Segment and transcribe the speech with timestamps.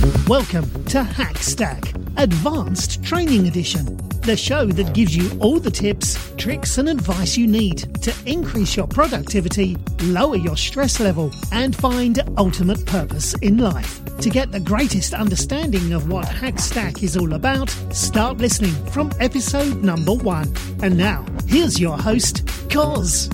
[0.00, 6.78] Welcome to Hackstack Advanced Training Edition, the show that gives you all the tips, tricks,
[6.78, 12.86] and advice you need to increase your productivity, lower your stress level, and find ultimate
[12.86, 14.02] purpose in life.
[14.20, 19.82] To get the greatest understanding of what Hackstack is all about, start listening from episode
[19.82, 20.50] number one.
[20.82, 23.28] And now, here's your host, Koz.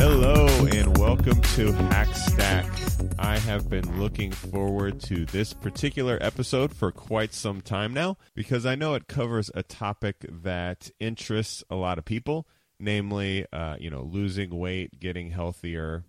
[0.00, 2.91] Hello, and welcome to Hackstack.
[3.22, 8.66] I have been looking forward to this particular episode for quite some time now because
[8.66, 12.48] I know it covers a topic that interests a lot of people,
[12.80, 16.02] namely, uh, you know, losing weight, getting healthier,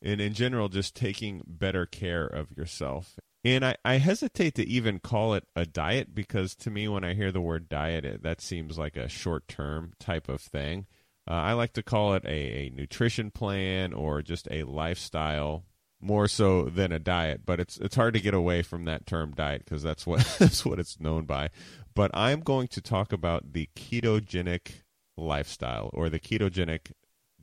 [0.00, 3.18] and in general, just taking better care of yourself.
[3.44, 7.14] And I, I hesitate to even call it a diet because to me, when I
[7.14, 10.86] hear the word diet, it, that seems like a short term type of thing.
[11.28, 15.64] Uh, I like to call it a, a nutrition plan or just a lifestyle
[16.04, 17.42] more so than a diet.
[17.44, 20.64] But it's it's hard to get away from that term diet because that's what that's
[20.64, 21.50] what it's known by.
[21.94, 24.82] But I'm going to talk about the ketogenic
[25.16, 26.92] lifestyle or the ketogenic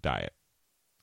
[0.02, 0.34] diet.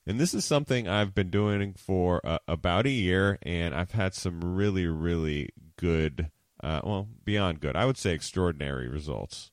[0.05, 4.15] And this is something I've been doing for uh, about a year, and I've had
[4.15, 6.31] some really, really good,
[6.63, 9.51] uh, well, beyond good, I would say extraordinary results.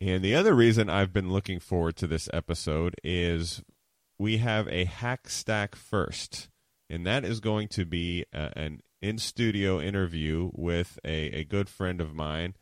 [0.00, 3.62] And the other reason I've been looking forward to this episode is
[4.18, 6.49] we have a Hackstack first
[6.90, 11.68] and that is going to be uh, an in studio interview with a, a good
[11.68, 12.54] friend of mine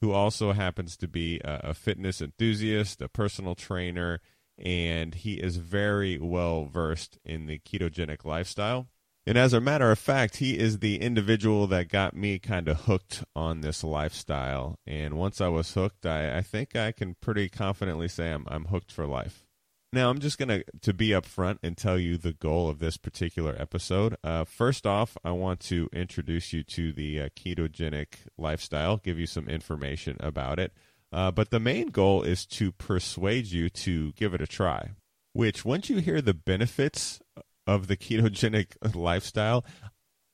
[0.00, 4.20] who also happens to be a, a fitness enthusiast, a personal trainer,
[4.58, 8.88] and he is very well versed in the ketogenic lifestyle.
[9.28, 12.82] And as a matter of fact, he is the individual that got me kind of
[12.82, 14.78] hooked on this lifestyle.
[14.86, 18.66] And once I was hooked, I, I think I can pretty confidently say I'm, I'm
[18.66, 19.45] hooked for life.
[19.92, 22.96] Now, I'm just going to to be upfront and tell you the goal of this
[22.96, 24.16] particular episode.
[24.22, 29.26] Uh, first off, I want to introduce you to the uh, ketogenic lifestyle, give you
[29.26, 30.72] some information about it.
[31.12, 34.90] Uh, but the main goal is to persuade you to give it a try.
[35.32, 37.20] Which, once you hear the benefits
[37.66, 39.64] of the ketogenic lifestyle,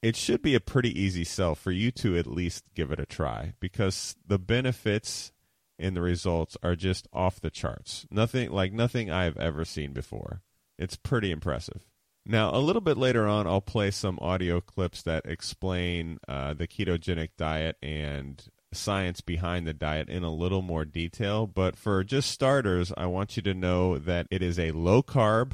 [0.02, 3.06] it should be a pretty easy sell for you to at least give it a
[3.06, 5.32] try because the benefits
[5.78, 8.06] and the results are just off the charts.
[8.10, 10.42] Nothing like nothing I've ever seen before.
[10.78, 11.86] It's pretty impressive.
[12.24, 16.68] Now, a little bit later on, I'll play some audio clips that explain uh, the
[16.68, 21.46] ketogenic diet and science behind the diet in a little more detail.
[21.46, 25.52] But for just starters, I want you to know that it is a low carb,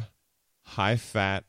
[0.65, 1.45] high fat,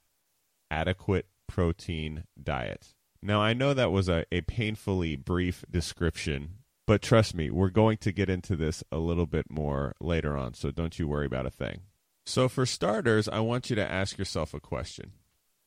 [0.72, 2.94] adequate protein diet.
[3.22, 6.59] Now, I know that was a, a painfully brief description
[6.90, 10.56] but trust me, we're going to get into this a little bit more later on,
[10.56, 11.82] so don't you worry about a thing.
[12.26, 15.12] So, for starters, I want you to ask yourself a question.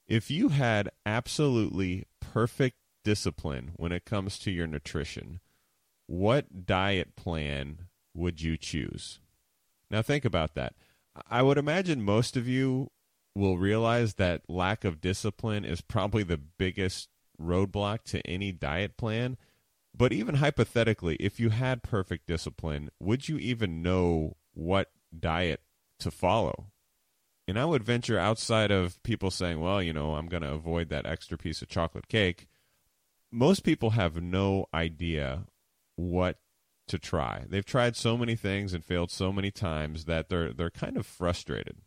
[0.08, 2.74] If you had absolutely perfect
[3.04, 5.38] discipline when it comes to your nutrition,
[6.08, 9.20] what diet plan would you choose?
[9.92, 10.74] Now, think about that.
[11.30, 12.90] I would imagine most of you
[13.36, 19.36] will realize that lack of discipline is probably the biggest roadblock to any diet plan
[19.94, 25.60] but even hypothetically, if you had perfect discipline, would you even know what diet
[26.00, 26.66] to follow?
[27.48, 30.88] And I would venture outside of people saying, well, you know, I'm going to avoid
[30.88, 32.48] that extra piece of chocolate cake.
[33.30, 35.44] Most people have no idea
[35.96, 36.38] what
[36.88, 37.44] to try.
[37.48, 41.06] They've tried so many things and failed so many times that they're they're kind of
[41.06, 41.78] frustrated.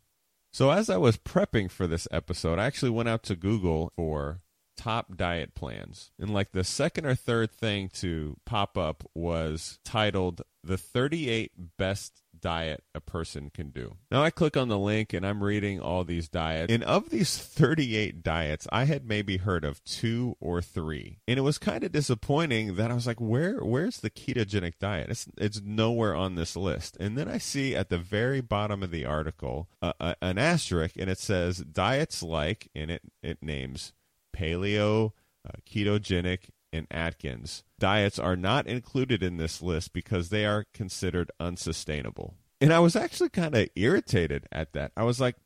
[0.52, 4.40] So as I was prepping for this episode, I actually went out to Google for
[4.76, 6.10] top diet plans.
[6.18, 12.22] And like the second or third thing to pop up was titled The 38 Best
[12.40, 13.96] Diet a Person Can Do.
[14.10, 16.72] Now I click on the link and I'm reading all these diets.
[16.72, 21.18] And of these 38 diets, I had maybe heard of two or three.
[21.26, 25.10] And it was kind of disappointing that I was like, where where's the ketogenic diet?
[25.10, 26.96] It's it's nowhere on this list.
[27.00, 30.96] And then I see at the very bottom of the article uh, uh, an asterisk
[30.96, 33.92] and it says diets like and it it names
[34.36, 35.12] paleo,
[35.46, 37.64] uh, ketogenic, and Atkins.
[37.78, 42.34] Diets are not included in this list because they are considered unsustainable.
[42.60, 44.92] And I was actually kind of irritated at that.
[44.96, 45.36] I was like,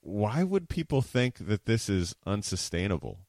[0.00, 3.20] why would people think that this is unsustainable?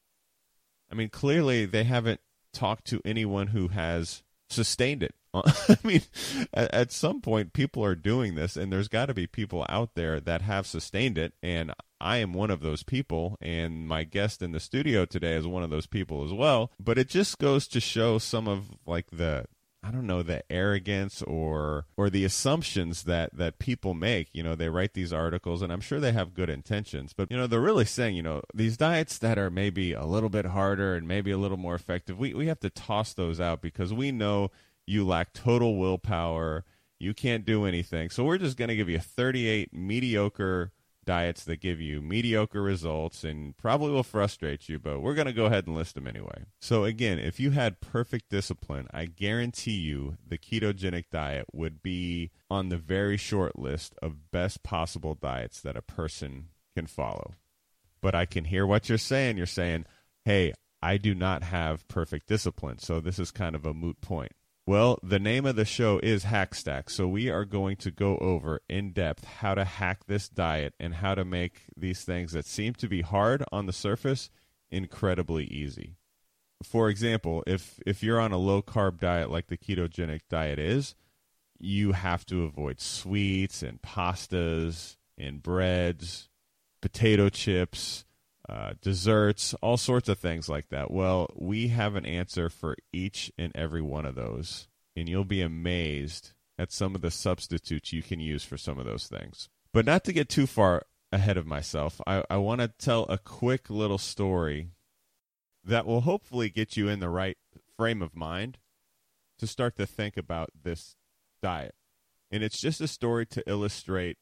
[0.90, 2.20] I mean, clearly they haven't
[2.52, 5.14] talked to anyone who has sustained it.
[5.68, 6.02] I mean,
[6.52, 9.94] at, at, some point, people are doing this, and there's got to be people out
[9.94, 11.34] there that have sustained it.
[11.42, 15.46] And I am one of those people, and my guest in the studio today is
[15.46, 16.70] one of those people as well.
[16.78, 19.46] But it just goes to show some of like the
[19.82, 24.28] I don't know the arrogance or or the assumptions that that people make.
[24.32, 27.36] You know, they write these articles, and I'm sure they have good intentions, but you
[27.36, 30.94] know, they're really saying, you know, these diets that are maybe a little bit harder
[30.94, 34.10] and maybe a little more effective, we we have to toss those out because we
[34.10, 34.50] know
[34.88, 36.64] you lack total willpower.
[36.98, 38.10] You can't do anything.
[38.10, 40.72] So we're just going to give you 38 mediocre
[41.08, 45.32] diets that give you mediocre results and probably will frustrate you, but we're going to
[45.32, 46.44] go ahead and list them anyway.
[46.60, 52.30] So, again, if you had perfect discipline, I guarantee you the ketogenic diet would be
[52.50, 57.32] on the very short list of best possible diets that a person can follow.
[58.02, 59.38] But I can hear what you're saying.
[59.38, 59.86] You're saying,
[60.26, 60.52] hey,
[60.82, 64.32] I do not have perfect discipline, so this is kind of a moot point.
[64.68, 68.60] Well, the name of the show is Hackstack, so we are going to go over
[68.68, 72.74] in depth how to hack this diet and how to make these things that seem
[72.74, 74.28] to be hard on the surface
[74.70, 75.96] incredibly easy.
[76.62, 80.94] For example, if if you're on a low carb diet like the ketogenic diet is,
[81.58, 86.28] you have to avoid sweets and pastas and breads,
[86.82, 88.04] potato chips,
[88.48, 90.90] uh, desserts, all sorts of things like that.
[90.90, 95.42] Well, we have an answer for each and every one of those, and you'll be
[95.42, 99.48] amazed at some of the substitutes you can use for some of those things.
[99.72, 103.18] But not to get too far ahead of myself, I, I want to tell a
[103.18, 104.70] quick little story
[105.62, 107.36] that will hopefully get you in the right
[107.76, 108.58] frame of mind
[109.38, 110.96] to start to think about this
[111.42, 111.74] diet.
[112.30, 114.16] And it's just a story to illustrate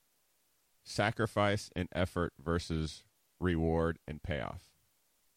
[0.85, 3.05] sacrifice and effort versus
[3.41, 4.71] reward, and payoff.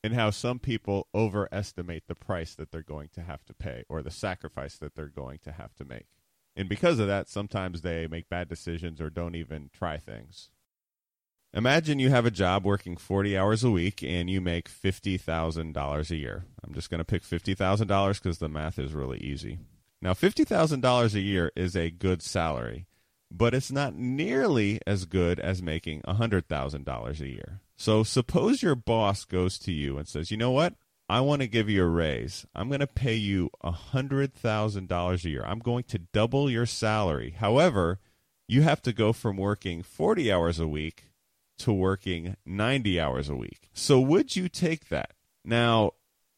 [0.04, 4.02] And how some people overestimate the price that they're going to have to pay or
[4.02, 6.08] the sacrifice that they're going to have to make.
[6.56, 10.50] And because of that, sometimes they make bad decisions or don't even try things.
[11.54, 16.16] Imagine you have a job working 40 hours a week and you make $50,000 a
[16.16, 16.46] year.
[16.64, 19.58] I'm just going to pick $50,000 because the math is really easy.
[20.02, 22.86] Now, $50,000 a year is a good salary,
[23.32, 27.62] but it's not nearly as good as making $100,000 a year.
[27.80, 30.74] So suppose your boss goes to you and says, you know what?
[31.08, 32.46] I want to give you a raise.
[32.54, 35.44] I'm going to pay you $100,000 a year.
[35.48, 37.36] I'm going to double your salary.
[37.40, 38.00] However,
[38.50, 41.06] you have to go from working 40 hours a week
[41.60, 43.70] to working 90 hours a week.
[43.72, 45.14] So would you take that?
[45.46, 45.94] Now,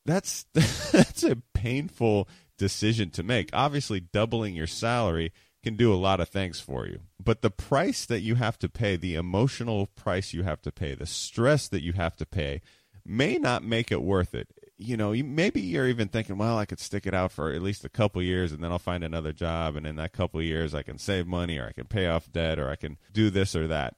[0.05, 2.29] that's that's a painful
[2.59, 3.49] decision to make.
[3.51, 5.31] Obviously, doubling your salary
[5.63, 7.01] can do a lot of things for you.
[7.23, 10.95] But the price that you have to pay, the emotional price you have to pay,
[10.95, 12.61] the stress that you have to pay,
[13.05, 14.47] may not make it worth it.
[14.77, 17.85] You know, maybe you're even thinking, well, I could stick it out for at least
[17.85, 19.75] a couple years and then I'll find another job.
[19.75, 22.57] And in that couple years, I can save money or I can pay off debt
[22.57, 23.95] or I can do this or that.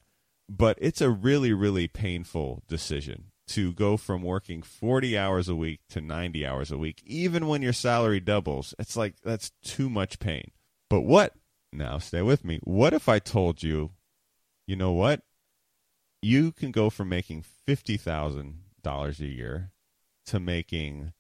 [0.50, 5.82] But it's a really, really painful decision to go from working 40 hours a week
[5.90, 8.74] to 90 hours a week, even when your salary doubles.
[8.78, 10.52] It's like that's too much pain.
[10.90, 11.34] But what
[11.74, 12.60] now, stay with me.
[12.64, 13.92] What if I told you,
[14.68, 15.22] you know what?
[16.22, 19.72] You can go from making $50,000 a year
[20.26, 21.14] to making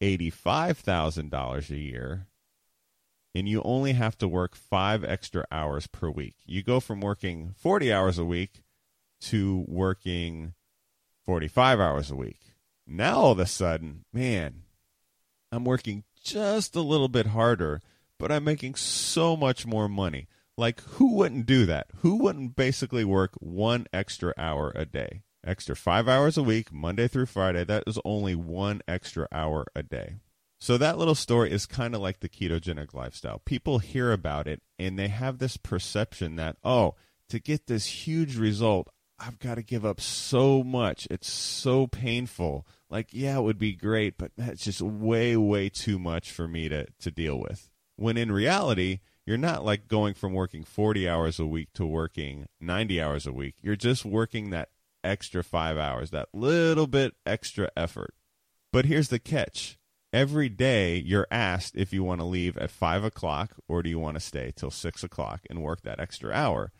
[0.00, 2.26] $85,000 a year,
[3.34, 6.36] and you only have to work five extra hours per week.
[6.46, 8.62] You go from working 40 hours a week
[9.20, 10.54] to working
[11.24, 12.40] 45 hours a week.
[12.86, 14.62] Now, all of a sudden, man,
[15.52, 17.82] I'm working just a little bit harder
[18.18, 20.28] but I'm making so much more money.
[20.56, 21.86] Like, who wouldn't do that?
[21.98, 25.22] Who wouldn't basically work one extra hour a day?
[25.46, 27.62] Extra five hours a week, Monday through Friday.
[27.64, 30.16] That is only one extra hour a day.
[30.58, 33.40] So, that little story is kind of like the ketogenic lifestyle.
[33.44, 36.96] People hear about it and they have this perception that, oh,
[37.28, 38.88] to get this huge result,
[39.20, 41.06] I've got to give up so much.
[41.10, 42.66] It's so painful.
[42.90, 46.68] Like, yeah, it would be great, but that's just way, way too much for me
[46.68, 47.68] to, to deal with.
[47.98, 52.46] When in reality, you're not like going from working 40 hours a week to working
[52.60, 53.56] 90 hours a week.
[53.60, 54.68] You're just working that
[55.02, 58.14] extra five hours, that little bit extra effort.
[58.72, 59.78] But here's the catch
[60.12, 63.98] every day you're asked if you want to leave at five o'clock or do you
[63.98, 66.70] want to stay till six o'clock and work that extra hour.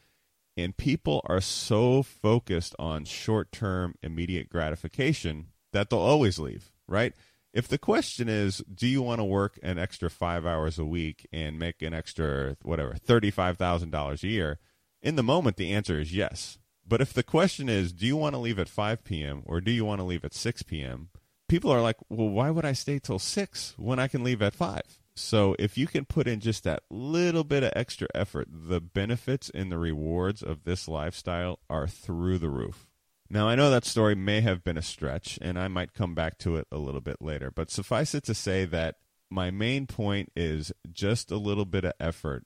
[0.57, 7.13] And people are so focused on short term immediate gratification that they'll always leave, right?
[7.53, 11.27] If the question is, do you want to work an extra five hours a week
[11.33, 14.59] and make an extra, whatever, $35,000 a year?
[15.03, 16.59] In the moment, the answer is yes.
[16.87, 19.43] But if the question is, do you want to leave at 5 p.m.
[19.47, 21.11] or do you want to leave at 6 p.m.,
[21.49, 24.55] people are like, well, why would I stay till 6 when I can leave at
[24.55, 24.81] 5?
[25.15, 29.51] So if you can put in just that little bit of extra effort, the benefits
[29.53, 32.88] and the rewards of this lifestyle are through the roof.
[33.31, 36.39] Now, I know that story may have been a stretch, and I might come back
[36.39, 38.97] to it a little bit later, but suffice it to say that
[39.31, 42.45] my main point is just a little bit of effort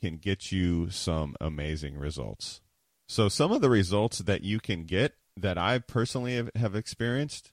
[0.00, 2.60] can get you some amazing results.
[3.08, 7.52] So, some of the results that you can get that I personally have, have experienced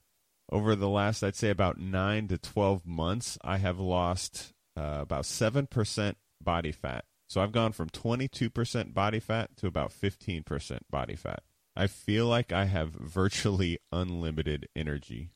[0.51, 5.23] over the last, I'd say, about nine to 12 months, I have lost uh, about
[5.23, 7.05] 7% body fat.
[7.27, 11.41] So, I've gone from 22% body fat to about 15% body fat.
[11.75, 15.32] I feel like I have virtually unlimited energy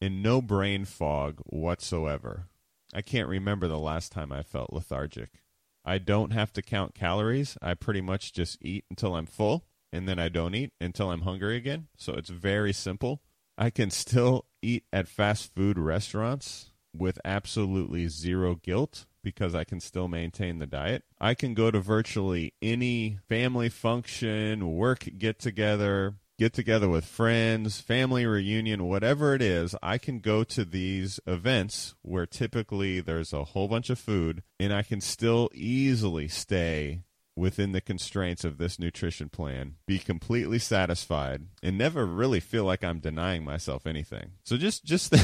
[0.00, 2.48] and no brain fog whatsoever.
[2.92, 5.42] I can't remember the last time I felt lethargic.
[5.84, 7.56] I don't have to count calories.
[7.62, 11.22] I pretty much just eat until I'm full and then I don't eat until I'm
[11.22, 11.88] hungry again.
[11.96, 13.22] So it's very simple.
[13.56, 19.80] I can still eat at fast food restaurants with absolutely zero guilt because I can
[19.80, 21.04] still maintain the diet.
[21.20, 27.82] I can go to virtually any family function, work get together, get together with friends,
[27.82, 33.44] family reunion, whatever it is, I can go to these events where typically there's a
[33.44, 37.02] whole bunch of food and I can still easily stay
[37.36, 42.84] within the constraints of this nutrition plan, be completely satisfied, and never really feel like
[42.84, 44.32] I'm denying myself anything.
[44.44, 45.14] So just just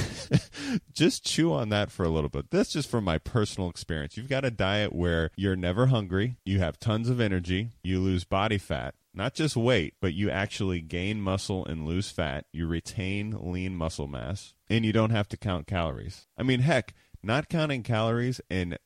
[0.93, 2.51] just chew on that for a little bit.
[2.51, 4.17] That's just from my personal experience.
[4.17, 8.25] You've got a diet where you're never hungry, you have tons of energy, you lose
[8.25, 12.47] body fat, not just weight, but you actually gain muscle and lose fat.
[12.53, 16.27] You retain lean muscle mass, and you don't have to count calories.
[16.37, 18.79] I mean, heck, not counting calories and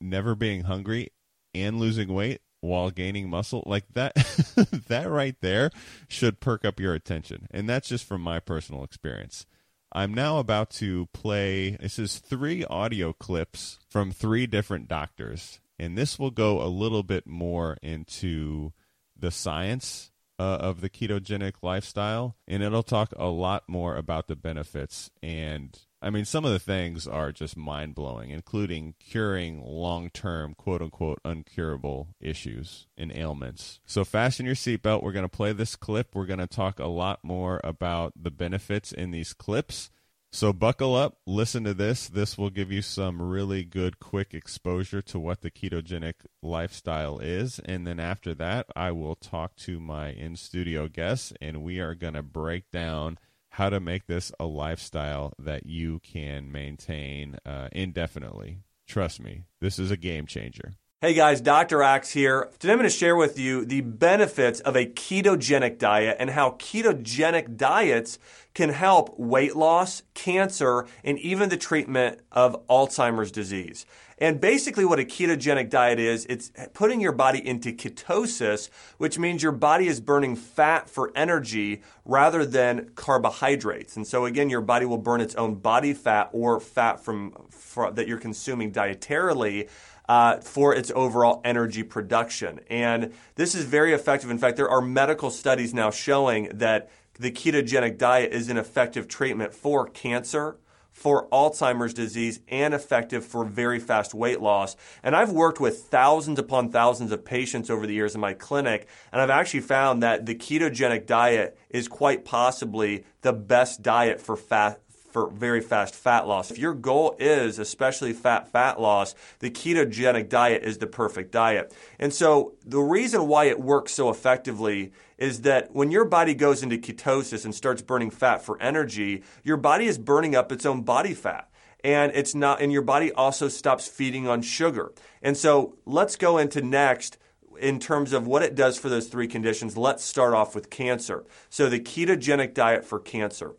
[0.00, 1.08] never being hungry
[1.54, 4.14] and losing weight while gaining muscle like that
[4.88, 5.70] that right there
[6.08, 7.46] should perk up your attention.
[7.50, 9.46] And that's just from my personal experience.
[9.92, 15.60] I'm now about to play this is three audio clips from three different doctors.
[15.78, 18.72] And this will go a little bit more into
[19.16, 24.36] the science uh, of the ketogenic lifestyle, and it'll talk a lot more about the
[24.36, 25.10] benefits.
[25.22, 30.54] And I mean, some of the things are just mind blowing, including curing long term,
[30.54, 33.80] quote unquote, uncurable issues and ailments.
[33.84, 35.02] So, fasten your seatbelt.
[35.02, 36.14] We're going to play this clip.
[36.14, 39.90] We're going to talk a lot more about the benefits in these clips
[40.30, 42.06] so buckle up, listen to this.
[42.06, 47.58] This will give you some really good quick exposure to what the ketogenic lifestyle is.
[47.64, 51.94] And then after that, I will talk to my in studio guests and we are
[51.94, 53.18] going to break down
[53.58, 58.58] how to make this a lifestyle that you can maintain uh, indefinitely.
[58.86, 60.74] Trust me, this is a game changer.
[61.00, 61.82] Hey guys, Dr.
[61.82, 62.50] Axe here.
[62.60, 66.52] Today I'm going to share with you the benefits of a ketogenic diet and how
[66.52, 68.20] ketogenic diets
[68.54, 73.86] can help weight loss, cancer, and even the treatment of Alzheimer's disease.
[74.20, 79.42] And basically, what a ketogenic diet is, it's putting your body into ketosis, which means
[79.42, 83.96] your body is burning fat for energy rather than carbohydrates.
[83.96, 87.94] And so, again, your body will burn its own body fat or fat from, from
[87.94, 89.68] that you're consuming dietarily
[90.08, 92.60] uh, for its overall energy production.
[92.70, 94.30] And this is very effective.
[94.30, 99.06] In fact, there are medical studies now showing that the ketogenic diet is an effective
[99.08, 100.56] treatment for cancer,
[100.98, 104.74] for Alzheimer's disease, and effective for very fast weight loss.
[105.00, 108.88] And I've worked with thousands upon thousands of patients over the years in my clinic,
[109.12, 114.36] and I've actually found that the ketogenic diet is quite possibly the best diet for
[114.36, 114.80] fat,
[115.12, 116.50] for very fast fat loss.
[116.50, 121.72] If your goal is especially fat fat loss, the ketogenic diet is the perfect diet.
[122.00, 126.62] And so the reason why it works so effectively is that when your body goes
[126.62, 130.82] into ketosis and starts burning fat for energy, your body is burning up its own
[130.82, 131.50] body fat
[131.84, 134.92] and it's not and your body also stops feeding on sugar.
[135.22, 137.18] And so let's go into next
[137.58, 139.76] in terms of what it does for those three conditions.
[139.76, 141.24] Let's start off with cancer.
[141.50, 143.54] So the ketogenic diet for cancer.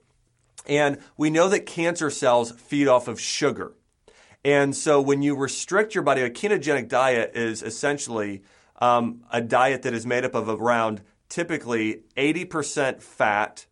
[0.68, 3.74] And we know that cancer cells feed off of sugar.
[4.46, 8.44] And so when you restrict your body, a ketogenic diet is essentially
[8.80, 13.68] um, a diet that is made up of around typically 80% fat,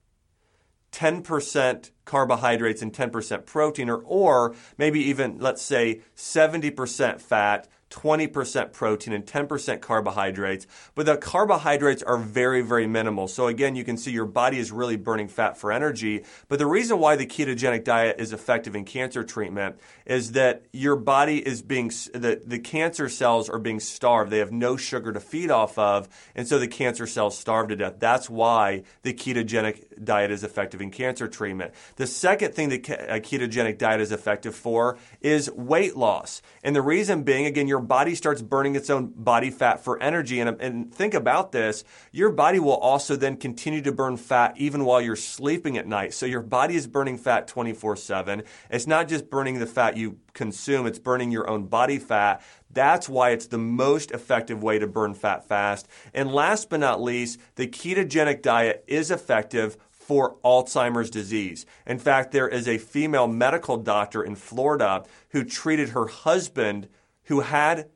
[0.91, 9.13] 10% carbohydrates, and 10% protein, or, or maybe even, let's say, 70% fat, 20% protein
[9.13, 13.27] and 10% carbohydrates, but the carbohydrates are very, very minimal.
[13.27, 16.23] So again, you can see your body is really burning fat for energy.
[16.47, 20.95] But the reason why the ketogenic diet is effective in cancer treatment is that your
[20.95, 24.31] body is being, the, the cancer cells are being starved.
[24.31, 26.09] They have no sugar to feed off of.
[26.35, 27.95] And so the cancer cells starve to death.
[27.99, 31.73] That's why the ketogenic diet is effective in cancer treatment.
[31.95, 36.41] The second thing that a ketogenic diet is effective for is weight loss.
[36.63, 40.01] And the reason being, again, your your body starts burning its own body fat for
[40.01, 40.39] energy.
[40.39, 44.83] And, and think about this your body will also then continue to burn fat even
[44.83, 46.15] while you're sleeping at night.
[46.15, 48.41] So your body is burning fat 24 7.
[48.71, 52.41] It's not just burning the fat you consume, it's burning your own body fat.
[52.71, 55.87] That's why it's the most effective way to burn fat fast.
[56.15, 61.65] And last but not least, the ketogenic diet is effective for Alzheimer's disease.
[61.85, 66.87] In fact, there is a female medical doctor in Florida who treated her husband
[67.27, 67.89] who had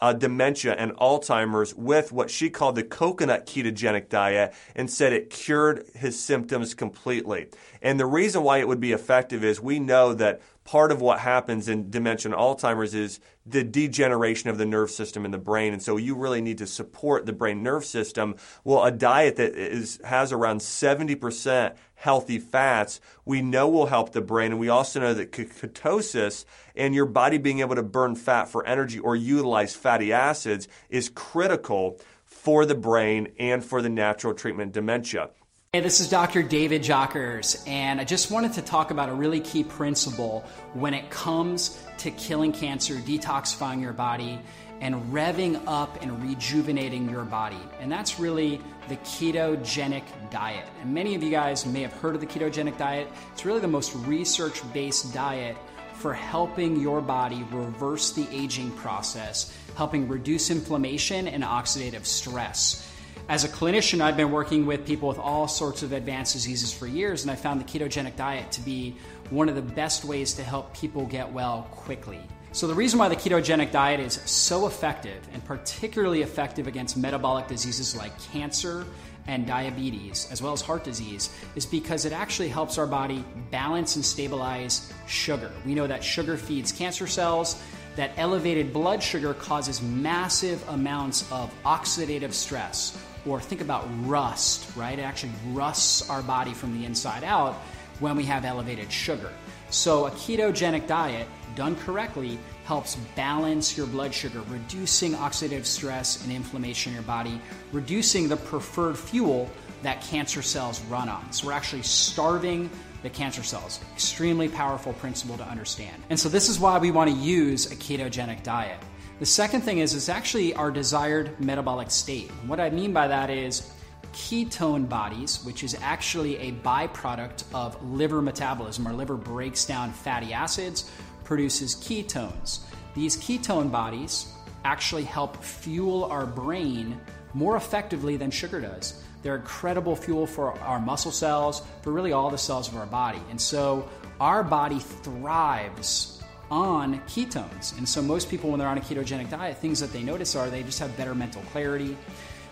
[0.00, 5.30] uh, dementia and Alzheimer's with what she called the coconut ketogenic diet and said it
[5.30, 7.46] cured his symptoms completely.
[7.80, 11.20] And the reason why it would be effective is we know that part of what
[11.20, 15.72] happens in dementia and Alzheimer's is the degeneration of the nerve system in the brain.
[15.72, 18.34] And so you really need to support the brain nerve system.
[18.62, 24.20] Well, a diet that is, has around 70% healthy fats, we know will help the
[24.20, 24.52] brain.
[24.52, 26.44] And we also know that ketosis
[26.76, 31.08] and your body being able to burn fat for energy or utilize fatty acids is
[31.08, 35.30] critical for the brain and for the natural treatment dementia.
[35.72, 36.42] Hey, this is Dr.
[36.42, 40.44] David Jockers, and I just wanted to talk about a really key principle
[40.74, 44.38] when it comes to killing cancer, detoxifying your body,
[44.80, 47.60] and revving up and rejuvenating your body.
[47.80, 50.66] And that's really the ketogenic diet.
[50.80, 53.08] And many of you guys may have heard of the ketogenic diet.
[53.32, 55.56] It's really the most research based diet
[55.94, 62.90] for helping your body reverse the aging process, helping reduce inflammation and oxidative stress.
[63.26, 66.86] As a clinician, I've been working with people with all sorts of advanced diseases for
[66.86, 68.96] years, and I found the ketogenic diet to be
[69.30, 72.20] one of the best ways to help people get well quickly.
[72.54, 77.48] So, the reason why the ketogenic diet is so effective, and particularly effective against metabolic
[77.48, 78.86] diseases like cancer
[79.26, 83.96] and diabetes, as well as heart disease, is because it actually helps our body balance
[83.96, 85.50] and stabilize sugar.
[85.66, 87.60] We know that sugar feeds cancer cells,
[87.96, 92.96] that elevated blood sugar causes massive amounts of oxidative stress
[93.26, 94.96] or think about rust, right?
[94.96, 97.54] It actually rusts our body from the inside out
[97.98, 99.32] when we have elevated sugar.
[99.70, 106.32] So, a ketogenic diet done correctly helps balance your blood sugar, reducing oxidative stress and
[106.32, 107.40] inflammation in your body,
[107.72, 109.50] reducing the preferred fuel
[109.82, 111.32] that cancer cells run on.
[111.32, 112.70] So, we're actually starving
[113.02, 113.80] the cancer cells.
[113.92, 116.02] Extremely powerful principle to understand.
[116.10, 118.78] And so, this is why we want to use a ketogenic diet.
[119.20, 122.30] The second thing is it's actually our desired metabolic state.
[122.46, 123.70] What I mean by that is
[124.12, 128.86] ketone bodies, which is actually a byproduct of liver metabolism.
[128.86, 130.90] Our liver breaks down fatty acids,
[131.24, 132.60] produces ketones.
[132.94, 134.32] These ketone bodies
[134.64, 137.00] actually help fuel our brain
[137.34, 139.02] more effectively than sugar does.
[139.22, 143.20] They're incredible fuel for our muscle cells, for really all the cells of our body.
[143.30, 143.88] And so
[144.20, 147.76] our body thrives on ketones.
[147.78, 150.50] And so most people, when they're on a ketogenic diet, things that they notice are
[150.50, 151.96] they just have better mental clarity,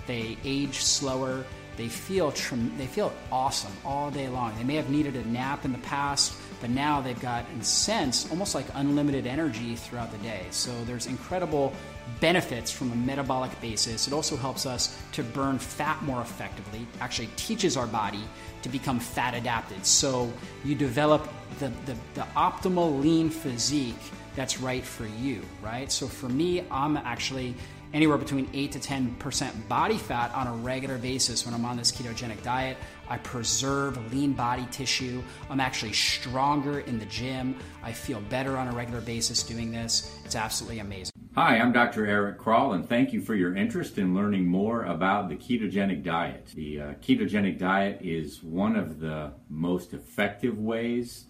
[0.06, 1.44] they age slower,
[1.76, 2.30] they feel
[2.76, 4.54] they feel awesome all day long.
[4.56, 8.30] They may have needed a nap in the past, but now they've got, in sense,
[8.30, 10.46] almost like unlimited energy throughout the day.
[10.50, 11.74] So there's incredible
[12.20, 14.06] benefits from a metabolic basis.
[14.06, 18.22] It also helps us to burn fat more effectively, actually teaches our body
[18.62, 19.84] to become fat adapted.
[19.84, 20.32] So
[20.64, 23.98] you develop the, the, the, optimal lean physique
[24.36, 25.90] that's right for you, right?
[25.90, 27.56] So for me, I'm actually
[27.92, 31.90] anywhere between 8 to 10% body fat on a regular basis when I'm on this
[31.90, 32.76] ketogenic diet.
[33.08, 35.22] I preserve lean body tissue.
[35.50, 37.56] I'm actually stronger in the gym.
[37.82, 40.18] I feel better on a regular basis doing this.
[40.24, 41.12] It's absolutely amazing.
[41.34, 42.06] Hi, I'm Dr.
[42.06, 46.48] Eric Kroll, and thank you for your interest in learning more about the ketogenic diet.
[46.54, 51.24] The uh, ketogenic diet is one of the most effective ways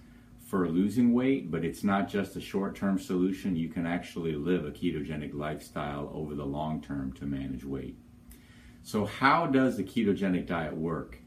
[0.52, 3.56] for losing weight, but it's not just a short term solution.
[3.56, 7.96] You can actually live a ketogenic lifestyle over the long term to manage weight.
[8.82, 11.21] So, how does the ketogenic diet work?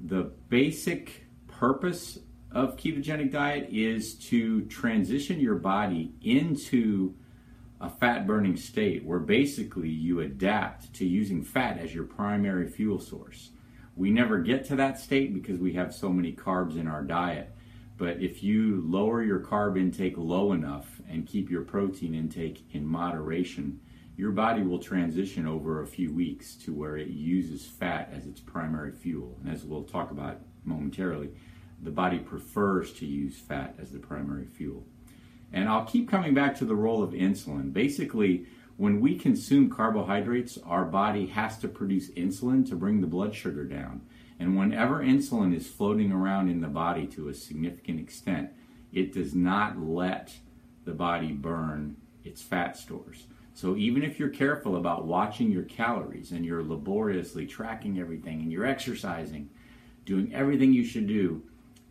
[0.00, 2.18] The basic purpose
[2.50, 7.14] of ketogenic diet is to transition your body into
[7.80, 12.98] a fat burning state where basically you adapt to using fat as your primary fuel
[12.98, 13.50] source.
[13.96, 17.54] We never get to that state because we have so many carbs in our diet
[18.00, 22.86] but if you lower your carb intake low enough and keep your protein intake in
[22.86, 23.78] moderation,
[24.20, 28.38] your body will transition over a few weeks to where it uses fat as its
[28.38, 29.38] primary fuel.
[29.40, 31.30] And as we'll talk about momentarily,
[31.82, 34.84] the body prefers to use fat as the primary fuel.
[35.54, 37.72] And I'll keep coming back to the role of insulin.
[37.72, 38.44] Basically,
[38.76, 43.64] when we consume carbohydrates, our body has to produce insulin to bring the blood sugar
[43.64, 44.02] down.
[44.38, 48.50] And whenever insulin is floating around in the body to a significant extent,
[48.92, 50.30] it does not let
[50.84, 53.24] the body burn its fat stores.
[53.60, 58.50] So even if you're careful about watching your calories and you're laboriously tracking everything and
[58.50, 59.50] you're exercising,
[60.06, 61.42] doing everything you should do,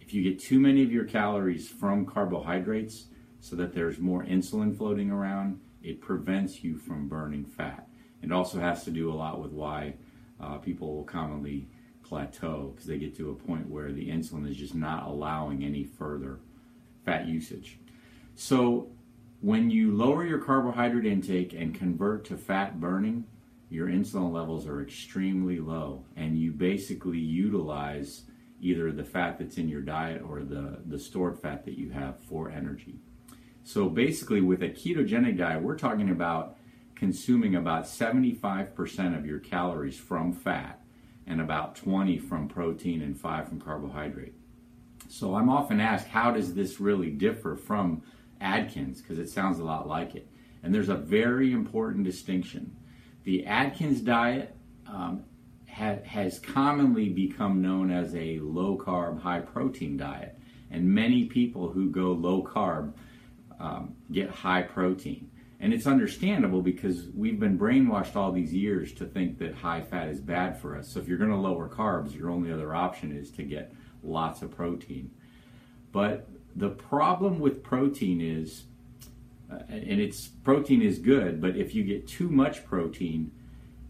[0.02, 3.06] if you get too many of your calories from carbohydrates
[3.40, 7.88] so that there's more insulin floating around, it prevents you from burning fat.
[8.24, 9.94] It also has to do a lot with why
[10.42, 11.68] uh, people will commonly
[12.02, 15.84] plateau because they get to a point where the insulin is just not allowing any
[15.84, 16.40] further
[17.06, 17.78] fat usage.
[18.34, 18.90] So
[19.42, 23.26] when you lower your carbohydrate intake and convert to fat burning,
[23.70, 28.24] your insulin levels are extremely low, and you basically utilize
[28.62, 32.20] either the fat that's in your diet or the, the stored fat that you have
[32.20, 33.00] for energy.
[33.64, 36.58] So basically, with a ketogenic diet, we're talking about
[36.96, 40.82] consuming about 75% of your calories from fat
[41.26, 44.34] and about 20 from protein and 5 from carbohydrate.
[45.08, 48.02] So I'm often asked, how does this really differ from
[48.42, 49.02] Atkins?
[49.02, 50.28] Because it sounds a lot like it.
[50.64, 52.76] And there's a very important distinction.
[53.24, 54.56] The Atkins diet
[54.88, 55.24] um,
[55.70, 60.38] ha- has commonly become known as a low carb, high protein diet.
[60.72, 62.94] And many people who go low carb
[63.60, 65.30] um, get high protein.
[65.62, 70.08] And it's understandable because we've been brainwashed all these years to think that high fat
[70.08, 70.88] is bad for us.
[70.88, 74.42] So if you're going to lower carbs, your only other option is to get lots
[74.42, 75.12] of protein.
[75.92, 78.66] But the problem with protein is,
[79.50, 83.32] uh, and it's protein is good, but if you get too much protein,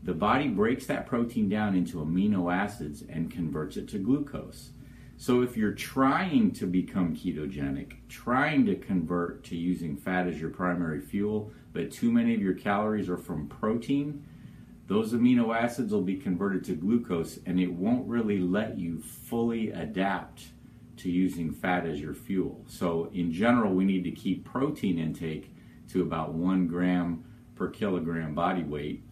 [0.04, 4.70] the body breaks that protein down into amino acids and converts it to glucose.
[5.18, 10.52] So if you're trying to become ketogenic, trying to convert to using fat as your
[10.52, 14.24] primary fuel, but too many of your calories are from protein,
[14.86, 19.72] those amino acids will be converted to glucose and it won't really let you fully
[19.72, 20.44] adapt
[21.00, 22.64] to using fat as your fuel.
[22.68, 25.54] So in general, we need to keep protein intake
[25.92, 27.24] to about one gram
[27.56, 29.04] per kilogram body weight.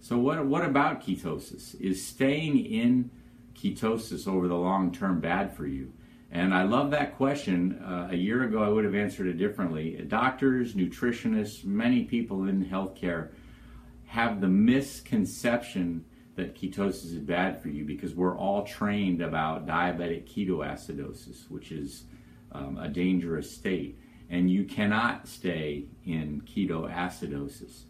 [0.00, 1.78] So what, what about ketosis?
[1.80, 3.10] Is staying in
[3.54, 5.92] ketosis over the long term bad for you?
[6.30, 7.80] And I love that question.
[7.82, 10.04] Uh, a year ago, I would have answered it differently.
[10.08, 13.30] Doctors, nutritionists, many people in healthcare
[14.06, 16.04] have the misconception
[16.38, 22.04] that ketosis is bad for you because we're all trained about diabetic ketoacidosis, which is
[22.52, 23.98] um, a dangerous state.
[24.30, 27.82] And you cannot stay in ketoacidosis.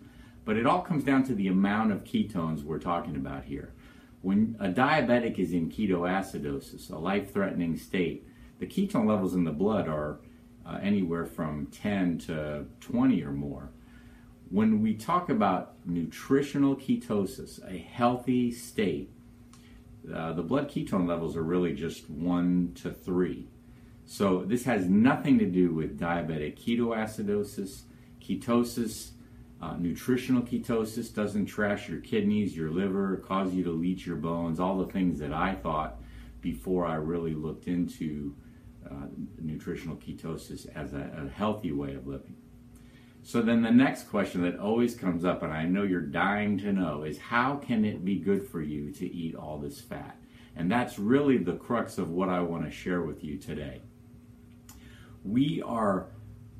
[0.46, 3.74] But it all comes down to the amount of ketones we're talking about here.
[4.22, 8.26] When a diabetic is in ketoacidosis, a life threatening state,
[8.60, 10.20] the ketone levels in the blood are
[10.64, 13.68] uh, anywhere from 10 to 20 or more.
[14.50, 19.10] When we talk about nutritional ketosis, a healthy state,
[20.12, 23.46] uh, the blood ketone levels are really just 1 to 3.
[24.06, 27.82] So this has nothing to do with diabetic ketoacidosis.
[28.22, 29.10] Ketosis
[29.60, 34.60] uh, nutritional ketosis doesn't trash your kidneys, your liver, cause you to leach your bones,
[34.60, 36.00] all the things that I thought
[36.40, 38.36] before I really looked into
[38.88, 39.06] uh,
[39.40, 42.36] nutritional ketosis as a, a healthy way of living.
[43.28, 46.72] So then the next question that always comes up, and I know you're dying to
[46.72, 50.16] know, is how can it be good for you to eat all this fat?
[50.56, 53.82] And that's really the crux of what I want to share with you today.
[55.24, 56.06] We are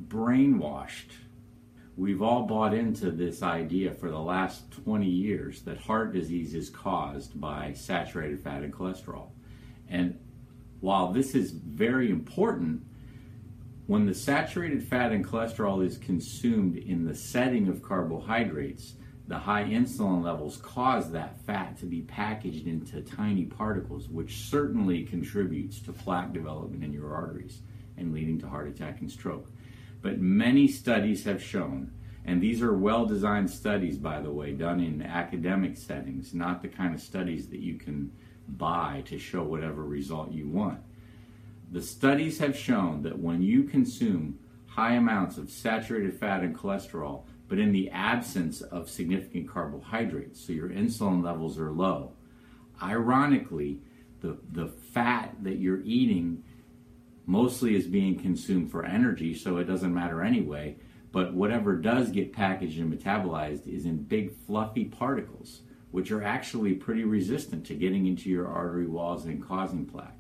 [0.09, 1.13] brainwashed
[1.97, 6.69] we've all bought into this idea for the last 20 years that heart disease is
[6.69, 9.31] caused by saturated fat and cholesterol.
[9.89, 10.21] And
[10.81, 12.83] while this is very important,
[13.89, 18.93] when the saturated fat and cholesterol is consumed in the setting of carbohydrates,
[19.29, 25.05] the high insulin levels cause that fat to be packaged into tiny particles, which certainly
[25.05, 27.63] contributes to plaque development in your arteries
[27.97, 29.51] and leading to heart attack and stroke.
[30.03, 31.91] But many studies have shown,
[32.27, 36.69] and these are well designed studies, by the way, done in academic settings, not the
[36.69, 38.13] kind of studies that you can
[38.49, 40.81] buy to show whatever result you want.
[41.71, 47.25] The studies have shown that when you consume high amounts of saturated fat and cholesterol,
[47.47, 52.13] but in the absence of significant carbohydrates, so your insulin levels are low,
[52.83, 53.81] ironically,
[54.21, 56.43] the, the fat that you're eating
[57.27, 60.77] mostly is being consumed for energy, so it doesn't matter anyway.
[61.13, 66.75] But whatever does get packaged and metabolized is in big fluffy particles, which are actually
[66.75, 70.18] pretty resistant to getting into your artery walls and causing plaque.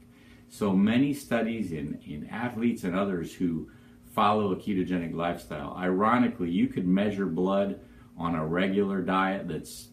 [0.49, 3.71] So many studies in, in athletes and others who
[4.15, 7.81] follow a ketogenic lifestyle, ironically, you could measure blood
[8.17, 9.89] on a regular diet that's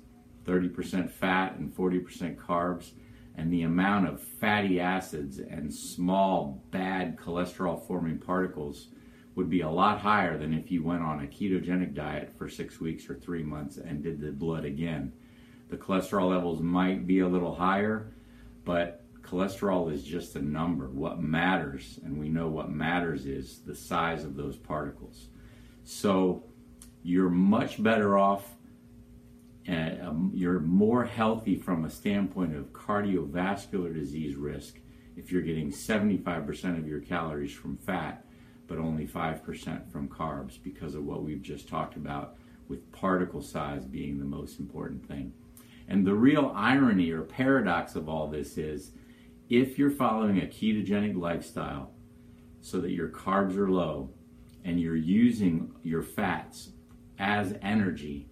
[0.46, 2.92] 30% fat and 40% carbs
[3.38, 8.88] and the amount of fatty acids and small bad cholesterol forming particles
[9.36, 12.80] would be a lot higher than if you went on a ketogenic diet for six
[12.80, 15.12] weeks or three months and did the blood again.
[15.70, 18.14] The cholesterol levels might be a little higher,
[18.64, 20.88] but cholesterol is just a number.
[20.88, 25.28] What matters, and we know what matters, is the size of those particles.
[25.84, 26.44] So
[27.04, 28.56] you're much better off.
[29.68, 34.80] Uh, um, you're more healthy from a standpoint of cardiovascular disease risk
[35.16, 38.26] if you're getting 75% of your calories from fat
[38.68, 43.86] but only 5% from carbs because of what we've just talked about with particle size
[43.86, 45.34] being the most important thing.
[45.88, 48.92] And the real irony or paradox of all this is
[49.50, 51.92] if you're following a ketogenic lifestyle
[52.62, 54.10] so that your carbs are low
[54.64, 56.70] and you're using your fats
[57.20, 58.28] as energy,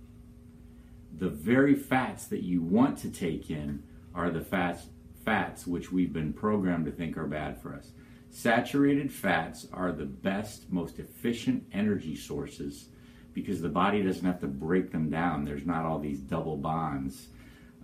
[1.16, 3.84] the very fats that you want to take in
[4.16, 4.88] are the fats
[5.24, 7.92] fats which we've been programmed to think are bad for us.
[8.30, 12.90] Saturated fats are the best, most efficient energy sources
[13.34, 15.46] because the body doesn't have to break them down.
[15.46, 17.28] There's not all these double bonds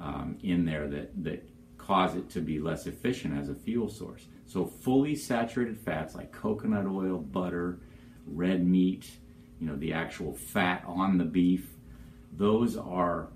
[0.01, 1.48] um, in there that, that
[1.89, 4.27] cause it to be less efficient as a fuel source.
[4.45, 7.79] So, fully saturated fats like coconut oil, butter,
[8.27, 9.09] red meat,
[9.59, 11.67] you know, the actual fat on the beef,
[12.31, 13.29] those are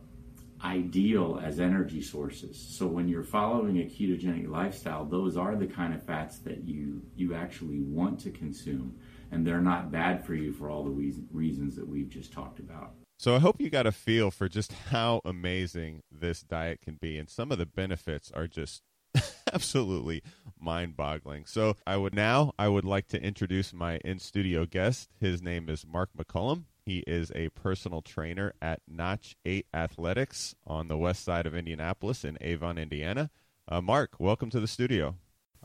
[0.63, 2.63] ideal as energy sources.
[2.77, 7.01] So when you're following a ketogenic lifestyle, those are the kind of fats that you
[7.15, 8.95] you actually want to consume
[9.31, 12.93] and they're not bad for you for all the reasons that we've just talked about.
[13.23, 17.17] So I hope you got a feel for just how amazing this diet can be
[17.17, 18.81] and some of the benefits are just
[19.53, 20.21] absolutely
[20.59, 21.45] mind-boggling.
[21.45, 25.07] So I would now I would like to introduce my in-studio guest.
[25.21, 26.65] His name is Mark McCullum.
[26.85, 32.25] He is a personal trainer at Notch 8 Athletics on the west side of Indianapolis
[32.25, 33.29] in Avon, Indiana.
[33.69, 35.15] Uh, Mark, welcome to the studio.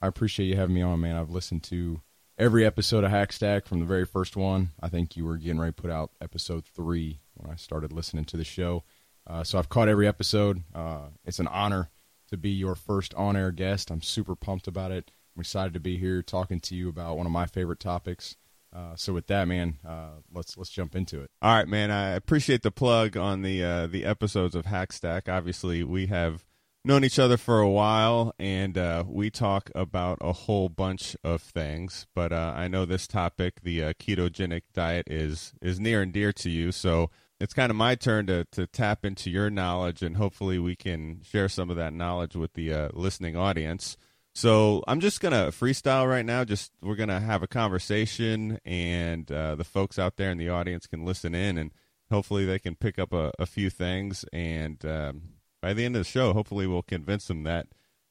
[0.00, 1.16] I appreciate you having me on, man.
[1.16, 2.02] I've listened to
[2.38, 4.70] every episode of Hackstack from the very first one.
[4.80, 8.24] I think you were getting ready to put out episode three when I started listening
[8.26, 8.84] to the show.
[9.26, 10.62] Uh, so I've caught every episode.
[10.72, 11.90] Uh, it's an honor
[12.28, 13.90] to be your first on air guest.
[13.90, 15.10] I'm super pumped about it.
[15.36, 18.36] I'm excited to be here talking to you about one of my favorite topics.
[18.74, 21.30] Uh, so with that, man, uh, let's let's jump into it.
[21.42, 21.90] All right, man.
[21.90, 25.28] I appreciate the plug on the uh, the episodes of Hackstack.
[25.28, 26.44] Obviously, we have
[26.84, 31.42] known each other for a while, and uh, we talk about a whole bunch of
[31.42, 32.06] things.
[32.14, 36.32] But uh, I know this topic, the uh, ketogenic diet, is is near and dear
[36.34, 36.72] to you.
[36.72, 37.10] So
[37.40, 41.20] it's kind of my turn to to tap into your knowledge, and hopefully, we can
[41.22, 43.96] share some of that knowledge with the listening audience.
[44.38, 46.44] So I'm just gonna freestyle right now.
[46.44, 50.86] Just we're gonna have a conversation, and uh, the folks out there in the audience
[50.86, 51.72] can listen in, and
[52.08, 54.24] hopefully they can pick up a, a few things.
[54.32, 55.22] And um,
[55.60, 57.68] by the end of the show, hopefully we'll convince them that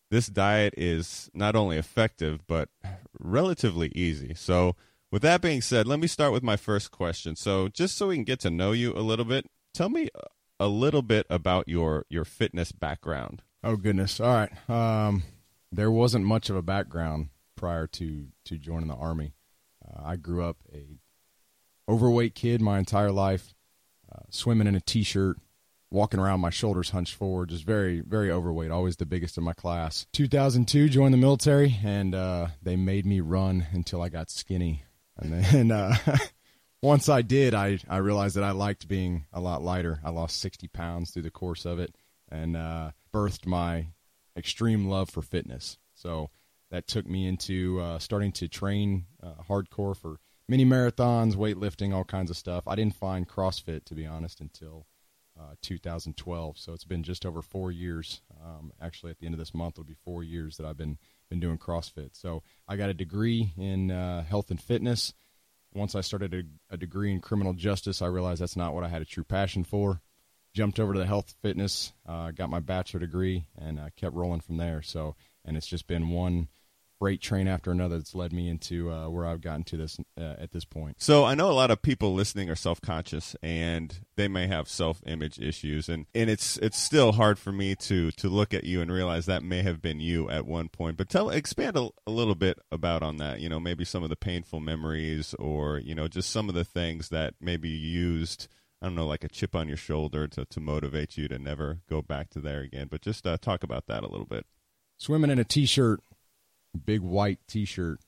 [0.10, 2.69] this diet is not only effective but
[3.19, 4.33] relatively easy.
[4.33, 4.75] So
[5.12, 7.36] with that being said, let me start with my first question.
[7.36, 10.10] So just so we can get to know you a little bit, tell me
[10.60, 13.43] a little bit about your your fitness background.
[13.63, 14.19] Oh goodness!
[14.19, 14.69] All right.
[14.69, 15.23] Um,
[15.71, 19.33] there wasn't much of a background prior to to joining the army.
[19.86, 20.99] Uh, I grew up a
[21.89, 23.53] overweight kid my entire life,
[24.12, 25.38] uh, swimming in a t-shirt,
[25.89, 29.54] walking around my shoulders hunched forward, just very very overweight, always the biggest in my
[29.54, 30.06] class.
[30.13, 34.84] 2002 joined the military, and uh, they made me run until I got skinny,
[35.17, 35.71] and then.
[35.71, 35.95] Uh,
[36.82, 40.00] once I did, I, I realized that I liked being a lot lighter.
[40.04, 41.95] I lost 60 pounds through the course of it
[42.30, 43.88] and uh, birthed my
[44.38, 45.78] extreme love for fitness.
[45.93, 46.30] So
[46.69, 52.04] that took me into uh, starting to train uh, hardcore for mini marathons, weightlifting, all
[52.04, 52.67] kinds of stuff.
[52.67, 54.86] I didn't find CrossFit, to be honest, until
[55.39, 56.58] uh, 2012.
[56.58, 58.21] So it's been just over four years.
[58.43, 60.97] Um, actually, at the end of this month, it'll be four years that I've been
[61.30, 62.12] been doing CrossFit.
[62.13, 65.13] So I got a degree in uh, health and fitness.
[65.73, 68.88] Once I started a, a degree in criminal justice, I realized that's not what I
[68.88, 70.02] had a true passion for
[70.58, 74.41] jumped over to the health fitness, uh, got my bachelor degree, and uh, kept rolling
[74.41, 74.82] from there.
[74.82, 76.47] So, and it's just been one
[76.99, 80.36] great train after another that's led me into uh, where I've gotten to this uh,
[80.39, 81.01] at this point.
[81.01, 85.39] So I know a lot of people listening are self-conscious and they may have self-image
[85.39, 88.91] issues, and, and it's it's still hard for me to to look at you and
[88.91, 90.97] realize that may have been you at one point.
[90.97, 93.39] But tell expand a, a little bit about on that.
[93.39, 96.65] You know, maybe some of the painful memories, or you know, just some of the
[96.65, 98.47] things that maybe you used
[98.81, 101.79] I don't know, like a chip on your shoulder to, to motivate you to never
[101.89, 102.88] go back to there again.
[102.89, 104.45] But just uh, talk about that a little bit.
[104.97, 105.99] Swimming in a t-shirt,
[106.77, 107.99] big white t-shirt,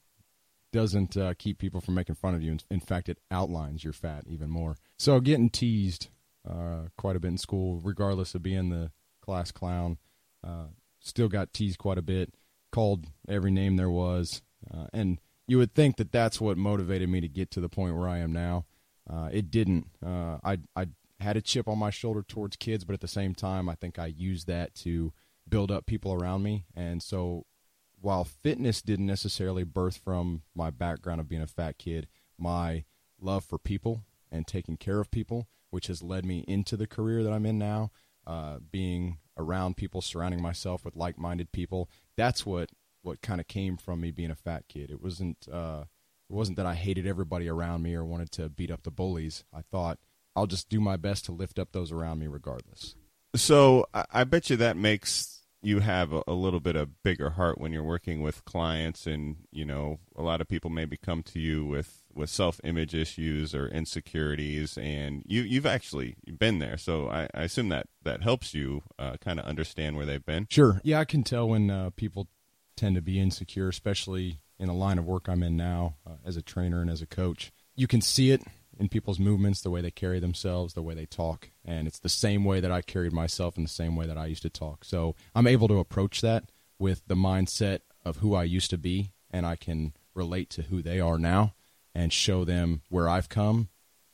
[0.71, 2.58] doesn't uh, keep people from making fun of you.
[2.69, 4.77] In fact, it outlines your fat even more.
[4.97, 6.10] So getting teased
[6.47, 9.97] uh, quite a bit in school, regardless of being the class clown,
[10.45, 10.67] uh,
[10.99, 12.34] still got teased quite a bit,
[12.71, 14.41] called every name there was,
[14.73, 17.95] uh, and you would think that that's what motivated me to get to the point
[17.95, 18.65] where I am now.
[19.12, 19.88] Uh, it didn't.
[20.05, 20.88] Uh, I I
[21.19, 23.97] had a chip on my shoulder towards kids, but at the same time, I think
[23.97, 25.12] I used that to
[25.47, 26.65] build up people around me.
[26.75, 27.45] And so,
[28.02, 32.08] while fitness didn't necessarily birth from my background of being a fat kid,
[32.38, 32.86] my
[33.20, 37.24] love for people and taking care of people, which has led me into the career
[37.24, 37.92] that I'm in now,
[38.26, 41.90] uh, being around people, surrounding myself with like-minded people.
[42.16, 42.70] That's what
[43.02, 44.92] what kind of came from me being a fat kid.
[44.92, 45.86] It wasn't uh,
[46.30, 49.44] it wasn't that I hated everybody around me or wanted to beat up the bullies.
[49.54, 50.00] I thought
[50.36, 52.96] I'll just do my best to lift up those around me regardless.
[53.36, 57.60] So I bet you that makes you have a, a, little bit of bigger heart
[57.60, 61.39] when you're working with clients, and you know a lot of people maybe come to
[61.39, 66.78] you with with self image issues or insecurities, and you you've actually been there.
[66.78, 70.48] So I, I assume that that helps you uh, kind of understand where they've been.
[70.50, 72.28] Sure, yeah, I can tell when uh, people
[72.76, 76.38] tend to be insecure, especially in the line of work I'm in now uh, as
[76.38, 77.52] a trainer and as a coach.
[77.76, 78.41] You can see it
[78.80, 81.50] in people's movements, the way they carry themselves, the way they talk.
[81.65, 84.26] And it's the same way that I carried myself and the same way that I
[84.26, 84.86] used to talk.
[84.86, 86.46] So I'm able to approach that
[86.80, 90.82] with the mindset of who I used to be, and I can relate to who
[90.82, 91.54] they are now
[91.94, 93.68] and show them where I've come,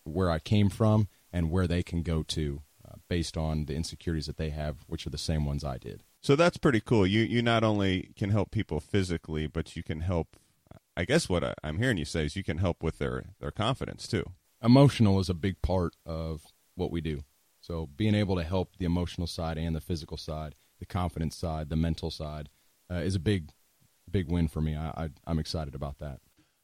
[0.04, 4.26] where I came from, and where they can go to uh, based on the insecurities
[4.26, 6.02] that they have, which are the same ones I did.
[6.22, 7.06] So that's pretty cool.
[7.06, 10.38] You you not only can help people physically, but you can help.
[10.98, 13.52] I guess what I, I'm hearing you say is you can help with their their
[13.52, 14.32] confidence too
[14.64, 16.44] emotional is a big part of
[16.76, 17.24] what we do.
[17.62, 21.70] So being able to help the emotional side and the physical side, the confidence side,
[21.70, 22.50] the mental side,
[22.92, 23.52] uh, is a big,
[24.10, 24.76] big win for me.
[24.76, 26.20] I, I am excited about that.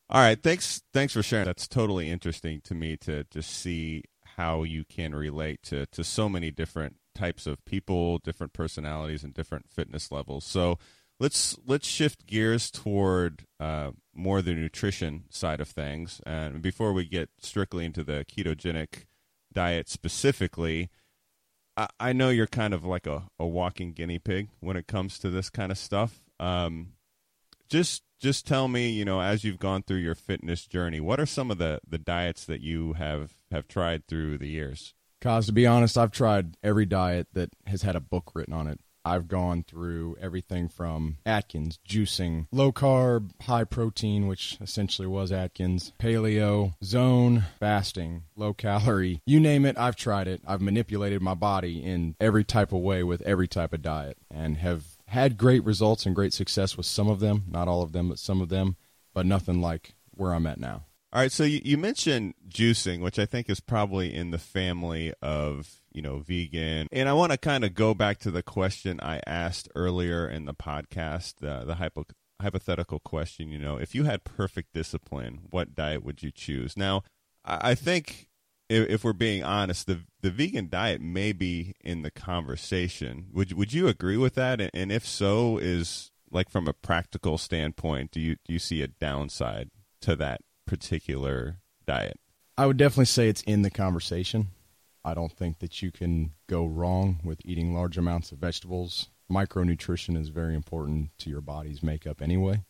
[0.09, 1.45] All right, thanks thanks for sharing.
[1.45, 4.03] That's totally interesting to me to just see
[4.35, 9.33] how you can relate to to so many different types of people, different personalities, and
[9.33, 10.43] different fitness levels.
[10.43, 10.77] So
[11.21, 16.19] let's let's shift gears toward uh, more the nutrition side of things.
[16.25, 19.05] And before we get strictly into the ketogenic
[19.53, 20.89] diet specifically,
[21.77, 25.19] I, I know you're kind of like a, a walking guinea pig when it comes
[25.19, 26.21] to this kind of stuff.
[26.39, 26.93] Um,
[27.69, 31.27] just just tell me, you know, as you've gone through your fitness journey, what are
[31.27, 34.95] some of the, the diets that you have, have tried through the years?
[35.21, 38.67] Cause to be honest, I've tried every diet that has had a book written on
[38.67, 38.79] it.
[39.03, 45.93] I've gone through everything from Atkins, juicing, low carb, high protein, which essentially was Atkins,
[45.99, 49.21] paleo, zone, fasting, low calorie.
[49.25, 50.41] You name it, I've tried it.
[50.45, 54.57] I've manipulated my body in every type of way with every type of diet and
[54.57, 58.09] have had great results and great success with some of them, not all of them,
[58.09, 58.77] but some of them,
[59.13, 60.85] but nothing like where I'm at now.
[61.13, 65.13] All right, so you, you mentioned juicing, which I think is probably in the family
[65.21, 68.99] of you know vegan, and I want to kind of go back to the question
[69.01, 72.05] I asked earlier in the podcast, the the hypo,
[72.41, 73.49] hypothetical question.
[73.49, 76.77] You know, if you had perfect discipline, what diet would you choose?
[76.77, 77.03] Now,
[77.45, 78.29] I, I think
[78.69, 83.27] if, if we're being honest, the the vegan diet may be in the conversation.
[83.33, 84.61] Would would you agree with that?
[84.61, 88.81] And, and if so, is like from a practical standpoint, do you do you see
[88.81, 89.69] a downside
[90.01, 92.19] to that particular diet?
[92.57, 94.47] I would definitely say it's in the conversation.
[95.03, 99.09] I don't think that you can go wrong with eating large amounts of vegetables.
[99.31, 102.63] Micronutrition is very important to your body's makeup anyway.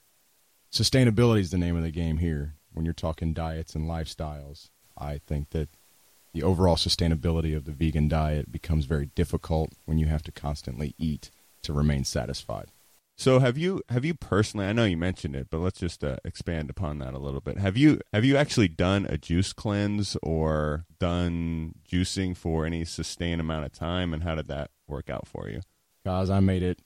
[0.71, 2.55] Sustainability is the name of the game here.
[2.73, 5.69] When you're talking diets and lifestyles, I think that
[6.33, 10.95] the overall sustainability of the vegan diet becomes very difficult when you have to constantly
[10.97, 11.31] eat
[11.63, 12.69] to remain satisfied.
[13.17, 14.65] So have you have you personally?
[14.65, 17.57] I know you mentioned it, but let's just uh, expand upon that a little bit.
[17.57, 23.39] Have you have you actually done a juice cleanse or done juicing for any sustained
[23.39, 25.61] amount of time, and how did that work out for you?
[26.03, 26.81] Guys, I made it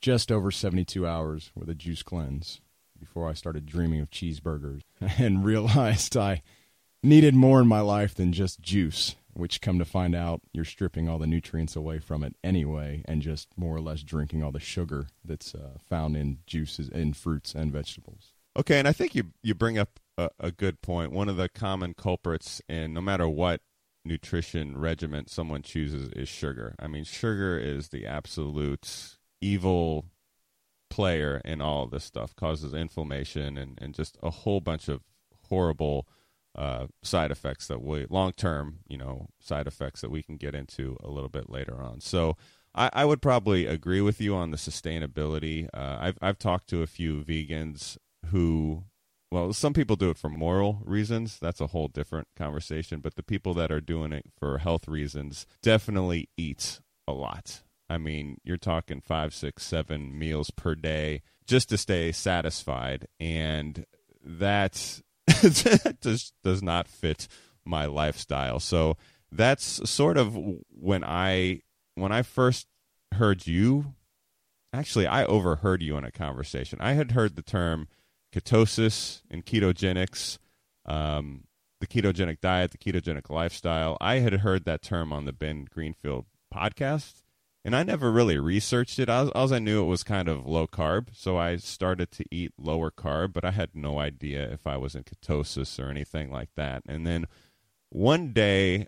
[0.00, 2.60] just over seventy two hours with a juice cleanse
[2.98, 6.42] before I started dreaming of cheeseburgers and realized I
[7.02, 11.08] needed more in my life than just juice which come to find out you're stripping
[11.08, 14.60] all the nutrients away from it anyway and just more or less drinking all the
[14.60, 19.24] sugar that's uh, found in juices in fruits and vegetables okay and i think you
[19.42, 21.10] you bring up a, a good point.
[21.10, 23.60] point one of the common culprits in no matter what
[24.04, 30.06] nutrition regimen someone chooses is sugar i mean sugar is the absolute evil
[30.90, 35.02] player in all of this stuff causes inflammation and, and just a whole bunch of
[35.48, 36.06] horrible
[36.56, 40.54] uh, side effects that we long term, you know, side effects that we can get
[40.54, 42.00] into a little bit later on.
[42.00, 42.36] So
[42.74, 45.68] I, I would probably agree with you on the sustainability.
[45.72, 47.96] Uh, I've I've talked to a few vegans
[48.26, 48.84] who,
[49.30, 51.38] well, some people do it for moral reasons.
[51.40, 53.00] That's a whole different conversation.
[53.00, 57.62] But the people that are doing it for health reasons definitely eat a lot.
[57.88, 63.08] I mean, you're talking five, six, seven meals per day just to stay satisfied.
[63.18, 63.84] And
[66.00, 67.28] just does not fit
[67.64, 68.60] my lifestyle.
[68.60, 68.96] So
[69.30, 70.36] that's sort of
[70.70, 71.60] when I
[71.94, 72.66] when I first
[73.12, 73.94] heard you.
[74.72, 76.78] Actually, I overheard you in a conversation.
[76.80, 77.88] I had heard the term
[78.32, 80.38] ketosis and ketogenics,
[80.86, 81.44] um,
[81.80, 83.96] the ketogenic diet, the ketogenic lifestyle.
[84.00, 87.22] I had heard that term on the Ben Greenfield podcast,
[87.64, 89.08] and I never really researched it.
[89.08, 92.90] All, I knew it was kind of low carb, so I started to eat lower
[92.90, 96.82] carb, but I had no idea if I was in ketosis or anything like that.
[96.86, 97.26] And then
[97.90, 98.86] one day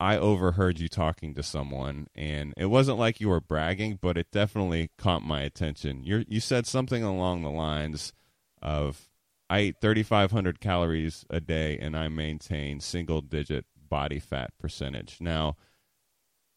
[0.00, 4.30] I overheard you talking to someone, and it wasn't like you were bragging, but it
[4.32, 6.02] definitely caught my attention.
[6.04, 8.14] You you said something along the lines
[8.62, 9.10] of,
[9.50, 15.56] "I eat 3,500 calories a day, and I maintain single digit body fat percentage." Now,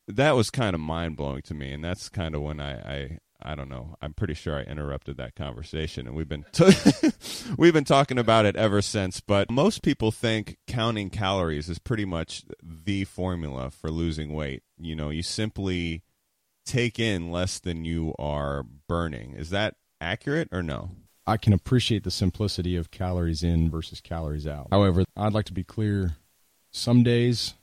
[0.08, 3.18] that was kind of mind blowing to me, and that's kind of when I, I
[3.46, 3.96] I don't know.
[4.02, 6.72] I'm pretty sure I interrupted that conversation, and we've been t-
[7.58, 9.20] we've been talking about it ever since.
[9.20, 14.64] But most people think counting calories is pretty much the formula for losing weight.
[14.80, 16.04] You know, you simply
[16.66, 19.34] take in less than you are burning.
[19.34, 20.92] Is that accurate or no?
[21.26, 24.68] I can appreciate the simplicity of calories in versus calories out.
[24.72, 26.16] However, I'd like to be clear.
[26.72, 27.54] Some days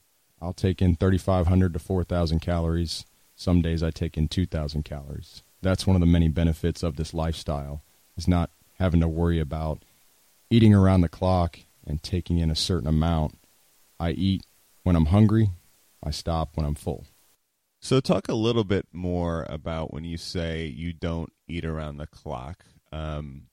[0.41, 3.05] I'll take in 3,500 to 4,000 calories.
[3.35, 5.43] Some days I take in 2,000 calories.
[5.63, 7.83] That's one of the many benefits of this lifestyle
[8.17, 9.85] is not having to worry about
[10.49, 13.39] eating around the clock and taking in a certain amount.
[13.99, 14.45] I eat
[14.83, 15.51] when I'm hungry.
[16.03, 17.07] I stop when I'm full.
[17.83, 22.07] So, talk a little bit more about when you say you don't eat around the
[22.07, 22.65] clock.
[22.93, 23.45] Um,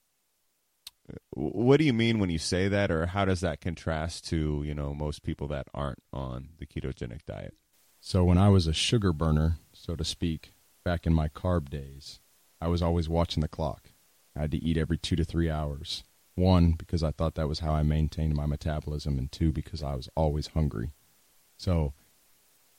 [1.30, 4.74] what do you mean when you say that, or how does that contrast to you
[4.74, 7.54] know most people that aren't on the ketogenic diet?
[8.00, 10.52] So, when I was a sugar burner, so to speak,
[10.84, 12.20] back in my carb days,
[12.60, 13.90] I was always watching the clock.
[14.36, 16.04] I had to eat every two to three hours.
[16.34, 19.94] One, because I thought that was how I maintained my metabolism, and two, because I
[19.96, 20.92] was always hungry.
[21.56, 21.94] So,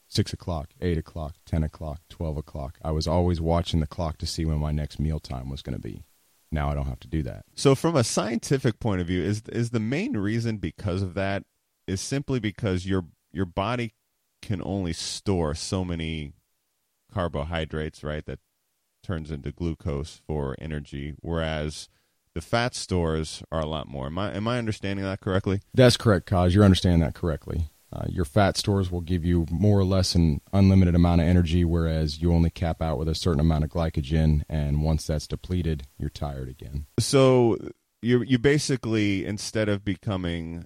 [0.08, 4.26] six o'clock, eight o'clock, ten o'clock, twelve o'clock, I was always watching the clock to
[4.26, 6.04] see when my next meal time was going to be.
[6.52, 7.44] Now I don't have to do that.
[7.54, 11.44] So, from a scientific point of view, is is the main reason because of that
[11.86, 13.94] is simply because your your body
[14.42, 16.32] can only store so many
[17.12, 18.24] carbohydrates, right?
[18.24, 18.40] That
[19.02, 21.88] turns into glucose for energy, whereas
[22.34, 24.06] the fat stores are a lot more.
[24.06, 25.60] Am I am I understanding that correctly?
[25.74, 26.54] That's correct, Cos.
[26.54, 27.68] You're understanding that correctly.
[27.92, 31.64] Uh, your fat stores will give you more or less an unlimited amount of energy,
[31.64, 35.84] whereas you only cap out with a certain amount of glycogen, and once that's depleted,
[35.98, 36.86] you're tired again.
[36.98, 37.56] So
[38.00, 40.64] you you basically instead of becoming,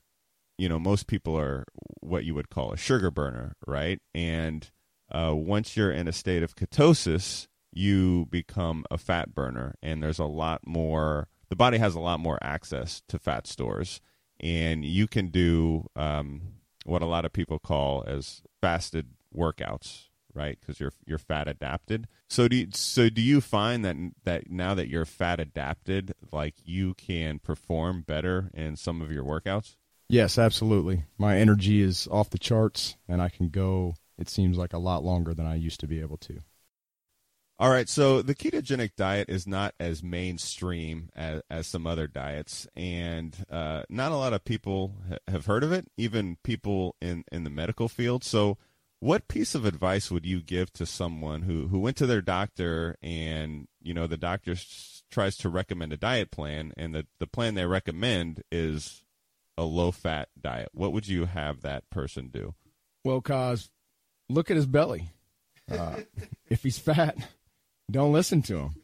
[0.58, 1.64] you know, most people are
[2.00, 4.00] what you would call a sugar burner, right?
[4.14, 4.70] And
[5.10, 10.18] uh, once you're in a state of ketosis, you become a fat burner, and there's
[10.18, 11.28] a lot more.
[11.48, 14.00] The body has a lot more access to fat stores,
[14.40, 16.54] and you can do um,
[16.84, 20.58] what a lot of people call as fasted workouts, right?
[20.60, 22.06] Because you're you're fat adapted.
[22.28, 26.54] So do you, so do you find that that now that you're fat adapted, like
[26.64, 29.76] you can perform better in some of your workouts?
[30.08, 31.04] Yes, absolutely.
[31.18, 33.94] My energy is off the charts, and I can go.
[34.18, 36.38] It seems like a lot longer than I used to be able to.
[37.56, 42.66] All right, so the ketogenic diet is not as mainstream as, as some other diets,
[42.74, 47.24] and uh, not a lot of people ha- have heard of it, even people in,
[47.30, 48.24] in the medical field.
[48.24, 48.58] So,
[48.98, 52.96] what piece of advice would you give to someone who, who went to their doctor
[53.02, 57.26] and you know the doctor s- tries to recommend a diet plan, and the, the
[57.26, 59.04] plan they recommend is
[59.56, 60.70] a low fat diet?
[60.72, 62.54] What would you have that person do?
[63.04, 63.70] Well, cause
[64.28, 65.10] look at his belly.
[65.70, 66.00] Uh,
[66.50, 67.16] if he's fat,
[67.90, 68.74] don't listen to them.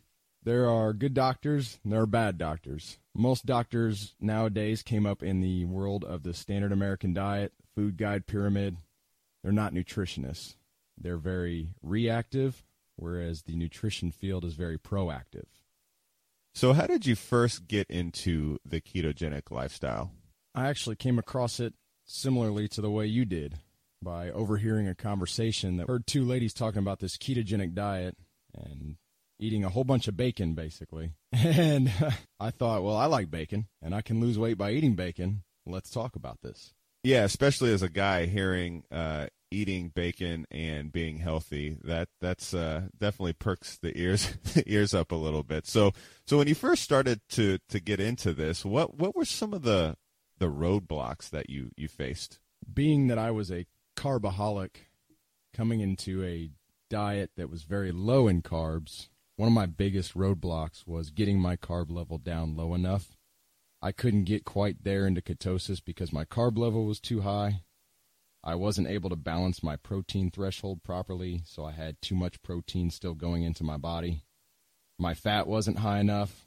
[0.43, 2.99] There are good doctors and there are bad doctors.
[3.15, 8.27] Most doctors nowadays came up in the world of the standard American diet, food guide
[8.27, 8.77] pyramid.
[9.43, 10.57] They're not nutritionists.
[10.99, 12.65] They're very reactive,
[12.97, 15.47] whereas the nutrition field is very proactive.
[16.55, 20.11] So, how did you first get into the ketogenic lifestyle?
[20.55, 21.75] I actually came across it
[22.05, 23.59] similarly to the way you did
[24.03, 28.17] by overhearing a conversation that heard two ladies talking about this ketogenic diet
[28.55, 28.97] and
[29.39, 31.13] eating a whole bunch of bacon basically.
[31.33, 31.93] And
[32.39, 35.43] I thought, well, I like bacon and I can lose weight by eating bacon.
[35.67, 36.75] Let's talk about this.
[37.03, 42.89] Yeah, especially as a guy hearing uh, eating bacon and being healthy, that that's uh,
[42.99, 45.67] definitely perks the ears the ears up a little bit.
[45.67, 45.93] So
[46.27, 49.63] so when you first started to to get into this, what what were some of
[49.63, 49.97] the
[50.39, 52.39] the roadblocks that you you faced?
[52.73, 54.77] Being that I was a carbaholic
[55.55, 56.51] coming into a
[56.91, 61.57] diet that was very low in carbs, one of my biggest roadblocks was getting my
[61.57, 63.17] carb level down low enough
[63.83, 67.63] I couldn't get quite there into ketosis because my carb level was too high.
[68.45, 72.91] I wasn't able to balance my protein threshold properly, so I had too much protein
[72.91, 74.23] still going into my body.
[74.99, 76.47] My fat wasn't high enough.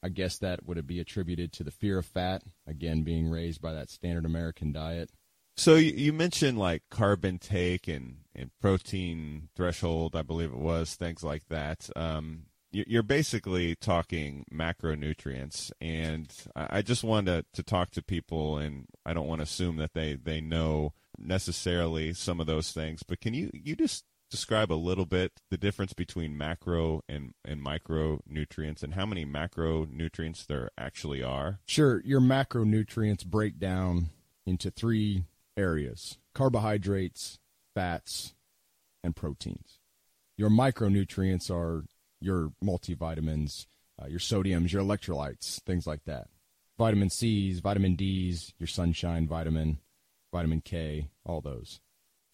[0.00, 3.72] I guess that would be attributed to the fear of fat, again, being raised by
[3.72, 5.10] that standard American diet.
[5.56, 10.94] So you, you mentioned like carb intake and, and protein threshold, I believe it was,
[10.94, 11.88] things like that.
[11.94, 18.86] Um, you're basically talking macronutrients, and I just wanted to, to talk to people, and
[19.06, 23.20] I don't want to assume that they, they know necessarily some of those things, but
[23.20, 28.82] can you you just describe a little bit the difference between macro and, and micronutrients
[28.82, 31.60] and how many macronutrients there actually are?
[31.66, 32.02] Sure.
[32.04, 34.06] Your macronutrients break down
[34.44, 35.22] into three
[35.56, 37.38] areas carbohydrates,
[37.74, 38.34] fats,
[39.02, 39.78] and proteins.
[40.36, 41.84] Your micronutrients are
[42.20, 43.66] your multivitamins,
[44.02, 46.28] uh, your sodiums, your electrolytes, things like that.
[46.76, 49.78] Vitamin C's, vitamin D's, your sunshine vitamin,
[50.32, 51.80] vitamin K, all those.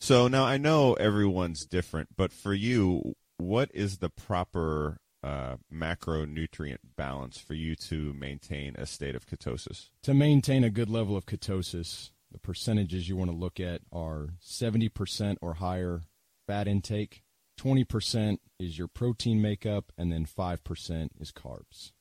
[0.00, 6.78] So now I know everyone's different, but for you, what is the proper uh, macronutrient
[6.96, 9.90] balance for you to maintain a state of ketosis?
[10.04, 14.30] To maintain a good level of ketosis, the percentages you want to look at are
[14.44, 16.02] 70% or higher
[16.46, 17.22] fat intake,
[17.60, 21.92] 20% is your protein makeup, and then 5% is carbs.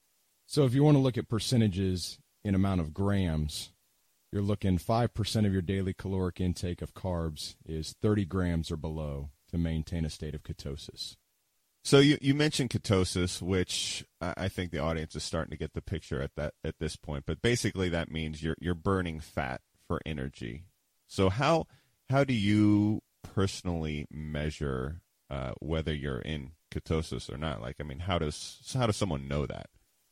[0.46, 3.72] So if you want to look at percentages in amount of grams,
[4.32, 9.30] you're looking 5% of your daily caloric intake of carbs is 30 grams or below
[9.52, 11.16] to maintain a state of ketosis.
[11.84, 15.82] So you, you mentioned ketosis, which I think the audience is starting to get the
[15.82, 17.24] picture at that at this point.
[17.26, 20.64] But basically, that means you're you're burning fat for energy.
[21.08, 21.66] So how
[22.10, 27.62] how do you personally measure uh, whether you're in ketosis or not?
[27.62, 29.68] Like, I mean, how does how does someone know that?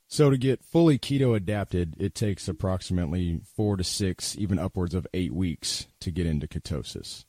[0.10, 5.06] So to get fully keto adapted, it takes approximately four to six, even upwards of
[5.14, 7.26] eight weeks to get into ketosis.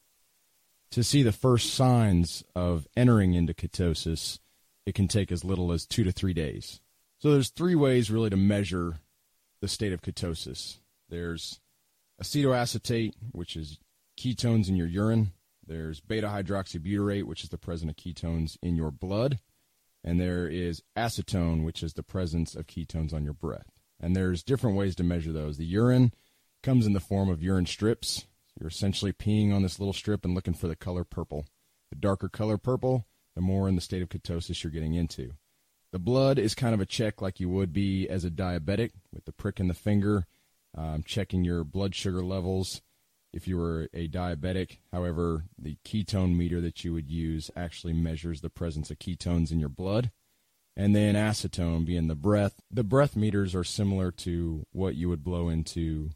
[0.92, 4.38] To see the first signs of entering into ketosis,
[4.86, 6.80] it can take as little as two to three days.
[7.18, 9.00] So there's three ways really to measure
[9.60, 10.78] the state of ketosis.
[11.10, 11.60] There's
[12.22, 13.78] acetoacetate, which is
[14.18, 15.32] ketones in your urine.
[15.66, 19.38] There's beta hydroxybutyrate, which is the presence of ketones in your blood.
[20.02, 23.66] And there is acetone, which is the presence of ketones on your breath.
[24.00, 25.58] And there's different ways to measure those.
[25.58, 26.12] The urine
[26.62, 28.26] comes in the form of urine strips.
[28.58, 31.46] You're essentially peeing on this little strip and looking for the color purple.
[31.90, 35.32] The darker color purple, the more in the state of ketosis you're getting into.
[35.92, 39.24] The blood is kind of a check like you would be as a diabetic with
[39.24, 40.26] the prick in the finger,
[40.76, 42.82] um, checking your blood sugar levels
[43.32, 44.78] if you were a diabetic.
[44.92, 49.60] However, the ketone meter that you would use actually measures the presence of ketones in
[49.60, 50.10] your blood.
[50.76, 52.60] And then acetone being the breath.
[52.70, 56.10] The breath meters are similar to what you would blow into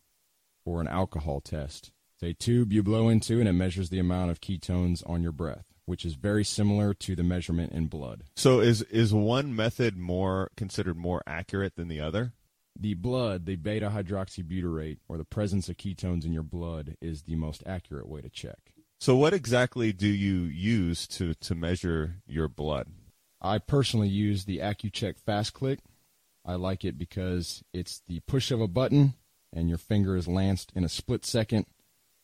[0.64, 1.90] for an alcohol test.
[2.14, 5.32] It's a tube you blow into and it measures the amount of ketones on your
[5.32, 8.22] breath, which is very similar to the measurement in blood.
[8.36, 12.32] So is is one method more considered more accurate than the other?
[12.78, 17.36] The blood, the beta hydroxybutyrate, or the presence of ketones in your blood, is the
[17.36, 18.72] most accurate way to check.
[19.00, 22.88] So, what exactly do you use to, to measure your blood?
[23.40, 25.80] I personally use the Accu-Chek Fast Click.
[26.44, 29.14] I like it because it's the push of a button
[29.52, 31.66] and your finger is lanced in a split second.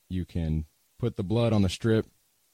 [0.08, 0.66] You can
[0.98, 2.06] put the blood on the strip,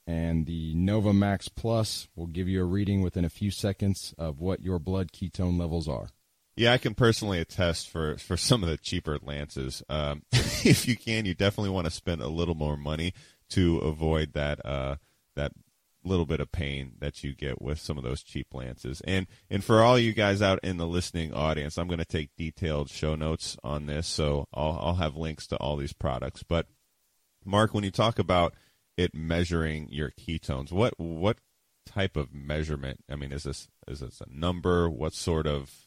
[0.07, 4.41] and the Nova Max Plus will give you a reading within a few seconds of
[4.41, 6.09] what your blood ketone levels are.
[6.57, 9.83] Yeah, I can personally attest for, for some of the cheaper lances.
[9.89, 13.13] Um, if you can, you definitely want to spend a little more money
[13.51, 14.97] to avoid that uh,
[15.37, 15.53] that
[16.05, 19.01] little bit of pain that you get with some of those cheap lances.
[19.03, 22.37] And and for all you guys out in the listening audience, I'm going to take
[22.37, 26.43] detailed show notes on this, so I'll I'll have links to all these products.
[26.43, 26.67] But
[27.45, 28.55] Mark, when you talk about
[28.97, 31.39] it measuring your ketones, what what
[31.87, 33.01] type of measurement?
[33.11, 34.89] I mean, is this is this a number?
[34.89, 35.84] What sort of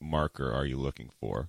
[0.00, 1.48] marker are you looking for?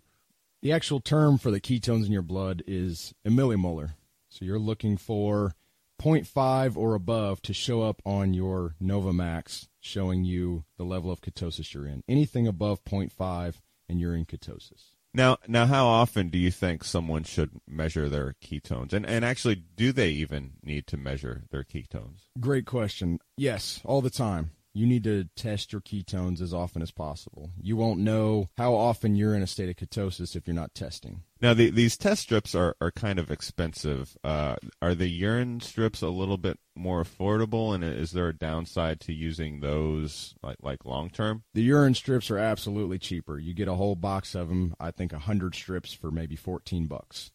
[0.62, 3.94] The actual term for the ketones in your blood is a millimolar.
[4.30, 5.54] So you're looking for
[6.02, 11.74] 0.5 or above to show up on your Novamax, showing you the level of ketosis
[11.74, 12.04] you're in.
[12.08, 13.56] Anything above 0.5
[13.88, 14.94] and you're in ketosis.
[15.14, 18.94] Now, now, how often do you think someone should measure their ketones?
[18.94, 22.28] And and actually, do they even need to measure their ketones?
[22.40, 23.18] Great question.
[23.36, 27.52] Yes, all the time you need to test your ketones as often as possible.
[27.60, 31.24] You won't know how often you're in a state of ketosis if you're not testing.
[31.42, 34.18] Now, the, these test strips are, are kind of expensive.
[34.24, 39.00] Uh, are the urine strips a little bit more affordable, and is there a downside
[39.02, 41.44] to using those like like long term?
[41.54, 43.40] The urine strips are absolutely cheaper.
[43.40, 44.76] You get a whole box of them.
[44.80, 47.32] I think a hundred strips for maybe fourteen bucks.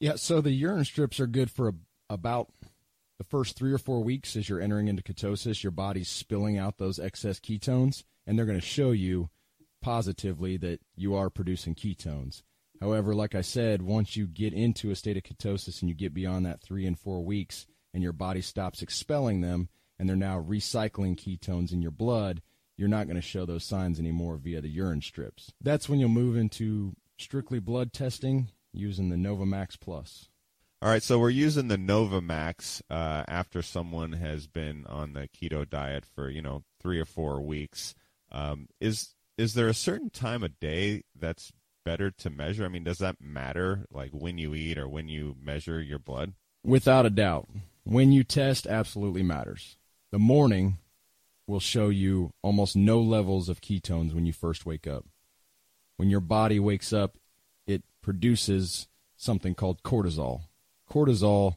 [0.00, 1.74] Yeah, so the urine strips are good for a,
[2.10, 2.48] about
[3.18, 5.62] the first three or four weeks as you're entering into ketosis.
[5.62, 9.30] Your body's spilling out those excess ketones, and they're going to show you
[9.80, 12.42] positively that you are producing ketones.
[12.80, 16.12] However, like I said, once you get into a state of ketosis and you get
[16.12, 20.38] beyond that three and four weeks and your body stops expelling them and they're now
[20.38, 22.42] recycling ketones in your blood,
[22.76, 25.52] you're not going to show those signs anymore via the urine strips.
[25.62, 30.28] That's when you'll move into strictly blood testing using the Novamax Plus.
[30.82, 35.68] All right, so we're using the Novamax uh, after someone has been on the keto
[35.68, 37.94] diet for you know three or four weeks.
[38.30, 41.50] Um, is is there a certain time of day that's
[41.86, 42.66] better to measure?
[42.66, 46.34] I mean, does that matter, like when you eat or when you measure your blood?
[46.62, 47.48] Without a doubt.
[47.84, 49.78] When you test, absolutely matters.
[50.12, 50.76] The morning
[51.46, 55.06] will show you almost no levels of ketones when you first wake up.
[55.96, 57.16] When your body wakes up,
[57.66, 60.42] it produces something called cortisol.
[60.90, 61.56] Cortisol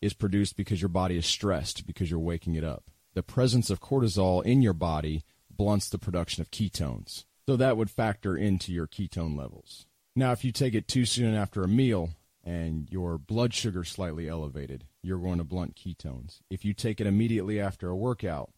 [0.00, 2.84] is produced because your body is stressed because you're waking it up.
[3.14, 7.24] The presence of cortisol in your body blunts the production of ketones.
[7.46, 9.86] So that would factor into your ketone levels.
[10.14, 12.10] Now, if you take it too soon after a meal
[12.44, 16.40] and your blood sugar slightly elevated, you're going to blunt ketones.
[16.50, 18.50] If you take it immediately after a workout,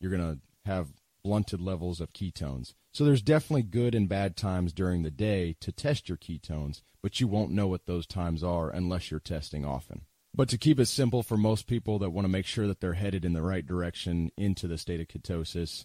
[0.00, 0.88] you're going to have
[1.22, 2.74] blunted levels of ketones.
[2.98, 7.20] So there's definitely good and bad times during the day to test your ketones, but
[7.20, 10.00] you won't know what those times are unless you're testing often.
[10.34, 12.94] But to keep it simple for most people that want to make sure that they're
[12.94, 15.84] headed in the right direction into the state of ketosis,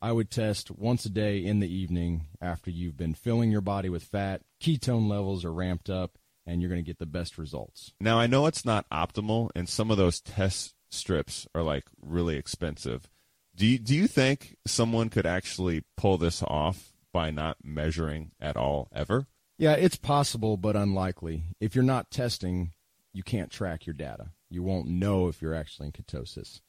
[0.00, 3.88] I would test once a day in the evening after you've been filling your body
[3.88, 4.42] with fat.
[4.62, 7.92] Ketone levels are ramped up, and you're going to get the best results.
[8.00, 12.36] Now, I know it's not optimal, and some of those test strips are like really
[12.36, 13.08] expensive.
[13.54, 18.56] Do you, do you think someone could actually pull this off by not measuring at
[18.56, 19.26] all ever?
[19.58, 21.44] Yeah, it's possible, but unlikely.
[21.60, 22.72] If you're not testing,
[23.12, 24.30] you can't track your data.
[24.48, 26.60] You won't know if you're actually in ketosis.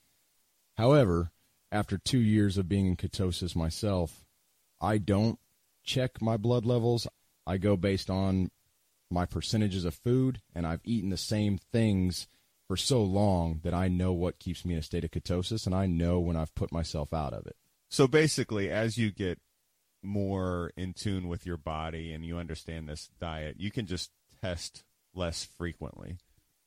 [0.78, 1.32] However,
[1.72, 4.26] after two years of being in ketosis myself,
[4.82, 5.40] I don't
[5.84, 7.08] check my blood levels.
[7.48, 8.52] I go based on
[9.10, 12.28] my percentages of food, and I've eaten the same things
[12.74, 15.76] for so long that I know what keeps me in a state of ketosis, and
[15.76, 17.55] I know when I've put myself out of it.
[17.91, 19.38] So basically, as you get
[20.01, 24.09] more in tune with your body and you understand this diet, you can just
[24.41, 26.17] test less frequently.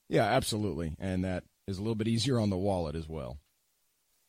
[0.09, 0.95] Yeah, absolutely.
[1.01, 3.39] And that is a little bit easier on the wallet as well.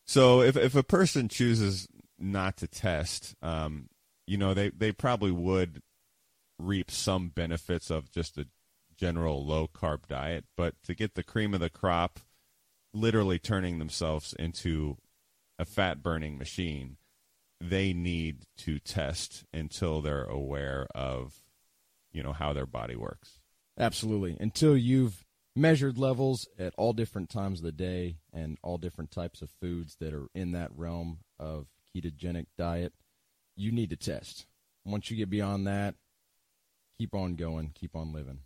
[0.07, 3.87] So if if a person chooses not to test, um,
[4.25, 5.83] you know, they they probably would
[6.57, 8.47] reap some benefits of just a
[8.97, 12.19] general low carb diet, but to get the cream of the crop,
[12.93, 14.97] literally turning themselves into
[15.59, 16.97] a fat burning machine,
[17.59, 21.43] they need to test until they're aware of,
[22.11, 23.39] you know, how their body works.
[23.79, 24.37] Absolutely.
[24.39, 25.25] Until you've
[25.55, 29.95] measured levels at all different times of the day and all different types of foods
[29.99, 32.93] that are in that realm of ketogenic diet,
[33.55, 34.45] you need to test.
[34.85, 35.95] Once you get beyond that,
[36.99, 38.39] keep on going, keep on living.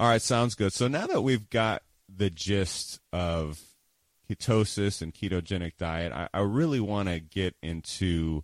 [0.00, 0.72] All right, sounds good.
[0.72, 3.60] So now that we've got the gist of
[4.26, 8.42] ketosis and ketogenic diet, I, I really want to get into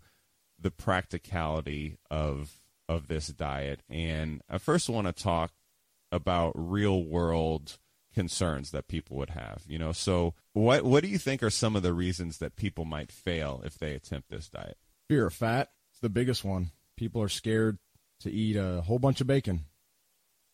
[0.60, 2.52] the practicality of
[2.90, 3.80] of this diet.
[3.88, 5.52] And I first want to talk
[6.12, 7.78] about real world
[8.12, 9.62] concerns that people would have.
[9.66, 12.84] You know, so what what do you think are some of the reasons that people
[12.84, 14.76] might fail if they attempt this diet?
[15.08, 15.70] Fear of fat.
[15.90, 16.72] It's the biggest one.
[16.98, 17.78] People are scared
[18.20, 19.64] to eat a whole bunch of bacon.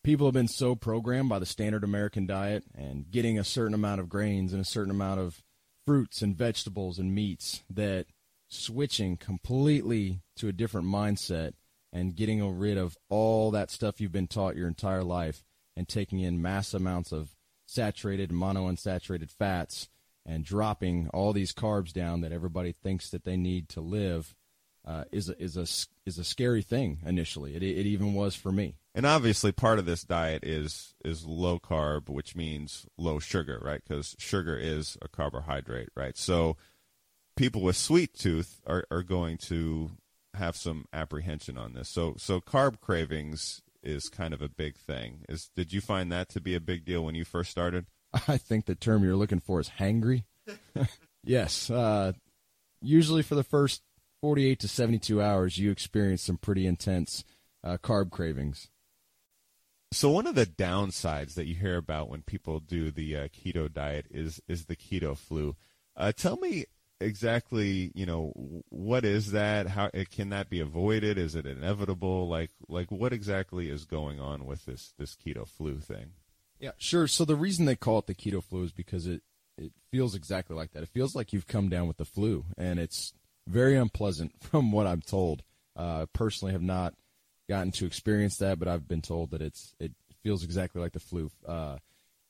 [0.03, 4.01] People have been so programmed by the standard American diet and getting a certain amount
[4.01, 5.41] of grains and a certain amount of
[5.85, 8.07] fruits and vegetables and meats that
[8.49, 11.53] switching completely to a different mindset
[11.93, 15.43] and getting rid of all that stuff you've been taught your entire life
[15.77, 17.35] and taking in mass amounts of
[17.65, 19.87] saturated monounsaturated fats
[20.25, 24.35] and dropping all these carbs down that everybody thinks that they need to live
[24.85, 25.67] uh, is a, is a
[26.05, 27.55] is a scary thing initially.
[27.55, 28.75] It it even was for me.
[28.95, 33.81] And obviously, part of this diet is is low carb, which means low sugar, right?
[33.85, 36.17] Because sugar is a carbohydrate, right?
[36.17, 36.57] So
[37.35, 39.91] people with sweet tooth are, are going to
[40.35, 41.89] have some apprehension on this.
[41.89, 45.25] So so carb cravings is kind of a big thing.
[45.29, 47.85] Is did you find that to be a big deal when you first started?
[48.27, 50.25] I think the term you're looking for is hangry.
[51.23, 52.13] yes, uh,
[52.81, 53.81] usually for the first
[54.23, 57.25] 48 to 72 hours, you experience some pretty intense
[57.61, 58.69] uh, carb cravings.
[59.91, 63.71] So one of the downsides that you hear about when people do the uh, keto
[63.71, 65.57] diet is is the keto flu.
[65.97, 66.63] Uh, tell me
[67.01, 68.31] exactly, you know,
[68.69, 69.67] what is that?
[69.67, 71.17] How can that be avoided?
[71.17, 72.29] Is it inevitable?
[72.29, 76.11] Like like what exactly is going on with this this keto flu thing?
[76.61, 77.09] Yeah, sure.
[77.09, 79.21] So the reason they call it the keto flu is because it
[79.57, 80.83] it feels exactly like that.
[80.83, 83.11] It feels like you've come down with the flu, and it's
[83.47, 85.43] very unpleasant from what I'm told.
[85.75, 86.93] Uh, personally, have not
[87.49, 89.91] gotten to experience that, but I've been told that it's it
[90.21, 91.31] feels exactly like the flu.
[91.47, 91.77] Uh,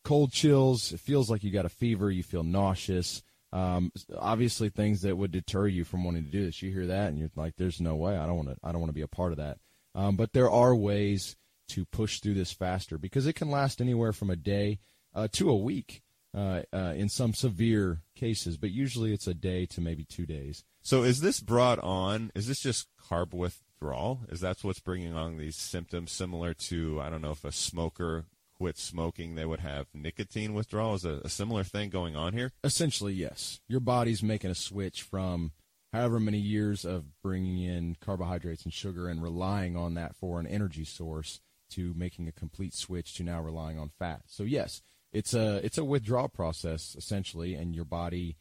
[0.04, 0.94] cold chills.
[0.94, 2.10] It feels like you got a fever.
[2.10, 3.22] You feel nauseous.
[3.52, 6.62] Um, obviously, things that would deter you from wanting to do this.
[6.62, 8.18] You hear that, and you're like, "There's no way.
[8.18, 8.58] I don't want to.
[8.64, 9.58] I don't want to be a part of that."
[9.96, 11.36] Um, but there are ways
[11.70, 14.80] to push through this faster because it can last anywhere from a day
[15.14, 16.02] uh, to a week
[16.36, 20.64] uh, uh, in some severe cases, but usually it's a day to maybe two days.
[20.84, 22.32] So, is this brought on?
[22.36, 24.22] Is this just carb withdrawal?
[24.30, 26.12] Is that what's bringing on these symptoms?
[26.12, 28.26] Similar to I don't know if a smoker
[28.58, 30.96] quit smoking, they would have nicotine withdrawal.
[30.96, 32.52] Is a, a similar thing going on here?
[32.64, 33.62] Essentially, yes.
[33.68, 35.52] Your body's making a switch from
[35.94, 40.48] however many years of bringing in carbohydrates and sugar and relying on that for an
[40.48, 41.40] energy source
[41.72, 44.24] to making a complete switch to now relying on fat.
[44.28, 44.82] So yes,
[45.12, 48.38] it's a it's a withdrawal process essentially, and your body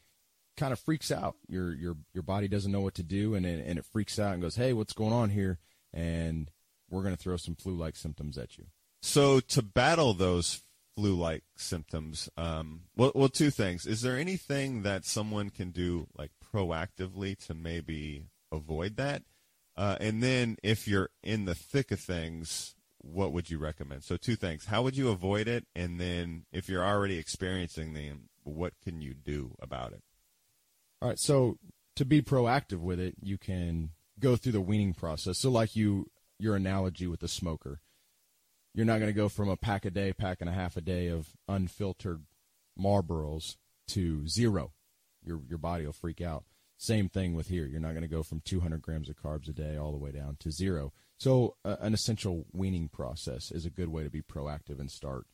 [0.57, 1.37] kind of freaks out.
[1.49, 4.33] Your your your body doesn't know what to do, and it, and it freaks out
[4.33, 5.59] and goes, "Hey, what's going on here?"
[5.93, 6.51] And
[6.91, 8.67] we're going to throw some flu-like symptoms at you.
[9.01, 10.63] So to battle those
[10.95, 13.87] flu-like symptoms, um, well, well, two things.
[13.87, 19.23] Is there anything that someone can do like proactively to maybe avoid that?
[19.77, 24.05] Uh, and then if you're in the thick of things, what would you recommend?
[24.05, 24.67] So two things.
[24.67, 25.67] How would you avoid it?
[25.75, 30.03] And then if you're already experiencing them, what can you do about it?
[31.03, 31.19] All right.
[31.19, 31.59] So
[31.97, 33.91] to be proactive with it, you can
[34.21, 35.37] go through the weaning process.
[35.37, 36.07] So like you,
[36.39, 37.81] your analogy with the smoker,
[38.73, 40.81] you're not going to go from a pack a day, pack and a half a
[40.81, 42.23] day of unfiltered
[42.79, 43.57] Marlboros
[43.89, 44.73] to zero.
[45.25, 46.45] Your your body will freak out.
[46.79, 47.67] Same thing with here.
[47.67, 50.13] You're not going to go from 200 grams of carbs a day all the way
[50.13, 50.93] down to zero.
[51.19, 55.27] So, uh, an essential weaning process is a good way to be proactive and start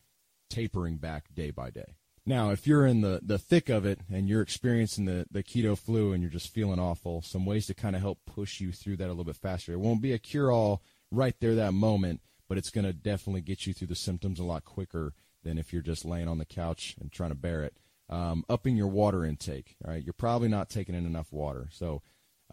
[0.51, 1.95] tapering back day by day.
[2.29, 5.79] Now, if you're in the, the thick of it and you're experiencing the, the keto
[5.79, 8.99] flu and you're just feeling awful, some ways to kind of help push you through
[8.99, 9.73] that a little bit faster.
[9.73, 13.41] It won't be a cure all right there that moment, but it's going to definitely
[13.41, 16.45] get you through the symptoms a lot quicker than if you're just laying on the
[16.45, 17.79] couch and trying to bear it.
[18.11, 19.77] Um, upping your water intake.
[19.83, 22.03] All right, you're probably not taking in enough water, so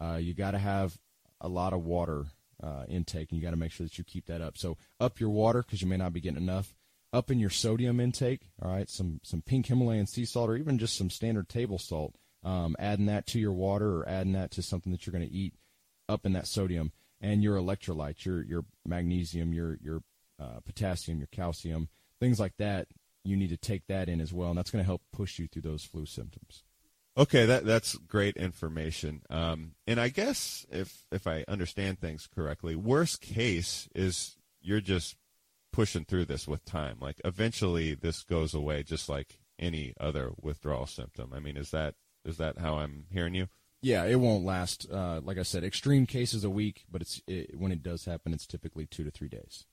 [0.00, 0.98] uh, you got to have
[1.38, 2.24] a lot of water
[2.62, 4.56] uh, intake, and you got to make sure that you keep that up.
[4.56, 6.74] So up your water because you may not be getting enough.
[7.16, 8.42] Up in your sodium intake.
[8.62, 12.14] All right, some some pink Himalayan sea salt, or even just some standard table salt.
[12.44, 15.34] Um, adding that to your water, or adding that to something that you're going to
[15.34, 15.54] eat.
[16.10, 16.92] Up in that sodium
[17.22, 20.02] and your electrolytes, your your magnesium, your your
[20.38, 21.88] uh, potassium, your calcium,
[22.20, 22.88] things like that.
[23.24, 25.48] You need to take that in as well, and that's going to help push you
[25.48, 26.64] through those flu symptoms.
[27.16, 29.22] Okay, that that's great information.
[29.30, 35.16] Um, and I guess if if I understand things correctly, worst case is you're just
[35.76, 36.96] pushing through this with time.
[37.00, 41.32] Like eventually, this goes away, just like any other withdrawal symptom.
[41.34, 43.48] I mean, is that is that how I'm hearing you?
[43.82, 44.90] Yeah, it won't last.
[44.90, 48.32] Uh, like I said, extreme cases a week, but it's it, when it does happen,
[48.32, 49.66] it's typically two to three days.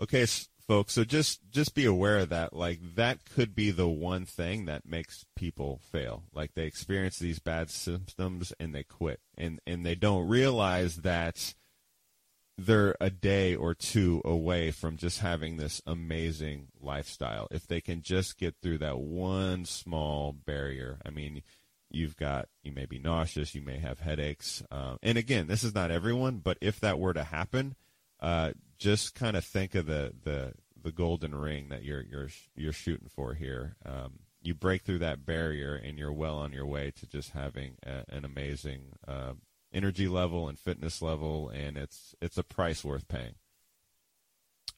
[0.00, 0.24] Okay,
[0.66, 0.94] folks.
[0.94, 2.54] So just just be aware of that.
[2.54, 6.22] Like that could be the one thing that makes people fail.
[6.32, 11.54] Like they experience these bad symptoms and they quit, and and they don't realize that
[12.66, 17.48] they're a day or two away from just having this amazing lifestyle.
[17.50, 20.98] If they can just get through that one small barrier.
[21.04, 21.42] I mean,
[21.90, 25.74] you've got you may be nauseous, you may have headaches, uh, and again, this is
[25.74, 27.74] not everyone, but if that were to happen
[28.20, 30.52] uh, just kind of think of the, the
[30.82, 33.76] the golden ring that you're you're you're shooting for here.
[33.84, 37.76] Um, you break through that barrier, and you're well on your way to just having
[37.84, 39.34] a, an amazing uh,
[39.72, 43.34] energy level and fitness level, and it's it's a price worth paying.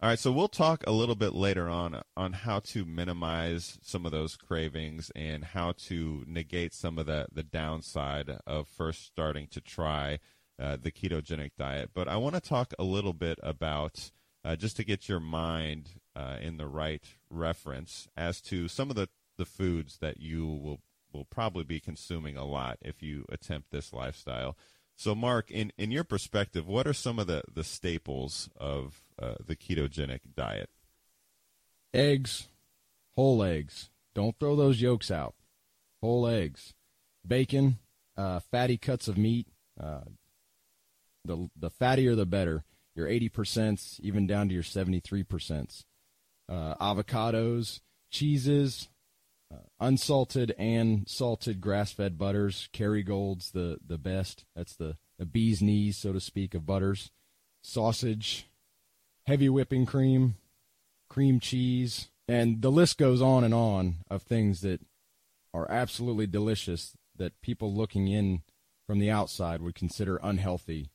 [0.00, 4.04] All right, so we'll talk a little bit later on on how to minimize some
[4.04, 9.46] of those cravings and how to negate some of the the downside of first starting
[9.48, 10.18] to try
[10.58, 11.90] uh, the ketogenic diet.
[11.94, 14.10] But I want to talk a little bit about,
[14.44, 18.96] uh, just to get your mind uh, in the right reference, as to some of
[18.96, 20.80] the, the foods that you will,
[21.12, 24.56] will probably be consuming a lot if you attempt this lifestyle.
[25.02, 29.34] So, Mark, in, in your perspective, what are some of the, the staples of uh,
[29.44, 30.70] the ketogenic diet?
[31.92, 32.46] Eggs,
[33.16, 33.90] whole eggs.
[34.14, 35.34] Don't throw those yolks out.
[36.00, 36.74] Whole eggs,
[37.26, 37.78] bacon,
[38.16, 39.48] uh, fatty cuts of meat,
[39.80, 40.02] uh,
[41.24, 42.62] the the fattier the better.
[42.94, 45.84] Your 80 percent, even down to your 73 percent.
[46.48, 48.88] uh, avocados, cheeses,
[49.52, 52.68] Uh, unsalted and salted grass-fed butters.
[52.72, 54.44] Kerrygold's the the best.
[54.56, 57.10] That's the the bee's knees, so to speak, of butters.
[57.62, 58.48] Sausage,
[59.26, 60.36] heavy whipping cream,
[61.08, 64.80] cream cheese, and the list goes on and on of things that
[65.52, 68.42] are absolutely delicious that people looking in
[68.86, 70.90] from the outside would consider unhealthy.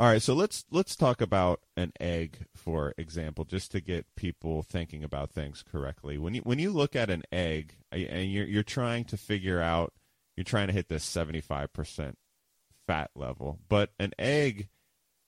[0.00, 4.62] All right, so let's let's talk about an egg, for example, just to get people
[4.62, 6.16] thinking about things correctly.
[6.16, 9.92] When you when you look at an egg and you're you're trying to figure out,
[10.38, 12.16] you're trying to hit this seventy five percent
[12.86, 14.70] fat level, but an egg,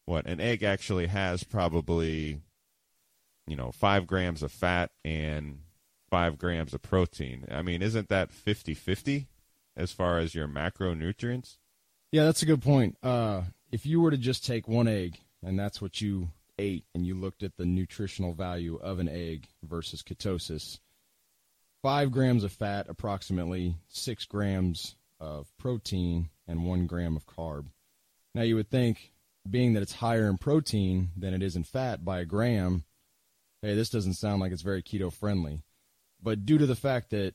[0.06, 2.40] what an egg actually has probably,
[3.46, 5.58] you know, five grams of fat and
[6.08, 7.44] five grams of protein.
[7.50, 9.26] I mean, isn't that 50-50
[9.76, 11.58] as far as your macronutrients?
[12.10, 12.96] Yeah, that's a good point.
[13.02, 13.42] Uh,
[13.72, 17.14] if you were to just take one egg and that's what you ate, and you
[17.14, 20.78] looked at the nutritional value of an egg versus ketosis,
[21.82, 27.66] five grams of fat, approximately six grams of protein, and one gram of carb.
[28.34, 29.12] Now, you would think,
[29.48, 32.84] being that it's higher in protein than it is in fat by a gram,
[33.62, 35.62] hey, this doesn't sound like it's very keto friendly.
[36.22, 37.34] But due to the fact that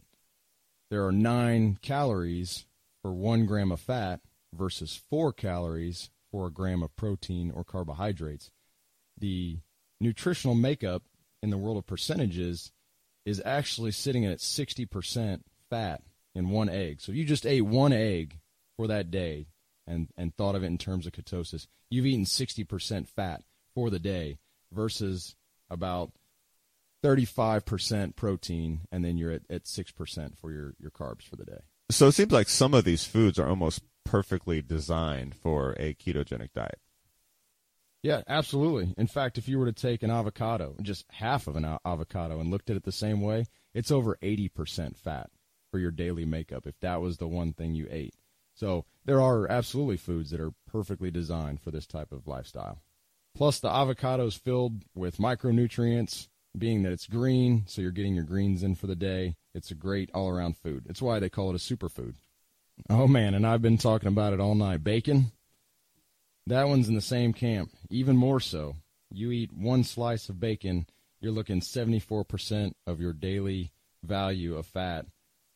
[0.90, 2.66] there are nine calories
[3.02, 4.22] for one gram of fat
[4.54, 8.52] versus four calories for a gram of protein or carbohydrates,
[9.18, 9.60] the
[10.00, 11.04] nutritional makeup
[11.42, 12.72] in the world of percentages
[13.26, 16.02] is actually sitting at 60% fat
[16.34, 17.02] in one egg.
[17.02, 18.40] So you just ate one egg
[18.76, 19.48] for that day
[19.88, 24.00] and, and thought of it in terms of ketosis, you've eaten 60% fat for the
[24.00, 24.38] day
[24.72, 25.36] versus
[25.70, 26.12] about
[27.04, 31.62] 35% protein, and then you're at, at 6% for your, your carbs for the day.
[31.90, 36.54] So it seems like some of these foods are almost perfectly designed for a ketogenic
[36.54, 36.80] diet.
[38.02, 38.94] Yeah, absolutely.
[38.98, 42.50] In fact, if you were to take an avocado, just half of an avocado, and
[42.50, 45.30] looked at it the same way, it's over 80% fat
[45.70, 48.16] for your daily makeup if that was the one thing you ate.
[48.54, 52.82] So there are absolutely foods that are perfectly designed for this type of lifestyle.
[53.36, 56.28] Plus, the avocado is filled with micronutrients,
[56.58, 59.36] being that it's green, so you're getting your greens in for the day.
[59.54, 60.86] It's a great all around food.
[60.90, 62.16] It's why they call it a superfood.
[62.90, 64.84] Oh man, and I've been talking about it all night.
[64.84, 65.32] Bacon,
[66.46, 68.76] that one's in the same camp, even more so.
[69.12, 70.88] You eat one slice of bacon,
[71.20, 73.72] you're looking 74% of your daily
[74.04, 75.06] value of fat.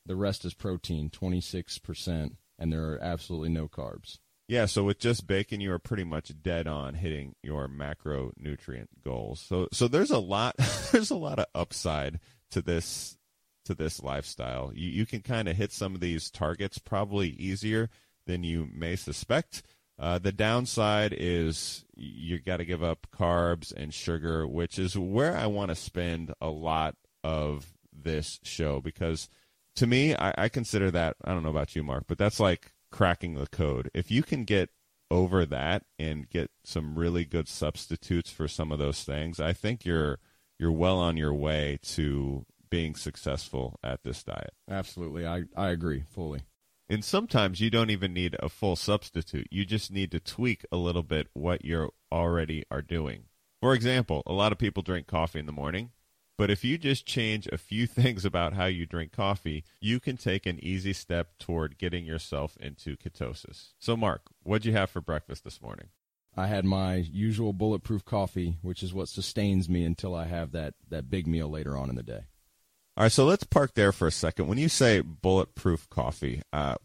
[0.06, 4.18] The rest is protein, 26%, and there are absolutely no carbs.
[4.48, 9.40] Yeah, so with just bacon, you are pretty much dead on hitting your macronutrient goals.
[9.40, 10.58] So, so there's a lot,
[10.92, 12.20] there's a lot of upside
[12.50, 13.18] to this,
[13.72, 14.72] to this lifestyle.
[14.74, 17.90] You, you can kind of hit some of these targets probably easier
[18.26, 19.64] than you may suspect.
[19.98, 25.36] Uh, the downside is you got to give up carbs and sugar, which is where
[25.36, 29.30] I want to spend a lot of this show because
[29.76, 32.74] to me, I, I consider that, I don't know about you, Mark, but that's like
[32.92, 33.90] cracking the code.
[33.94, 34.70] If you can get
[35.10, 39.86] over that and get some really good substitutes for some of those things, I think
[39.86, 40.20] you're
[40.58, 44.54] you're well on your way to being successful at this diet.
[44.68, 45.28] Absolutely.
[45.28, 46.42] I, I agree fully.
[46.90, 49.48] And sometimes you don't even need a full substitute.
[49.52, 53.26] You just need to tweak a little bit what you already are doing.
[53.62, 55.92] For example, a lot of people drink coffee in the morning.
[56.38, 60.18] But if you just change a few things about how you drink coffee, you can
[60.18, 63.74] take an easy step toward getting yourself into ketosis.
[63.78, 65.90] So, Mark, what'd you have for breakfast this morning?
[66.36, 70.74] I had my usual bulletproof coffee, which is what sustains me until I have that,
[70.90, 72.22] that big meal later on in the day.
[73.02, 74.46] All right, so let's park there for a second.
[74.46, 76.76] When you say bulletproof coffee, uh,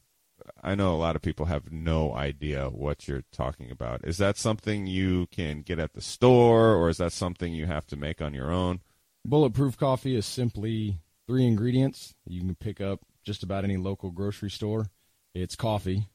[0.62, 4.00] I know a lot of people have no idea what you're talking about.
[4.02, 7.84] Is that something you can get at the store, or is that something you have
[7.88, 8.80] to make on your own?
[9.26, 14.48] Bulletproof coffee is simply three ingredients you can pick up just about any local grocery
[14.48, 14.86] store.
[15.34, 16.08] It's coffee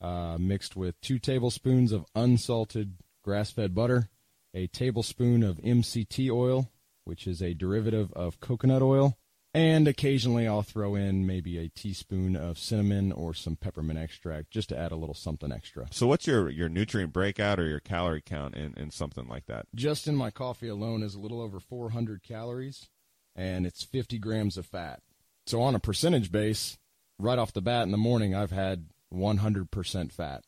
[0.00, 4.08] uh, mixed with two tablespoons of unsalted grass fed butter,
[4.52, 6.72] a tablespoon of MCT oil,
[7.04, 9.16] which is a derivative of coconut oil,
[9.54, 14.68] and occasionally I'll throw in maybe a teaspoon of cinnamon or some peppermint extract just
[14.70, 15.86] to add a little something extra.
[15.90, 19.66] So what's your, your nutrient breakout or your calorie count in, in something like that?
[19.74, 22.88] Just in my coffee alone is a little over 400 calories
[23.34, 25.00] and it's 50 grams of fat.
[25.46, 26.76] So on a percentage base,
[27.18, 30.44] right off the bat in the morning, I've had 100% fat,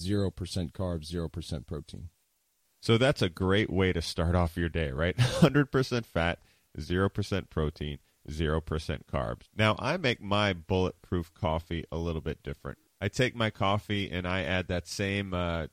[0.00, 0.32] 0%
[0.72, 2.08] carbs, 0% protein.
[2.80, 5.16] So that's a great way to start off your day, right?
[5.18, 6.38] 100% fat,
[6.78, 7.98] 0% protein,
[8.28, 9.48] 0% carbs.
[9.56, 12.78] Now, I make my bulletproof coffee a little bit different.
[13.00, 15.68] I take my coffee and I add that same uh,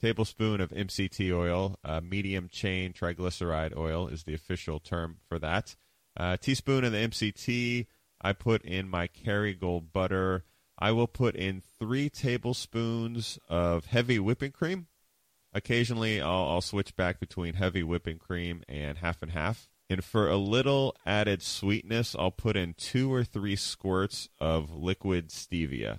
[0.00, 5.76] tablespoon of MCT oil, uh, medium chain triglyceride oil is the official term for that.
[6.16, 7.86] A teaspoon of the MCT.
[8.20, 10.44] I put in my Kerrygold butter.
[10.78, 14.86] I will put in three tablespoons of heavy whipping cream.
[15.52, 19.70] Occasionally, I'll, I'll switch back between heavy whipping cream and half and half.
[19.88, 25.28] And for a little added sweetness, I'll put in two or three squirts of liquid
[25.28, 25.98] stevia.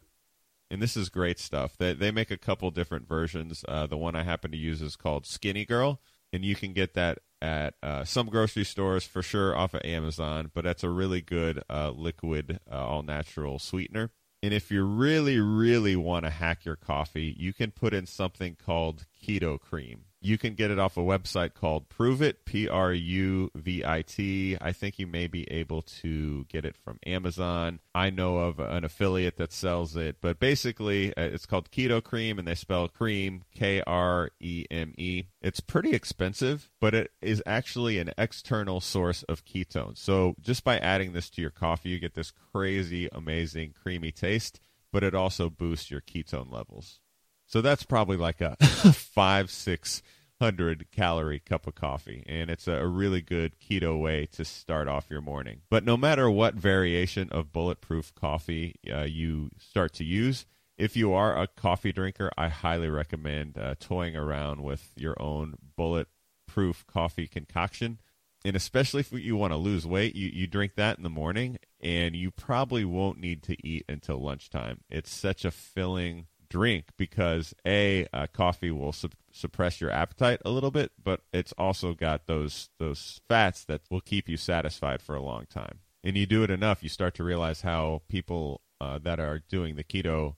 [0.70, 1.78] And this is great stuff.
[1.78, 3.64] They, they make a couple different versions.
[3.68, 6.02] Uh, the one I happen to use is called Skinny Girl,
[6.34, 10.52] and you can get that at uh, some grocery stores for sure off of Amazon.
[10.54, 14.12] But that's a really good uh, liquid, uh, all natural sweetener.
[14.44, 18.56] And if you really, really want to hack your coffee, you can put in something
[18.56, 20.06] called keto cream.
[20.28, 24.57] You can get it off a website called Pruvit, P R U V I T.
[24.59, 27.80] I think you may be able to get it from Amazon.
[27.95, 32.38] I know of an affiliate that sells it, but basically uh, it's called Keto Cream
[32.39, 35.28] and they spell cream K R E M E.
[35.41, 39.97] It's pretty expensive, but it is actually an external source of ketones.
[39.97, 44.59] So just by adding this to your coffee, you get this crazy, amazing, creamy taste,
[44.91, 46.99] but it also boosts your ketone levels.
[47.45, 48.57] So that's probably like a
[48.91, 50.03] five, six
[50.40, 55.10] hundred calorie cup of coffee, and it's a really good keto way to start off
[55.10, 55.62] your morning.
[55.70, 60.46] But no matter what variation of bulletproof coffee uh, you start to use,
[60.78, 65.56] if you are a coffee drinker, I highly recommend uh, toying around with your own
[65.76, 68.00] bulletproof coffee concoction.
[68.46, 71.58] And especially if you want to lose weight, you, you drink that in the morning,
[71.82, 74.82] and you probably won't need to eat until lunchtime.
[74.90, 80.50] It's such a filling drink because a uh, coffee will su- suppress your appetite a
[80.50, 85.16] little bit, but it's also got those those fats that will keep you satisfied for
[85.16, 85.80] a long time.
[86.04, 89.76] And you do it enough, you start to realize how people uh, that are doing
[89.76, 90.36] the keto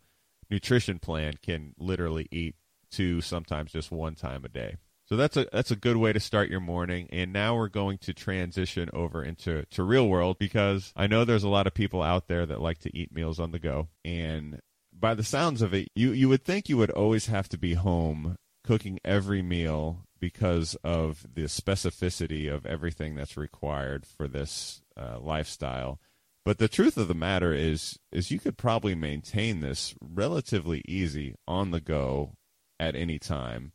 [0.50, 2.56] nutrition plan can literally eat
[2.90, 4.78] two, sometimes just one time a day.
[5.06, 7.08] So that's a that's a good way to start your morning.
[7.12, 11.44] And now we're going to transition over into to real world because I know there's
[11.44, 13.88] a lot of people out there that like to eat meals on the go.
[14.06, 14.62] And
[15.00, 17.74] by the sounds of it, you you would think you would always have to be
[17.76, 25.18] home cooking every meal because of the specificity of everything that's required for this uh,
[25.20, 26.00] lifestyle.
[26.46, 31.36] But the truth of the matter is is you could probably maintain this relatively easy
[31.48, 32.34] on the go
[32.80, 33.74] at any time.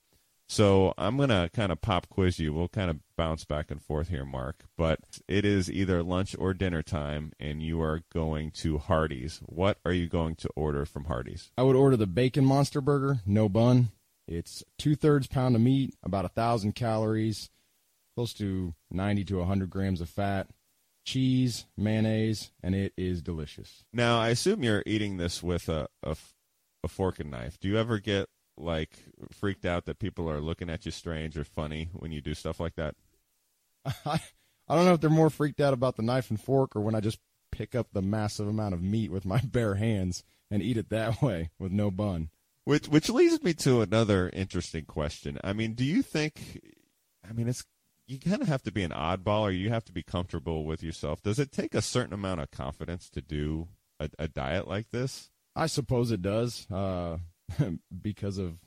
[0.48, 2.52] So I'm going to kind of pop quiz you.
[2.52, 4.64] We'll kind of bounce back and forth here, Mark.
[4.76, 9.40] But it is either lunch or dinner time, and you are going to Hardee's.
[9.46, 11.50] What are you going to order from Hardee's?
[11.56, 13.90] I would order the bacon monster burger, no bun.
[14.26, 17.50] It's two thirds pound of meat, about a thousand calories,
[18.14, 20.48] close to 90 to 100 grams of fat,
[21.04, 23.84] cheese, mayonnaise, and it is delicious.
[23.92, 26.16] Now, I assume you're eating this with a, a,
[26.82, 27.58] a fork and knife.
[27.60, 28.98] Do you ever get like
[29.32, 32.60] freaked out that people are looking at you strange or funny when you do stuff
[32.60, 32.94] like that?
[33.84, 34.20] I,
[34.68, 36.94] I don't know if they're more freaked out about the knife and fork or when
[36.94, 37.18] I just
[37.50, 41.22] pick up the massive amount of meat with my bare hands and eat it that
[41.22, 42.30] way with no bun.
[42.64, 45.38] Which which leads me to another interesting question.
[45.44, 46.62] I mean, do you think
[47.28, 47.64] I mean it's
[48.06, 50.82] you kind of have to be an oddball or you have to be comfortable with
[50.82, 51.22] yourself.
[51.22, 55.30] Does it take a certain amount of confidence to do a, a diet like this?
[55.56, 56.70] I suppose it does.
[56.70, 57.18] Uh,
[58.02, 58.58] because of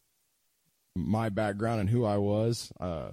[0.96, 2.72] my background and who I was.
[2.80, 3.12] Uh,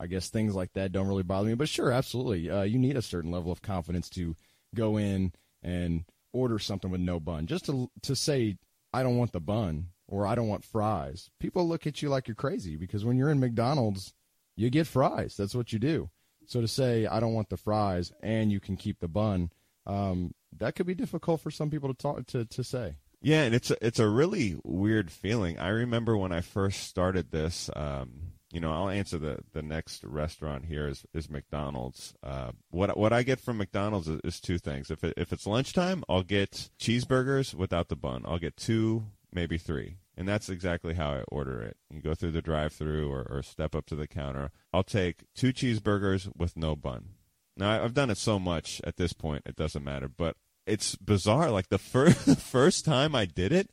[0.00, 1.54] I guess things like that don't really bother me.
[1.54, 2.50] But sure, absolutely.
[2.50, 4.34] Uh, you need a certain level of confidence to
[4.74, 5.32] go in
[5.62, 7.46] and order something with no bun.
[7.46, 8.56] Just to to say
[8.92, 11.30] I don't want the bun or I don't want fries.
[11.38, 14.12] People look at you like you're crazy because when you're in McDonald's,
[14.56, 15.36] you get fries.
[15.36, 16.10] That's what you do.
[16.46, 19.50] So to say I don't want the fries and you can keep the bun,
[19.86, 22.96] um, that could be difficult for some people to talk to to say.
[23.24, 25.58] Yeah, and it's a, it's a really weird feeling.
[25.58, 27.70] I remember when I first started this.
[27.74, 32.14] Um, you know, I'll answer the, the next restaurant here is, is McDonald's.
[32.22, 34.90] Uh, what what I get from McDonald's is, is two things.
[34.90, 38.24] If it, if it's lunchtime, I'll get cheeseburgers without the bun.
[38.26, 41.78] I'll get two, maybe three, and that's exactly how I order it.
[41.90, 44.50] You go through the drive-through or, or step up to the counter.
[44.70, 47.14] I'll take two cheeseburgers with no bun.
[47.56, 50.08] Now I've done it so much at this point, it doesn't matter.
[50.08, 50.36] But
[50.66, 51.50] it's bizarre.
[51.50, 53.70] Like the first first time I did it,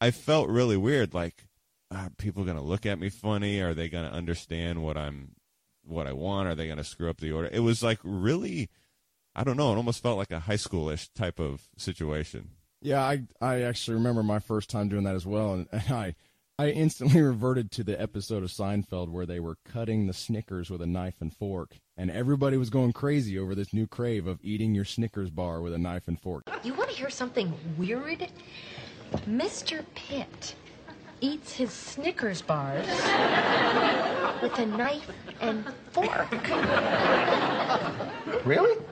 [0.00, 1.14] I felt really weird.
[1.14, 1.46] Like,
[1.90, 3.60] are people gonna look at me funny?
[3.60, 5.32] Are they gonna understand what I'm
[5.82, 6.48] what I want?
[6.48, 7.48] Are they gonna screw up the order?
[7.52, 8.70] It was like really,
[9.34, 9.72] I don't know.
[9.72, 12.50] It almost felt like a high schoolish type of situation.
[12.80, 16.14] Yeah, I I actually remember my first time doing that as well, and, and I
[16.58, 20.82] I instantly reverted to the episode of Seinfeld where they were cutting the Snickers with
[20.82, 24.74] a knife and fork, and everybody was going crazy over this new crave of eating
[24.74, 26.44] your Snickers bar with a knife and fork.
[26.64, 28.26] You want to hear something weird?
[29.28, 29.84] Mr.
[29.94, 30.54] Pitt
[31.20, 32.86] eats his Snickers bars
[34.40, 35.10] with a knife
[35.42, 36.30] and fork.
[38.46, 38.82] Really?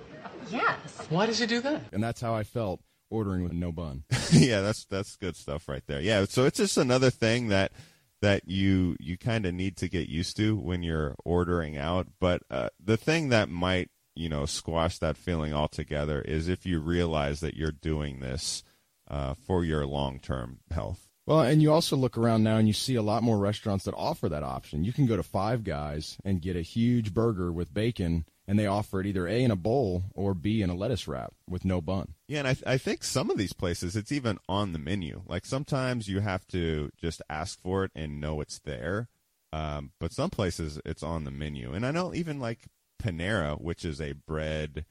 [0.50, 1.06] Yes.
[1.08, 1.80] Why does he do that?
[1.92, 4.04] And that's how I felt ordering with no bun.
[4.32, 6.02] yeah, that's that's good stuff right there.
[6.02, 7.72] Yeah, so it's just another thing that
[8.20, 12.08] that you you kind of need to get used to when you're ordering out.
[12.20, 16.80] But uh, the thing that might you know squash that feeling altogether is if you
[16.80, 18.64] realize that you're doing this
[19.08, 21.08] uh, for your long term health.
[21.26, 23.94] Well, and you also look around now and you see a lot more restaurants that
[23.98, 24.84] offer that option.
[24.84, 28.66] You can go to Five Guys and get a huge burger with bacon, and they
[28.66, 31.82] offer it either A in a bowl or B in a lettuce wrap with no
[31.82, 32.14] bun.
[32.26, 35.22] Yeah, and I, I think some of these places it's even on the menu.
[35.26, 39.08] Like sometimes you have to just ask for it and know it's there.
[39.52, 41.74] Um, but some places it's on the menu.
[41.74, 42.68] And I know even like
[43.00, 44.86] Panera, which is a bread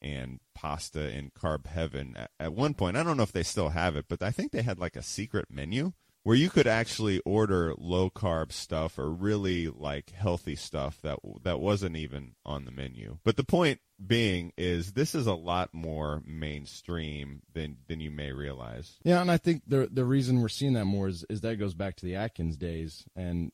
[0.00, 3.70] and pasta and carb heaven, at, at one point, I don't know if they still
[3.70, 5.92] have it, but I think they had like a secret menu
[6.22, 11.60] where you could actually order low carb stuff or really like healthy stuff that that
[11.60, 13.18] wasn't even on the menu.
[13.24, 18.32] But the point being is this is a lot more mainstream than than you may
[18.32, 18.98] realize.
[19.02, 21.74] Yeah, and I think the the reason we're seeing that more is, is that goes
[21.74, 23.52] back to the Atkins days, and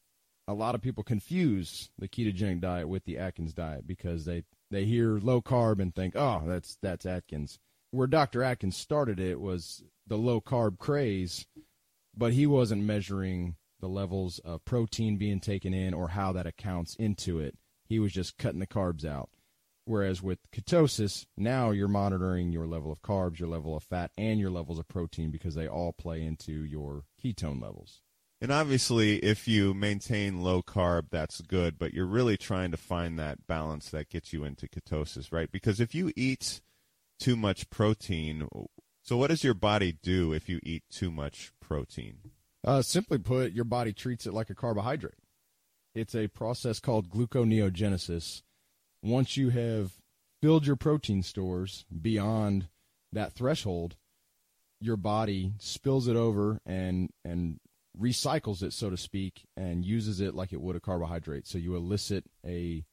[0.49, 4.85] a lot of people confuse the ketogenic diet with the Atkins diet because they they
[4.85, 7.59] hear low carb and think, oh, that's that's Atkins.
[7.93, 8.43] Where Dr.
[8.43, 11.47] Atkins started it was the low carb craze,
[12.17, 16.95] but he wasn't measuring the levels of protein being taken in or how that accounts
[16.97, 17.57] into it.
[17.85, 19.31] He was just cutting the carbs out.
[19.85, 24.41] Whereas with ketosis, now you're monitoring your level of carbs, your level of fat, and
[24.41, 28.03] your levels of protein because they all play into your ketone levels.
[28.41, 33.19] And obviously, if you maintain low carb, that's good, but you're really trying to find
[33.19, 35.51] that balance that gets you into ketosis, right?
[35.51, 36.61] Because if you eat
[37.19, 38.47] too much protein,
[39.03, 42.19] so what does your body do if you eat too much protein?
[42.65, 45.15] Uh, simply put, your body treats it like a carbohydrate.
[45.95, 48.43] It's a process called gluconeogenesis.
[49.03, 49.93] Once you have
[50.43, 52.69] filled your protein stores beyond
[53.13, 53.97] that threshold,
[54.81, 57.61] your body spills it over and and
[57.99, 61.47] recycles it, so to speak, and uses it like it would a carbohydrate.
[61.47, 62.85] So you elicit a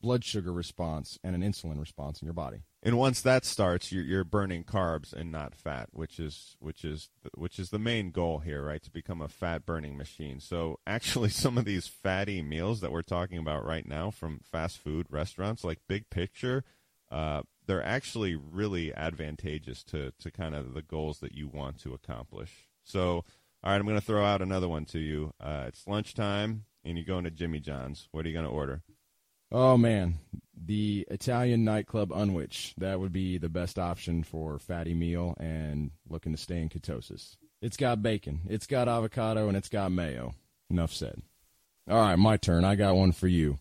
[0.00, 2.62] blood sugar response and an insulin response in your body.
[2.86, 7.10] And once that starts, you're, you're burning carbs and not fat, which is which is
[7.34, 8.80] which is the main goal here, right?
[8.80, 10.38] To become a fat burning machine.
[10.38, 14.78] So actually, some of these fatty meals that we're talking about right now from fast
[14.78, 16.62] food restaurants, like big picture,
[17.10, 21.92] uh, they're actually really advantageous to to kind of the goals that you want to
[21.92, 22.68] accomplish.
[22.84, 23.24] So
[23.64, 25.32] all right, I'm going to throw out another one to you.
[25.40, 28.06] Uh, it's lunchtime, and you're going to Jimmy John's.
[28.12, 28.82] What are you going to order?
[29.52, 30.18] Oh man,
[30.56, 32.74] the Italian nightclub Unwich.
[32.78, 37.36] That would be the best option for fatty meal and looking to stay in ketosis.
[37.62, 40.34] It's got bacon, it's got avocado, and it's got mayo.
[40.68, 41.22] Enough said.
[41.88, 42.64] All right, my turn.
[42.64, 43.58] I got one for you.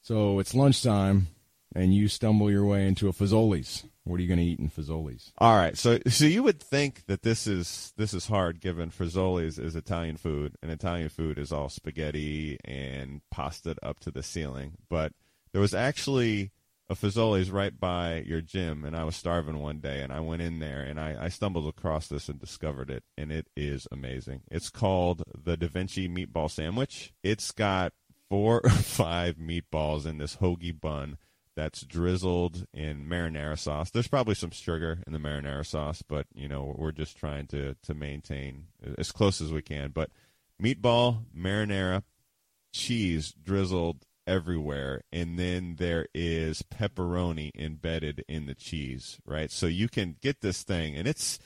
[0.00, 1.28] So it's lunchtime,
[1.74, 3.84] and you stumble your way into a Fazoli's.
[4.04, 5.32] What are you going to eat in Fazoli's?
[5.38, 9.58] All right, so so you would think that this is this is hard, given Fazoli's
[9.58, 14.72] is Italian food, and Italian food is all spaghetti and pasta up to the ceiling.
[14.88, 15.12] But
[15.52, 16.50] there was actually
[16.88, 20.42] a Fazoli's right by your gym, and I was starving one day, and I went
[20.42, 24.42] in there, and I, I stumbled across this and discovered it, and it is amazing.
[24.50, 27.12] It's called the Da Vinci Meatball Sandwich.
[27.22, 27.92] It's got
[28.28, 31.18] four or five meatballs in this hoagie bun
[31.54, 33.90] that's drizzled in marinara sauce.
[33.90, 37.76] There's probably some sugar in the marinara sauce, but you know we're just trying to
[37.82, 38.66] to maintain
[38.98, 39.90] as close as we can.
[39.90, 40.10] But
[40.62, 42.02] meatball, marinara,
[42.72, 49.18] cheese drizzled everywhere, and then there is pepperoni embedded in the cheese.
[49.24, 51.38] Right, so you can get this thing, and it's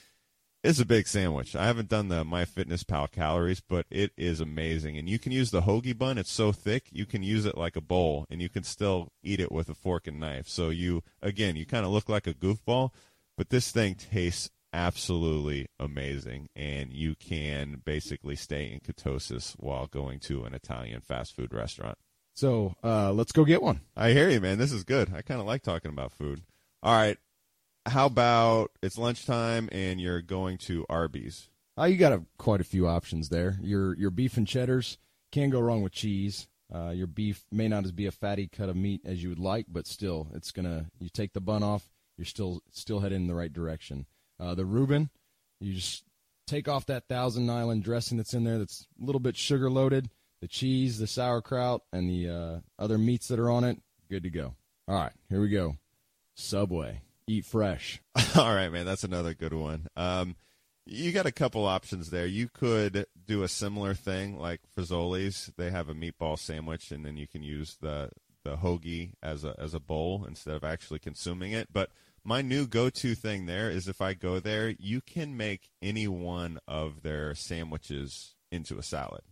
[0.67, 1.55] it's a big sandwich.
[1.55, 4.99] I haven't done the MyFitnessPal calories, but it is amazing.
[4.99, 6.19] And you can use the hoagie bun.
[6.19, 9.39] It's so thick, you can use it like a bowl, and you can still eat
[9.39, 10.49] it with a fork and knife.
[10.49, 12.91] So you, again, you kind of look like a goofball,
[13.37, 16.49] but this thing tastes absolutely amazing.
[16.57, 21.97] And you can basically stay in ketosis while going to an Italian fast food restaurant.
[22.35, 23.83] So uh, let's go get one.
[23.97, 24.59] I hear you, man.
[24.59, 25.13] This is good.
[25.15, 26.43] I kind of like talking about food.
[26.83, 27.19] All right
[27.87, 31.49] how about it's lunchtime and you're going to Arby's?
[31.79, 33.59] Uh, you got a, quite a few options there.
[33.61, 34.99] Your your beef and cheddars
[35.33, 36.49] can go wrong with cheese.
[36.75, 39.39] Uh, your beef may not as be a fatty cut of meat as you would
[39.39, 40.87] like, but still, it's gonna.
[40.99, 44.07] You take the bun off, you're still still heading in the right direction.
[44.41, 45.11] Uh, the Reuben,
[45.61, 46.05] you just
[46.47, 48.59] take off that Thousand Island dressing that's in there.
[48.59, 50.11] That's a little bit sugar loaded.
[50.41, 53.79] The cheese, the sauerkraut, and the uh, other meats that are on it.
[54.11, 54.55] Good to go.
[54.89, 55.77] All right, here we go.
[56.35, 58.01] Subway eat fresh.
[58.37, 59.87] All right, man, that's another good one.
[59.97, 60.37] Um,
[60.87, 62.27] You got a couple options there.
[62.27, 65.51] You could do a similar thing like Fazoli's.
[65.57, 68.11] They have a meatball sandwich, and then you can use the
[68.45, 71.69] the hoagie as a as a bowl instead of actually consuming it.
[71.73, 71.91] But
[72.23, 76.59] my new go-to thing there is if I go there, you can make any one
[76.69, 79.23] of their sandwiches into a salad,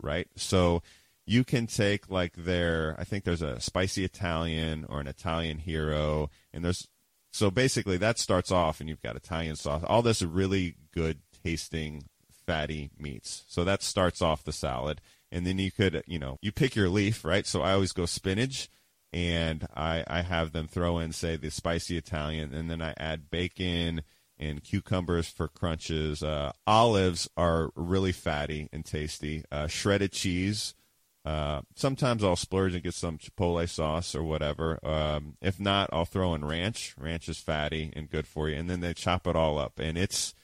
[0.00, 0.28] right?
[0.36, 0.82] So
[1.26, 6.30] you can take like their I think there's a spicy Italian or an Italian hero
[6.52, 6.88] and there's
[7.32, 12.04] so basically that starts off and you've got Italian sauce, all this really good tasting
[12.46, 13.44] fatty meats.
[13.48, 15.00] So that starts off the salad
[15.30, 17.46] and then you could, you know, you pick your leaf, right?
[17.46, 18.68] So I always go spinach
[19.14, 23.30] and I I have them throw in say the spicy Italian and then I add
[23.30, 24.02] bacon
[24.38, 26.22] and cucumbers for crunches.
[26.22, 29.44] Uh, olives are really fatty and tasty.
[29.50, 30.74] Uh, shredded cheese
[31.24, 34.84] uh, sometimes I'll splurge and get some chipotle sauce or whatever.
[34.84, 36.94] Um, if not, I'll throw in ranch.
[36.98, 39.96] Ranch is fatty and good for you, and then they chop it all up, and
[39.96, 40.34] it's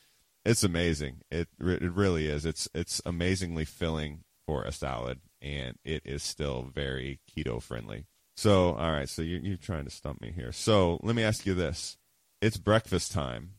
[0.44, 1.22] it's amazing.
[1.30, 2.46] It it really is.
[2.46, 8.06] It's it's amazingly filling for a salad, and it is still very keto friendly.
[8.36, 9.08] So, all right.
[9.08, 10.52] So you're, you're trying to stump me here.
[10.52, 11.96] So let me ask you this:
[12.40, 13.54] It's breakfast time,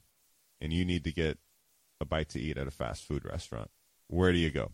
[0.62, 1.38] and you need to get
[2.00, 3.70] a bite to eat at a fast food restaurant.
[4.08, 4.72] Where do you go?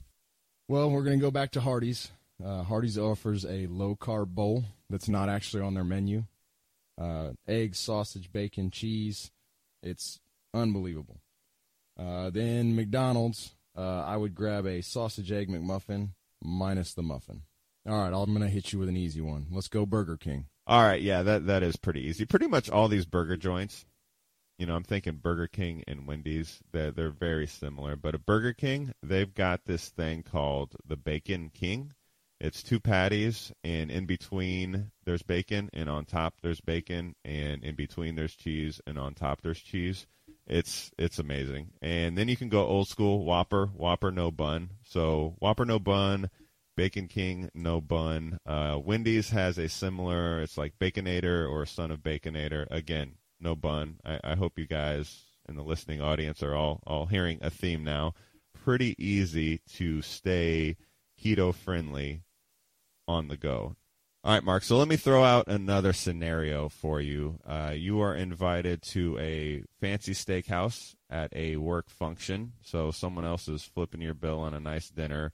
[0.67, 2.11] Well, we're going to go back to Hardee's.
[2.43, 6.25] Uh, Hardee's offers a low carb bowl that's not actually on their menu.
[6.99, 9.31] Uh, eggs, sausage, bacon, cheese.
[9.81, 10.19] It's
[10.53, 11.21] unbelievable.
[11.97, 16.09] Uh, then McDonald's, uh, I would grab a sausage egg McMuffin
[16.43, 17.43] minus the muffin.
[17.87, 19.47] All right, I'm going to hit you with an easy one.
[19.51, 20.47] Let's go Burger King.
[20.67, 22.25] All right, yeah, that that is pretty easy.
[22.25, 23.85] Pretty much all these burger joints,
[24.57, 26.59] you know, I'm thinking Burger King and Wendy's.
[26.71, 31.51] They're they're very similar, but a Burger King, they've got this thing called the Bacon
[31.53, 31.93] King
[32.39, 37.75] it's two patties, and in between there's bacon, and on top there's bacon, and in
[37.75, 40.05] between there's cheese, and on top there's cheese.
[40.47, 41.71] It's it's amazing.
[41.81, 44.71] And then you can go old school Whopper, Whopper no bun.
[44.83, 46.29] So Whopper no bun,
[46.75, 48.39] Bacon King no bun.
[48.45, 50.41] Uh, Wendy's has a similar.
[50.41, 52.67] It's like Baconator or Son of Baconator.
[52.69, 53.95] Again, no bun.
[54.05, 57.83] I, I hope you guys in the listening audience are all all hearing a theme
[57.83, 58.13] now.
[58.53, 60.75] Pretty easy to stay
[61.21, 62.24] keto friendly
[63.07, 63.75] on the go.
[64.23, 64.63] All right, Mark.
[64.63, 67.39] So let me throw out another scenario for you.
[67.45, 72.53] Uh, you are invited to a fancy steakhouse at a work function.
[72.63, 75.31] So someone else is flipping your bill on a nice dinner.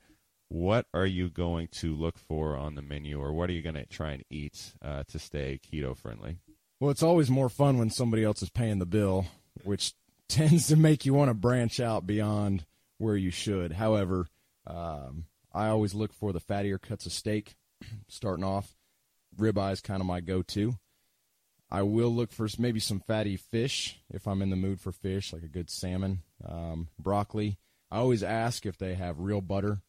[0.49, 3.75] What are you going to look for on the menu, or what are you going
[3.75, 6.39] to try and eat uh, to stay keto friendly?
[6.81, 9.27] Well, it's always more fun when somebody else is paying the bill,
[9.63, 9.93] which
[10.27, 12.65] tends to make you want to branch out beyond
[12.97, 13.71] where you should.
[13.71, 14.27] However,
[14.67, 17.55] um, I always look for the fattier cuts of steak
[18.07, 18.75] starting off.
[19.37, 20.73] Ribeye is kind of my go-to.
[21.69, 25.31] I will look for maybe some fatty fish if I'm in the mood for fish,
[25.31, 27.57] like a good salmon, um, broccoli.
[27.89, 29.81] I always ask if they have real butter.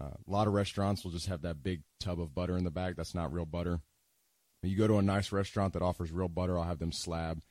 [0.00, 2.70] Uh, a lot of restaurants will just have that big tub of butter in the
[2.70, 2.94] bag.
[2.96, 3.80] That's not real butter.
[4.60, 7.42] When you go to a nice restaurant that offers real butter, I'll have them slab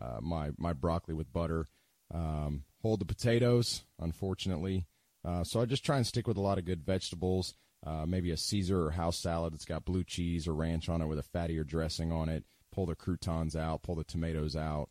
[0.00, 1.66] uh, my my broccoli with butter.
[2.12, 4.86] Um, hold the potatoes, unfortunately.
[5.24, 7.54] Uh, so I just try and stick with a lot of good vegetables
[7.86, 11.06] uh, maybe a Caesar or house salad that's got blue cheese or ranch on it
[11.06, 12.44] with a fattier dressing on it.
[12.72, 14.88] Pull the croutons out, pull the tomatoes out,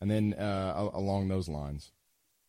[0.00, 1.92] and then uh, along those lines.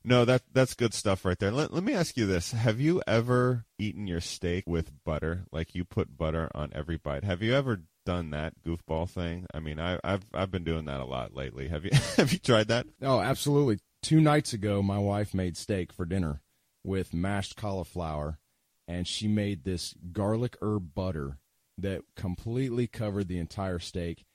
[0.04, 1.52] No, that that's good stuff right there.
[1.52, 5.46] Let, let me ask you this: Have you ever eaten your steak with butter?
[5.52, 7.24] Like you put butter on every bite?
[7.24, 9.46] Have you ever done that goofball thing?
[9.54, 11.68] I mean, I, have I've been doing that a lot lately.
[11.68, 12.88] Have you have you tried that?
[13.02, 13.80] Oh, absolutely.
[14.02, 16.42] Two nights ago, my wife made steak for dinner
[16.84, 18.40] with mashed cauliflower
[18.88, 21.38] and she made this garlic herb butter
[21.78, 24.26] that completely covered the entire steak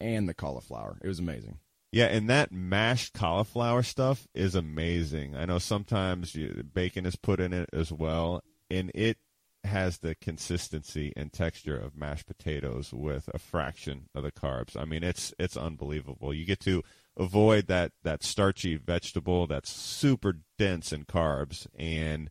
[0.00, 0.98] and the cauliflower.
[1.02, 1.58] It was amazing.
[1.90, 5.34] Yeah, and that mashed cauliflower stuff is amazing.
[5.34, 9.16] I know sometimes you, bacon is put in it as well, and it
[9.64, 14.76] has the consistency and texture of mashed potatoes with a fraction of the carbs.
[14.76, 16.34] I mean, it's it's unbelievable.
[16.34, 16.82] You get to
[17.16, 22.30] avoid that that starchy vegetable that's super dense in carbs and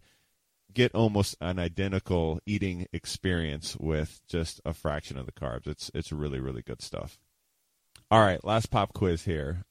[0.78, 5.66] get almost an identical eating experience with just a fraction of the carbs.
[5.66, 7.18] It's it's really really good stuff.
[8.12, 9.66] All right, last pop quiz here.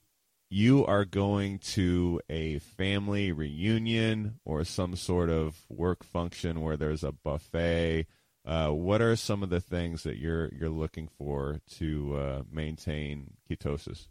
[0.51, 7.05] You are going to a family reunion or some sort of work function where there's
[7.05, 8.07] a buffet.
[8.45, 13.35] Uh, what are some of the things that you're you're looking for to uh, maintain
[13.49, 14.09] ketosis?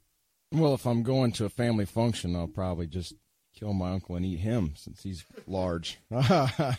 [0.54, 3.16] Well, if I'm going to a family function, I'll probably just
[3.57, 5.99] kill my uncle and eat him since he's large.
[6.11, 6.73] uh,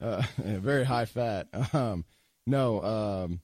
[0.38, 1.48] very high fat.
[1.72, 2.04] Um,
[2.46, 3.40] no, um,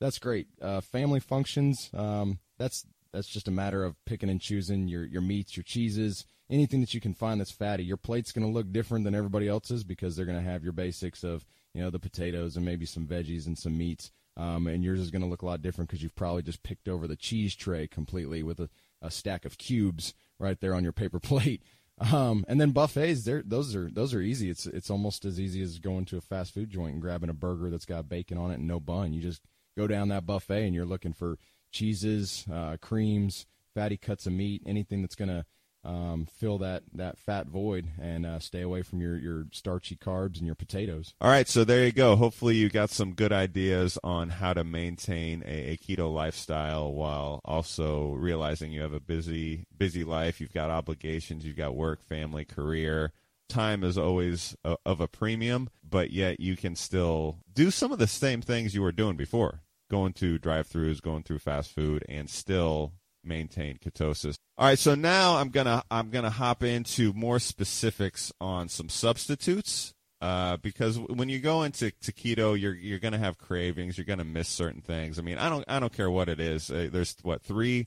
[0.00, 0.48] that's great.
[0.60, 1.90] Uh, family functions.
[1.94, 6.24] Um, that's that's just a matter of picking and choosing your your meats, your cheeses.
[6.48, 7.84] anything that you can find that's fatty.
[7.84, 10.72] Your plate's going to look different than everybody else's because they're going to have your
[10.72, 11.44] basics of
[11.74, 14.10] you know the potatoes and maybe some veggies and some meats.
[14.38, 16.88] Um, and yours is going to look a lot different because you've probably just picked
[16.88, 18.68] over the cheese tray completely with a,
[19.00, 21.62] a stack of cubes right there on your paper plate.
[21.98, 24.50] Um, and then buffets, there those are those are easy.
[24.50, 27.34] It's it's almost as easy as going to a fast food joint and grabbing a
[27.34, 29.12] burger that's got bacon on it and no bun.
[29.12, 29.42] You just
[29.76, 31.38] go down that buffet and you're looking for
[31.70, 35.44] cheeses, uh, creams, fatty cuts of meat, anything that's going to
[35.86, 40.38] um, fill that, that fat void and uh, stay away from your, your starchy carbs
[40.38, 41.14] and your potatoes.
[41.20, 42.16] All right, so there you go.
[42.16, 47.40] Hopefully, you got some good ideas on how to maintain a, a, keto lifestyle while
[47.44, 50.40] also realizing you have a busy busy life.
[50.40, 53.12] You've got obligations, you've got work, family, career.
[53.48, 58.00] Time is always a, of a premium, but yet you can still do some of
[58.00, 62.28] the same things you were doing before, going to drive-throughs, going through fast food, and
[62.28, 62.92] still
[63.26, 64.36] maintain ketosis.
[64.58, 69.94] All right, so now I'm gonna I'm gonna hop into more specifics on some substitutes
[70.20, 73.98] uh, because when you go into to keto, you're you're gonna have cravings.
[73.98, 75.18] You're gonna miss certain things.
[75.18, 76.70] I mean, I don't I don't care what it is.
[76.70, 77.86] Uh, there's what three.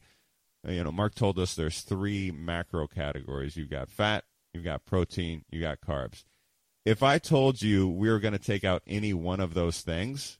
[0.67, 3.55] Uh, you know, Mark told us there's three macro categories.
[3.55, 6.23] You've got fat, you've got protein, you got carbs.
[6.85, 10.37] If I told you we were to take out any one of those things,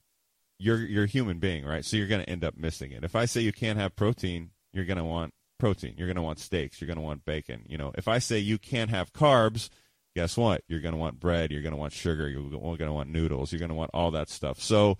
[0.58, 1.84] you're you're a human being, right?
[1.84, 3.02] So you're to end up missing it.
[3.02, 5.94] If I say you can't have protein, you're going to want protein.
[5.96, 6.80] You're going to want steaks.
[6.80, 7.62] You're going to want bacon.
[7.68, 9.68] You know, if I say you can't have carbs,
[10.16, 10.62] guess what?
[10.66, 11.52] You're going to want bread.
[11.52, 12.28] You're going to want sugar.
[12.28, 13.52] You're going to want noodles.
[13.52, 14.60] You're going to want all that stuff.
[14.60, 14.98] So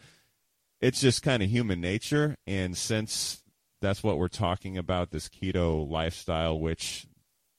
[0.80, 2.36] it's just kind of human nature.
[2.46, 3.42] And since
[3.80, 7.06] that's what we're talking about, this keto lifestyle, which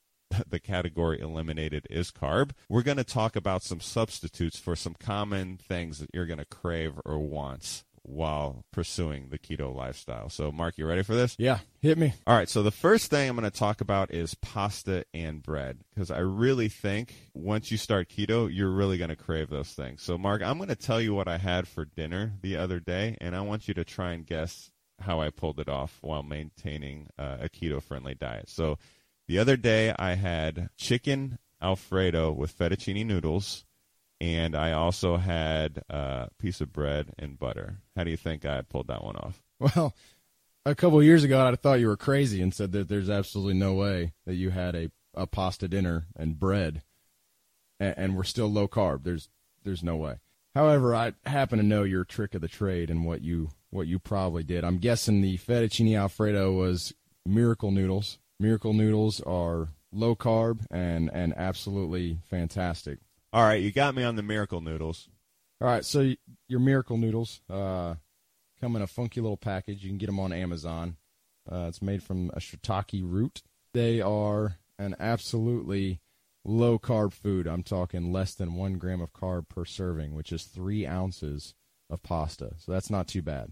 [0.48, 5.58] the category eliminated is carb, we're going to talk about some substitutes for some common
[5.58, 10.30] things that you're going to crave or want while pursuing the keto lifestyle.
[10.30, 11.36] So, Mark, you ready for this?
[11.38, 12.14] Yeah, hit me.
[12.26, 12.50] All right.
[12.50, 16.20] So, the first thing I'm going to talk about is pasta and bread because I
[16.20, 20.02] really think once you start keto, you're really going to crave those things.
[20.02, 23.18] So, Mark, I'm going to tell you what I had for dinner the other day,
[23.22, 27.08] and I want you to try and guess how I pulled it off while maintaining
[27.18, 28.50] uh, a keto friendly diet.
[28.50, 28.78] So,
[29.28, 33.66] the other day I had chicken Alfredo with fettuccine noodles
[34.22, 37.78] and I also had a piece of bread and butter.
[37.96, 39.42] How do you think I pulled that one off?
[39.76, 39.94] Well,
[40.66, 43.74] a couple years ago, I thought you were crazy and said that there's absolutely no
[43.76, 46.82] way that you had a, a pasta dinner and bread,
[47.80, 49.04] and, and we're still low carb.
[49.04, 49.30] There's
[49.64, 50.16] there's no way.
[50.56, 54.00] However, I happen to know your trick of the trade and what you what you
[54.00, 54.64] probably did.
[54.64, 56.94] I'm guessing the fettuccine alfredo was
[57.24, 58.18] miracle noodles.
[58.40, 62.98] Miracle noodles are low carb and and absolutely fantastic.
[63.34, 65.08] All right, you got me on the miracle noodles.
[65.62, 66.14] All right, so
[66.50, 67.96] your miracle noodles uh,
[68.60, 69.84] come in a funky little package.
[69.84, 70.98] You can get them on Amazon.
[71.50, 73.42] Uh, it's made from a shiitake root.
[73.74, 76.02] They are an absolutely
[76.44, 77.48] low carb food.
[77.48, 81.54] I'm talking less than one gram of carb per serving, which is three ounces
[81.90, 82.56] of pasta.
[82.58, 83.52] So that's not too bad.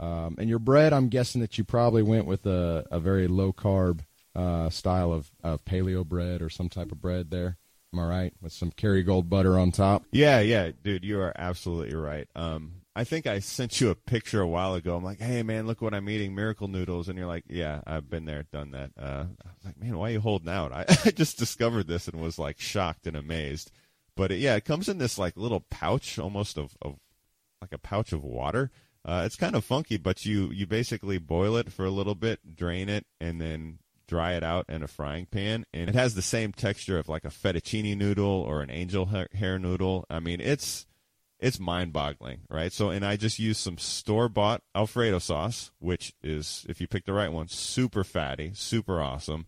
[0.00, 3.52] Um, and your bread, I'm guessing that you probably went with a, a very low
[3.52, 4.00] carb
[4.34, 7.58] uh, style of, of paleo bread or some type of bread there.
[7.92, 8.34] Am I right?
[8.40, 10.04] With some Kerrygold butter on top.
[10.12, 12.26] Yeah, yeah, dude, you are absolutely right.
[12.34, 14.96] Um, I think I sent you a picture a while ago.
[14.96, 18.08] I'm like, hey man, look what I'm eating, miracle noodles, and you're like, yeah, I've
[18.08, 18.90] been there, done that.
[18.98, 20.72] Uh, I was like, man, why are you holding out?
[20.72, 23.70] I, I just discovered this and was like shocked and amazed.
[24.14, 26.96] But it, yeah, it comes in this like little pouch, almost of, of
[27.60, 28.70] like a pouch of water.
[29.04, 32.54] Uh, it's kind of funky, but you you basically boil it for a little bit,
[32.54, 33.78] drain it, and then
[34.12, 37.24] dry it out in a frying pan, and it has the same texture of like
[37.24, 40.04] a fettuccine noodle or an angel hair noodle.
[40.10, 40.86] I mean, it's
[41.38, 42.70] it's mind-boggling, right?
[42.70, 47.14] So, and I just use some store-bought Alfredo sauce, which is, if you pick the
[47.14, 49.46] right one, super fatty, super awesome.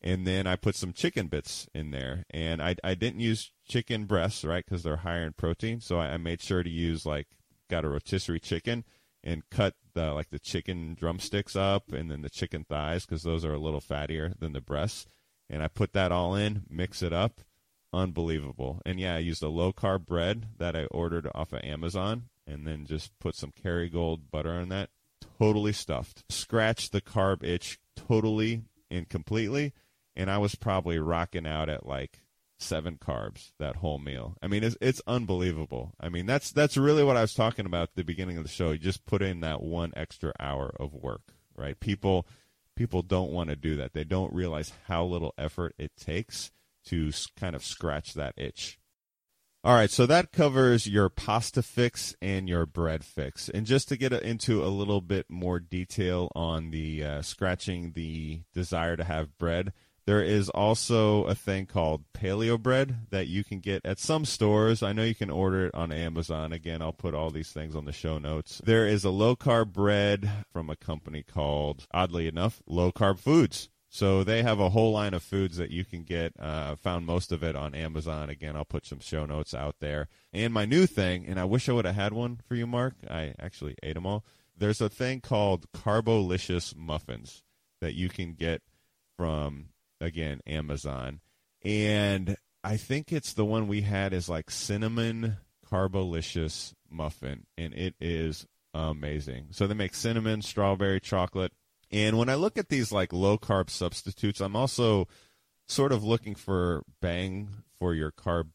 [0.00, 4.06] And then I put some chicken bits in there, and I I didn't use chicken
[4.06, 5.82] breasts, right, because they're higher in protein.
[5.82, 7.26] So I, I made sure to use like
[7.68, 8.84] got a rotisserie chicken
[9.26, 13.44] and cut the like the chicken drumsticks up and then the chicken thighs because those
[13.44, 15.06] are a little fattier than the breasts.
[15.50, 17.40] And I put that all in, mix it up,
[17.92, 18.80] unbelievable.
[18.86, 22.66] And yeah, I used a low carb bread that I ordered off of Amazon, and
[22.66, 24.90] then just put some Kerrygold butter on that.
[25.38, 26.24] Totally stuffed.
[26.28, 29.72] Scratched the carb itch totally and completely,
[30.14, 32.20] and I was probably rocking out at like
[32.58, 34.36] seven carbs that whole meal.
[34.42, 35.92] I mean, it's it's unbelievable.
[36.00, 38.50] I mean, that's that's really what I was talking about at the beginning of the
[38.50, 38.72] show.
[38.72, 41.78] You just put in that one extra hour of work, right?
[41.78, 42.26] People
[42.74, 43.92] people don't want to do that.
[43.92, 46.50] They don't realize how little effort it takes
[46.86, 48.78] to kind of scratch that itch.
[49.64, 53.48] All right, so that covers your pasta fix and your bread fix.
[53.48, 58.42] And just to get into a little bit more detail on the uh, scratching the
[58.54, 59.72] desire to have bread,
[60.06, 64.80] There is also a thing called paleo bread that you can get at some stores.
[64.80, 66.52] I know you can order it on Amazon.
[66.52, 68.62] Again, I'll put all these things on the show notes.
[68.64, 73.68] There is a low carb bread from a company called, oddly enough, Low Carb Foods.
[73.88, 76.34] So they have a whole line of foods that you can get.
[76.38, 78.30] Uh, found most of it on Amazon.
[78.30, 80.06] Again, I'll put some show notes out there.
[80.32, 82.94] And my new thing, and I wish I would have had one for you, Mark.
[83.10, 84.24] I actually ate them all.
[84.56, 87.42] There's a thing called Carbolicious muffins
[87.80, 88.62] that you can get
[89.16, 89.70] from
[90.00, 91.20] again Amazon,
[91.64, 95.36] and I think it's the one we had is like cinnamon
[95.70, 99.48] carbolicious muffin, and it is amazing.
[99.50, 101.52] So they make cinnamon, strawberry, chocolate,
[101.90, 105.08] and when I look at these like low carb substitutes, I'm also
[105.68, 107.48] sort of looking for bang
[107.78, 108.48] for your carb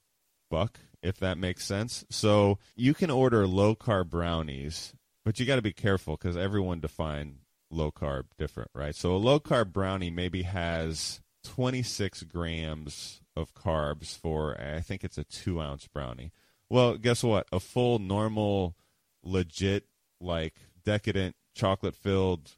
[0.50, 2.06] buck, if that makes sense.
[2.10, 4.94] So you can order low carb brownies,
[5.24, 7.38] but you got to be careful because everyone defines
[7.70, 8.96] low carb different, right?
[8.96, 15.18] So a low carb brownie maybe has 26 grams of carbs for, I think it's
[15.18, 16.32] a two ounce brownie.
[16.70, 17.48] Well, guess what?
[17.52, 18.76] A full, normal,
[19.24, 19.86] legit,
[20.20, 20.56] like
[20.86, 22.52] decadent chocolate filled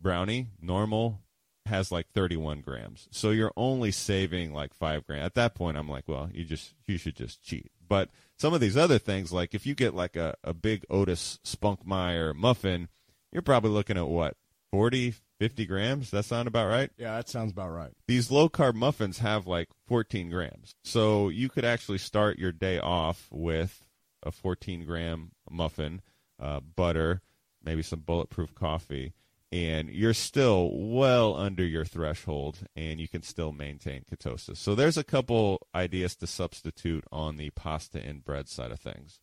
[0.00, 1.20] brownie, normal,
[1.66, 3.08] has like 31 grams.
[3.10, 5.24] So you're only saving like five grams.
[5.24, 7.70] At that point, I'm like, well, you just, you should just cheat.
[7.86, 11.38] But some of these other things, like if you get like a, a big Otis
[11.44, 12.88] Spunkmeyer muffin,
[13.32, 14.36] you're probably looking at what,
[14.72, 16.10] 40, 50 grams?
[16.10, 16.90] That sound about right?
[16.96, 17.92] Yeah, that sounds about right.
[18.06, 20.74] These low carb muffins have like 14 grams.
[20.84, 23.82] So you could actually start your day off with
[24.22, 26.02] a 14 gram muffin,
[26.38, 27.22] uh, butter,
[27.62, 29.14] maybe some bulletproof coffee,
[29.52, 34.58] and you're still well under your threshold and you can still maintain ketosis.
[34.58, 39.20] So there's a couple ideas to substitute on the pasta and bread side of things.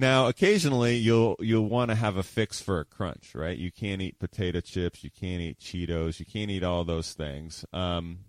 [0.00, 3.58] Now, occasionally you'll you'll want to have a fix for a crunch, right?
[3.58, 7.66] You can't eat potato chips, you can't eat Cheetos, you can't eat all those things.
[7.74, 8.20] Um,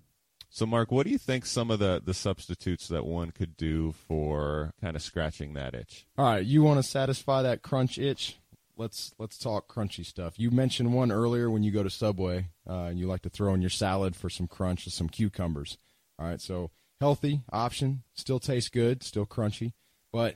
[0.50, 3.94] so, Mark, what do you think some of the the substitutes that one could do
[3.94, 6.06] for kind of scratching that itch?
[6.18, 8.36] All right, you want to satisfy that crunch itch?
[8.76, 10.38] Let's let's talk crunchy stuff.
[10.38, 13.54] You mentioned one earlier when you go to Subway uh, and you like to throw
[13.54, 15.78] in your salad for some crunch with some cucumbers.
[16.20, 19.72] All right, so healthy option, still tastes good, still crunchy,
[20.12, 20.36] but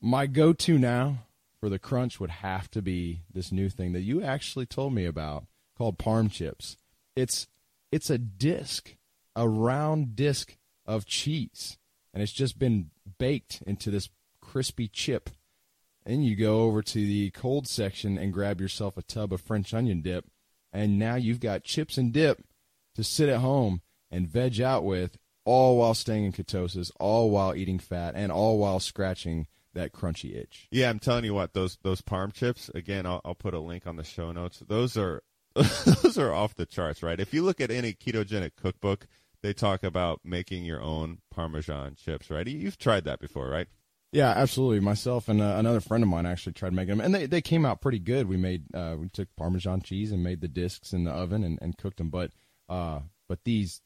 [0.00, 1.26] my go-to now
[1.60, 5.04] for the crunch would have to be this new thing that you actually told me
[5.04, 5.46] about
[5.76, 6.76] called parm chips.
[7.14, 7.48] It's
[7.90, 8.94] it's a disc,
[9.34, 11.78] a round disc of cheese,
[12.12, 14.10] and it's just been baked into this
[14.40, 15.30] crispy chip.
[16.04, 19.74] And you go over to the cold section and grab yourself a tub of French
[19.74, 20.26] onion dip,
[20.72, 22.44] and now you've got chips and dip
[22.94, 27.54] to sit at home and veg out with, all while staying in ketosis, all while
[27.54, 30.68] eating fat, and all while scratching that crunchy itch.
[30.70, 32.70] Yeah, I'm telling you what those those parm chips.
[32.74, 34.62] Again, I'll, I'll put a link on the show notes.
[34.66, 35.22] Those are
[35.54, 37.20] those are off the charts, right?
[37.20, 39.06] If you look at any ketogenic cookbook,
[39.42, 42.46] they talk about making your own Parmesan chips, right?
[42.46, 43.68] You've tried that before, right?
[44.12, 44.80] Yeah, absolutely.
[44.80, 47.66] Myself and uh, another friend of mine actually tried making them, and they, they came
[47.66, 48.28] out pretty good.
[48.28, 51.58] We made uh, we took Parmesan cheese and made the discs in the oven and,
[51.60, 52.30] and cooked them, but
[52.68, 53.82] uh, but these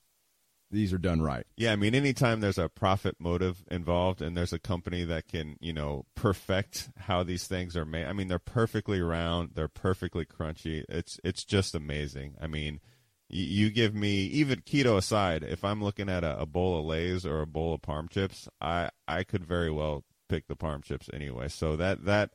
[0.70, 1.46] these are done right.
[1.56, 5.56] Yeah, I mean, anytime there's a profit motive involved and there's a company that can,
[5.60, 8.06] you know, perfect how these things are made.
[8.06, 10.84] I mean, they're perfectly round, they're perfectly crunchy.
[10.88, 12.36] It's it's just amazing.
[12.40, 12.80] I mean,
[13.28, 16.84] you, you give me even keto aside, if I'm looking at a, a bowl of
[16.84, 20.84] Lay's or a bowl of Parm chips, I I could very well pick the Parm
[20.84, 21.48] chips anyway.
[21.48, 22.30] So that that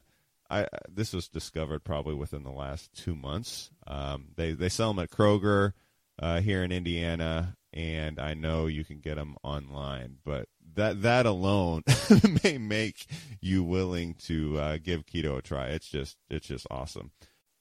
[0.50, 3.72] I this was discovered probably within the last two months.
[3.88, 5.74] Um, they they sell them at Kroger
[6.20, 10.18] uh, here in Indiana and I know you can get them online.
[10.24, 11.84] But that that alone
[12.44, 13.06] may make
[13.42, 15.68] you willing to uh, give keto a try.
[15.68, 17.12] It's just it's just awesome.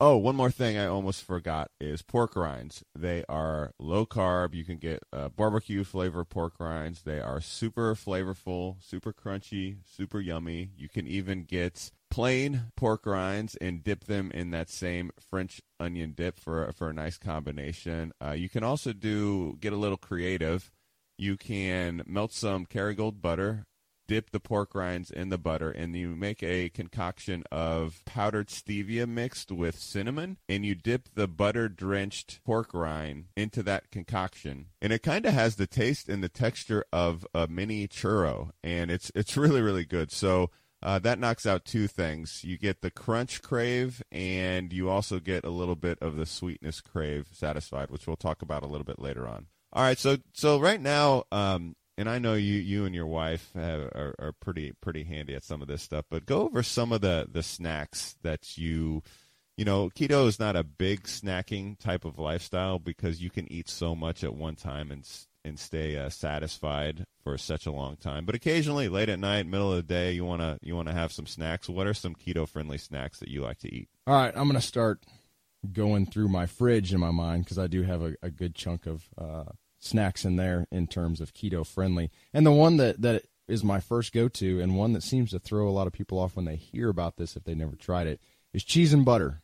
[0.01, 2.82] Oh, one more thing I almost forgot is pork rinds.
[2.97, 4.53] They are low carb.
[4.53, 7.03] You can get uh, barbecue flavor pork rinds.
[7.03, 10.73] They are super flavorful, super crunchy, super yummy.
[10.77, 16.12] You can even get plain pork rinds and dip them in that same French onion
[16.16, 18.12] dip for for a nice combination.
[18.24, 20.70] Uh, you can also do get a little creative.
[21.19, 23.66] You can melt some Kerrygold butter,
[24.07, 29.09] dip the pork rinds in the butter, and you make a concoction of powdered stevia
[29.09, 34.93] mixed with cinnamon, and you dip the butter drenched pork rind into that concoction, and
[34.93, 39.11] it kind of has the taste and the texture of a mini churro, and it's
[39.16, 40.12] it's really really good.
[40.12, 40.53] So
[40.85, 42.44] uh, that knocks out two things.
[42.44, 46.82] You get the crunch crave, and you also get a little bit of the sweetness
[46.82, 49.47] crave satisfied, which we'll talk about a little bit later on.
[49.73, 53.51] All right, so so right now, um, and I know you you and your wife
[53.55, 56.93] have, are, are pretty pretty handy at some of this stuff, but go over some
[56.93, 59.02] of the the snacks that you
[59.56, 63.69] you know, keto is not a big snacking type of lifestyle because you can eat
[63.69, 65.09] so much at one time and
[65.44, 68.24] and stay uh, satisfied for such a long time.
[68.24, 71.26] But occasionally, late at night, middle of the day, you wanna you wanna have some
[71.26, 71.68] snacks.
[71.68, 73.88] What are some keto friendly snacks that you like to eat?
[74.06, 75.04] All right, I'm gonna start
[75.72, 78.86] going through my fridge in my mind because I do have a, a good chunk
[78.86, 79.44] of uh,
[79.78, 82.10] snacks in there in terms of keto friendly.
[82.32, 85.38] And the one that that is my first go to, and one that seems to
[85.38, 88.06] throw a lot of people off when they hear about this if they never tried
[88.06, 88.20] it,
[88.52, 89.42] is cheese and butter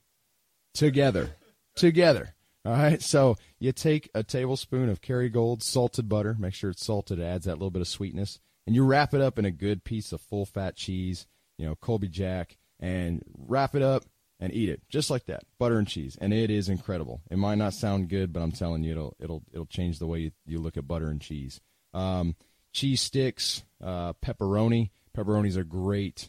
[0.74, 1.36] together,
[1.74, 2.35] together.
[2.65, 6.37] All right, so you take a tablespoon of Kerrygold salted butter.
[6.39, 9.23] Make sure it's salted; it adds that little bit of sweetness, and you wrap it
[9.23, 11.27] up in a good piece of full fat cheese.
[11.57, 14.05] You know, Colby Jack, and wrap it up
[14.39, 17.23] and eat it just like that, butter and cheese, and it is incredible.
[17.31, 20.19] It might not sound good, but I'm telling you, it'll it'll it'll change the way
[20.20, 21.62] you, you look at butter and cheese.
[21.95, 22.37] Um,
[22.73, 24.91] cheese sticks, uh, pepperoni.
[25.16, 26.28] Pepperoni's a great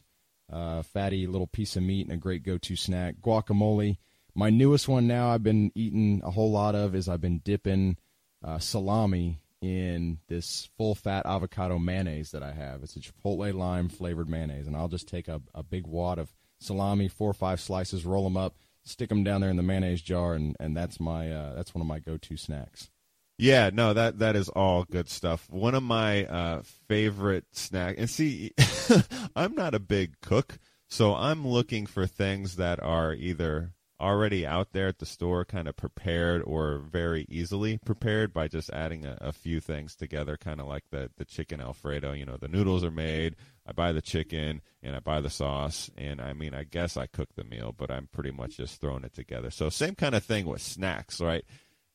[0.51, 3.15] uh, fatty little piece of meat and a great go-to snack.
[3.21, 3.97] Guacamole.
[4.33, 7.97] My newest one now I've been eating a whole lot of is I've been dipping
[8.43, 12.81] uh, salami in this full fat avocado mayonnaise that I have.
[12.81, 16.33] It's a chipotle lime flavored mayonnaise, and I'll just take a, a big wad of
[16.59, 20.01] salami, four or five slices, roll them up, stick them down there in the mayonnaise
[20.01, 22.89] jar, and, and that's my uh, that's one of my go to snacks.
[23.37, 25.49] Yeah, no, that that is all good stuff.
[25.49, 28.53] One of my uh, favorite snack, and see,
[29.35, 34.73] I'm not a big cook, so I'm looking for things that are either already out
[34.73, 39.17] there at the store, kind of prepared, or very easily prepared by just adding a,
[39.21, 42.13] a few things together, kind of like the the chicken alfredo.
[42.13, 43.35] You know, the noodles are made.
[43.65, 47.05] I buy the chicken and I buy the sauce, and I mean, I guess I
[47.05, 49.51] cook the meal, but I'm pretty much just throwing it together.
[49.51, 51.45] So same kind of thing with snacks, right?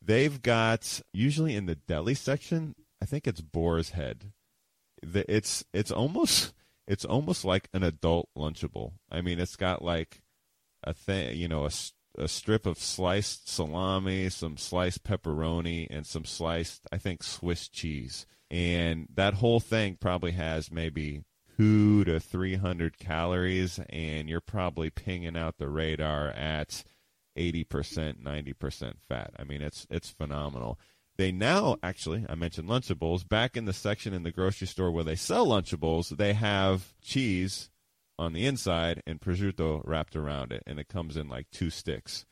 [0.01, 2.77] They've got usually in the deli section.
[3.03, 4.33] I think it's Boar's Head.
[5.03, 6.55] The, it's it's almost
[6.87, 8.93] it's almost like an adult lunchable.
[9.11, 10.23] I mean, it's got like
[10.85, 11.71] a thing, you know, a,
[12.19, 18.27] a strip of sliced salami, some sliced pepperoni, and some sliced, I think, Swiss cheese.
[18.51, 21.25] And that whole thing probably has maybe
[21.57, 26.85] two to 300 calories, and you're probably pinging out the radar at
[27.37, 29.31] 80%, 90% fat.
[29.39, 30.79] I mean, it's it's phenomenal.
[31.17, 33.27] They now actually, I mentioned Lunchables.
[33.27, 37.71] Back in the section in the grocery store where they sell Lunchables, they have cheese
[38.19, 42.25] on the inside and prosciutto wrapped around it, and it comes in like two sticks.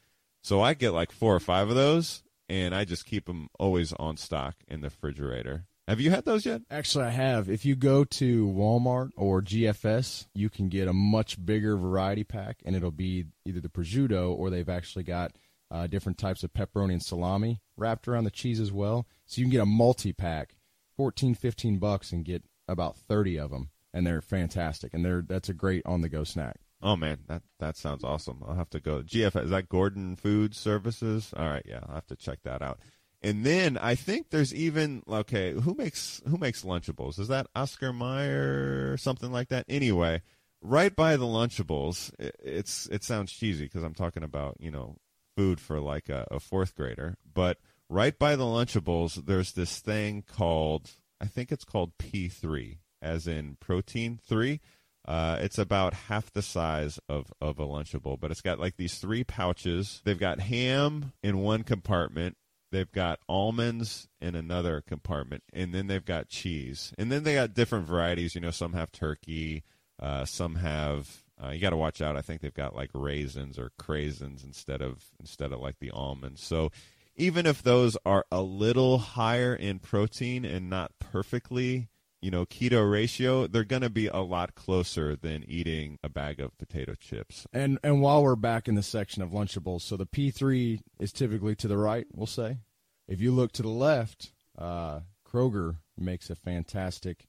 [0.42, 3.92] So I get like four or five of those, and I just keep them always
[3.94, 5.66] on stock in the refrigerator.
[5.86, 6.62] Have you had those yet?
[6.70, 7.50] Actually, I have.
[7.50, 12.60] If you go to Walmart or GFS, you can get a much bigger variety pack,
[12.64, 15.32] and it'll be either the prosciutto or they've actually got
[15.70, 19.06] uh, different types of pepperoni and salami wrapped around the cheese as well.
[19.26, 20.56] So you can get a multi pack,
[20.96, 24.92] 14, 15 bucks, and get about 30 of them, and they're fantastic.
[24.92, 26.56] And they're that's a great on the go snack.
[26.82, 28.42] Oh man, that that sounds awesome.
[28.46, 29.02] I'll have to go.
[29.02, 31.32] GFS is that Gordon Food Services?
[31.34, 32.80] All right, yeah, I'll have to check that out.
[33.22, 37.18] And then I think there's even okay, who makes who makes Lunchables?
[37.18, 39.64] Is that Oscar Mayer or something like that?
[39.66, 40.20] Anyway,
[40.60, 44.96] right by the Lunchables, it, it's it sounds cheesy because I'm talking about you know
[45.36, 47.58] food for like a, a fourth grader, but
[47.88, 50.90] right by the Lunchables, there's this thing called
[51.20, 54.60] I think it's called P3, as in protein three.
[55.06, 58.98] Uh, it's about half the size of, of a Lunchable, but it's got like these
[58.98, 60.00] three pouches.
[60.04, 62.38] They've got ham in one compartment,
[62.74, 67.54] They've got almonds in another compartment, and then they've got cheese, and then they got
[67.54, 68.34] different varieties.
[68.34, 69.62] You know, some have turkey,
[70.02, 71.22] uh, some have.
[71.40, 72.16] Uh, you got to watch out.
[72.16, 76.42] I think they've got like raisins or craisins instead of instead of like the almonds.
[76.42, 76.72] So
[77.14, 81.90] even if those are a little higher in protein and not perfectly
[82.24, 86.40] you know, keto ratio, they're going to be a lot closer than eating a bag
[86.40, 87.46] of potato chips.
[87.52, 91.54] And and while we're back in the section of Lunchables, so the P3 is typically
[91.56, 92.60] to the right, we'll say.
[93.06, 97.26] If you look to the left, uh, Kroger makes a fantastic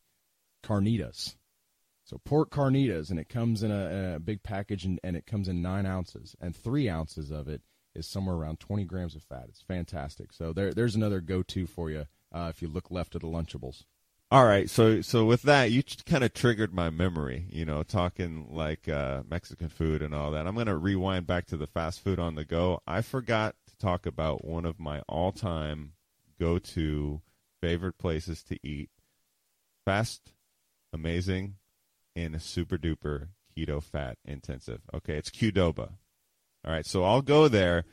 [0.63, 1.35] carnitas.
[2.05, 5.49] So pork carnitas, and it comes in a, a big package, and, and it comes
[5.49, 7.63] in nine ounces, and three ounces of it
[7.95, 9.47] is somewhere around 20 grams of fat.
[9.49, 10.31] It's fantastic.
[10.31, 13.83] So there, there's another go-to for you uh, if you look left of the Lunchables.
[14.35, 17.45] All right, so so with that, you kind of triggered my memory.
[17.49, 20.45] You know, talking like uh, Mexican food and all that.
[20.45, 22.81] I'm to rewind back to the fast food on the go.
[22.85, 25.93] I forgot to talk about one of my all-time
[26.37, 27.21] go-to
[27.61, 28.89] favorite places to eat.
[29.85, 30.33] Fast,
[30.91, 31.55] amazing,
[32.13, 34.81] and super duper keto fat intensive.
[34.93, 35.91] Okay, it's Qdoba.
[36.65, 37.85] All right, so I'll go there,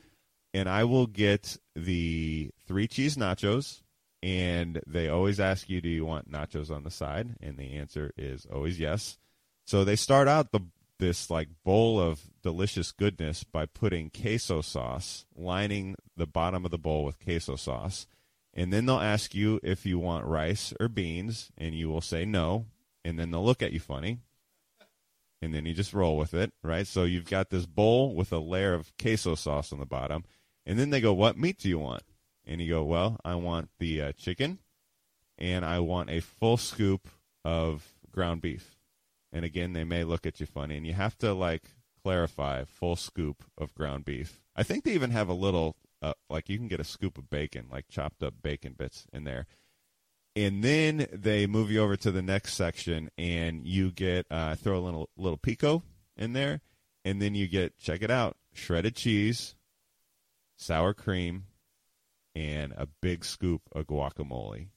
[0.53, 3.82] and I will get the three cheese nachos
[4.23, 8.11] and they always ask you, "Do you want nachos on the side?" And the answer
[8.17, 9.17] is always yes.
[9.65, 10.61] So they start out the
[10.99, 16.77] this like bowl of delicious goodness by putting queso sauce, lining the bottom of the
[16.77, 18.07] bowl with queso sauce,
[18.53, 22.23] And then they'll ask you if you want rice or beans, and you will say
[22.23, 22.67] no.
[23.03, 24.19] And then they'll look at you funny.
[25.41, 26.87] And then you just roll with it, right?
[26.87, 30.23] So you've got this bowl with a layer of queso sauce on the bottom.
[30.65, 32.03] And then they go, What meat do you want?
[32.45, 34.59] And you go, Well, I want the uh, chicken,
[35.37, 37.07] and I want a full scoop
[37.43, 38.77] of ground beef.
[39.31, 41.63] And again, they may look at you funny, and you have to like
[42.03, 44.41] clarify full scoop of ground beef.
[44.55, 47.29] I think they even have a little, uh, like you can get a scoop of
[47.29, 49.47] bacon, like chopped up bacon bits in there.
[50.35, 54.77] And then they move you over to the next section, and you get uh, throw
[54.77, 55.83] a little little pico
[56.17, 56.61] in there,
[57.05, 59.55] and then you get check it out shredded cheese,
[60.55, 61.45] sour cream,
[62.35, 64.67] and a big scoop of guacamole.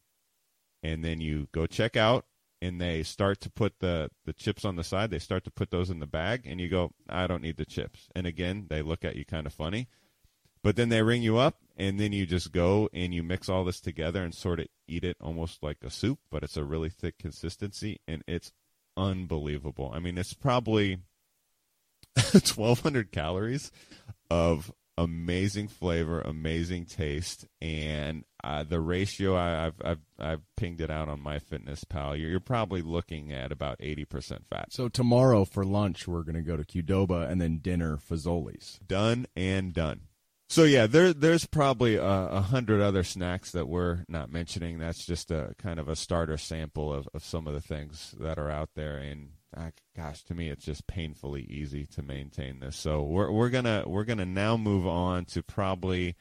[0.83, 2.27] And then you go check out,
[2.63, 5.11] and they start to put the, the chips on the side.
[5.11, 7.65] They start to put those in the bag, and you go, I don't need the
[7.65, 8.09] chips.
[8.15, 9.89] And again, they look at you kind of funny.
[10.63, 13.65] But then they ring you up, and then you just go and you mix all
[13.65, 16.89] this together and sort of eat it almost like a soup, but it's a really
[16.89, 18.53] thick consistency, and it's
[18.97, 19.91] unbelievable.
[19.95, 20.99] I mean, it's probably
[22.17, 23.71] 1,200 calories
[24.31, 30.91] of amazing flavor, amazing taste, and uh, the ratio I, have I've I've pinged it
[30.91, 32.19] out on MyFitnessPal.
[32.19, 34.73] You're, you're probably looking at about eighty percent fat.
[34.73, 38.79] So tomorrow for lunch we're gonna go to Qdoba and then dinner Fazoli's.
[38.87, 40.03] Done and done.
[40.49, 44.79] So yeah, there there's probably a, a, hundred other snacks that we're not mentioning.
[44.79, 48.39] That's just a kind of a starter sample of, of some of the things that
[48.39, 48.97] are out there.
[48.97, 52.77] And uh, gosh, to me, it's just painfully easy to maintain this.
[52.77, 56.17] So we're we're gonna we're gonna now move on to probably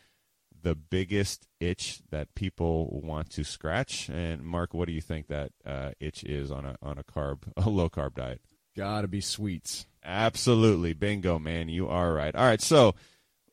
[0.61, 4.09] the biggest itch that people want to scratch.
[4.09, 7.43] And Mark, what do you think that uh, itch is on a on a carb
[7.57, 8.41] a low carb diet?
[8.75, 9.85] Gotta be sweets.
[10.03, 11.69] Absolutely, bingo, man.
[11.69, 12.35] You are right.
[12.35, 12.95] All right, so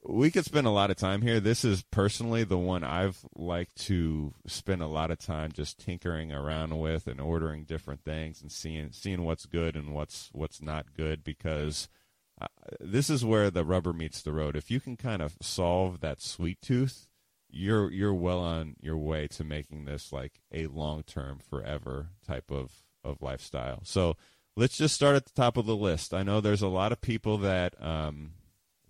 [0.05, 1.39] we could spend a lot of time here.
[1.39, 6.33] This is personally the one I've liked to spend a lot of time just tinkering
[6.33, 10.95] around with and ordering different things and seeing seeing what's good and what's what's not
[10.95, 11.89] good because
[12.41, 12.47] uh,
[12.81, 14.57] this is where the rubber meets the road.
[14.57, 17.07] If you can kind of solve that sweet tooth,
[17.49, 22.51] you're you're well on your way to making this like a long term, forever type
[22.51, 22.73] of
[23.05, 23.81] of lifestyle.
[23.85, 24.17] So
[24.57, 26.13] let's just start at the top of the list.
[26.13, 28.33] I know there's a lot of people that um,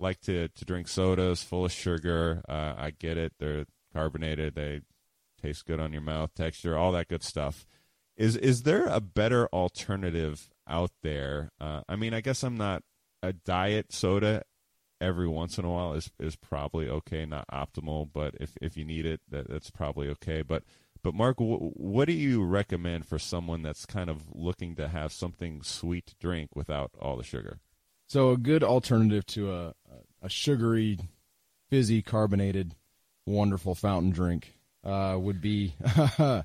[0.02, 2.42] like to, to drink sodas full of sugar.
[2.48, 3.34] Uh, I get it.
[3.38, 4.54] They're carbonated.
[4.54, 4.80] They
[5.40, 7.66] taste good on your mouth, texture, all that good stuff.
[8.16, 11.50] Is is there a better alternative out there?
[11.60, 12.82] Uh, I mean, I guess I'm not
[13.22, 14.42] a diet soda
[15.00, 18.84] every once in a while is is probably okay, not optimal, but if if you
[18.84, 20.42] need it, that, that's probably okay.
[20.42, 20.62] But
[21.02, 25.12] but Mark, w- what do you recommend for someone that's kind of looking to have
[25.12, 27.58] something sweet to drink without all the sugar?
[28.12, 29.74] So a good alternative to a
[30.20, 30.98] a sugary,
[31.70, 32.74] fizzy, carbonated,
[33.24, 34.52] wonderful fountain drink
[34.84, 35.72] uh, would be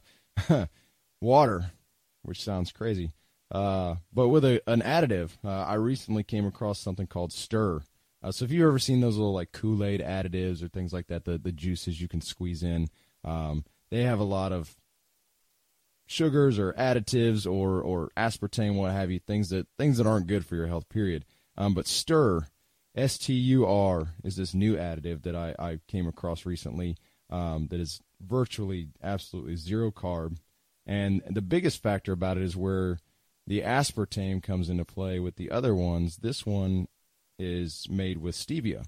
[1.21, 1.71] water,
[2.21, 3.11] which sounds crazy.
[3.51, 7.81] Uh, but with a, an additive, uh, I recently came across something called Stur.
[8.23, 11.07] Uh, so if you've ever seen those little like Kool Aid additives or things like
[11.07, 12.87] that, the the juices you can squeeze in,
[13.25, 14.77] um, they have a lot of
[16.05, 20.45] sugars or additives or or aspartame, what have you, things that things that aren't good
[20.45, 20.87] for your health.
[20.87, 21.25] Period.
[21.57, 22.47] Um, but Stur,
[22.95, 26.97] S T U R, is this new additive that I, I came across recently
[27.29, 30.37] um, that is virtually absolutely zero carb.
[30.85, 32.99] And the biggest factor about it is where
[33.45, 36.17] the aspartame comes into play with the other ones.
[36.17, 36.87] This one
[37.37, 38.85] is made with stevia.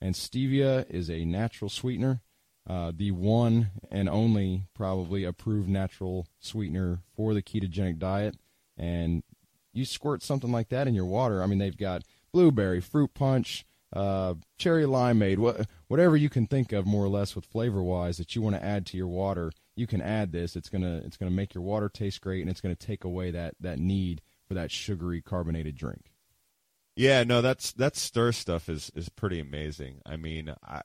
[0.00, 2.22] And stevia is a natural sweetener,
[2.68, 8.36] uh, the one and only probably approved natural sweetener for the ketogenic diet.
[8.76, 9.24] And
[9.78, 11.42] you squirt something like that in your water.
[11.42, 12.02] I mean, they've got
[12.32, 17.34] blueberry, fruit punch, uh, cherry limeade, what, whatever you can think of more or less
[17.34, 19.52] with flavor wise that you want to add to your water.
[19.76, 20.56] You can add this.
[20.56, 23.54] It's gonna it's gonna make your water taste great, and it's gonna take away that
[23.60, 26.10] that need for that sugary carbonated drink.
[26.96, 30.00] Yeah, no, that's that Stur stuff is is pretty amazing.
[30.04, 30.82] I mean, I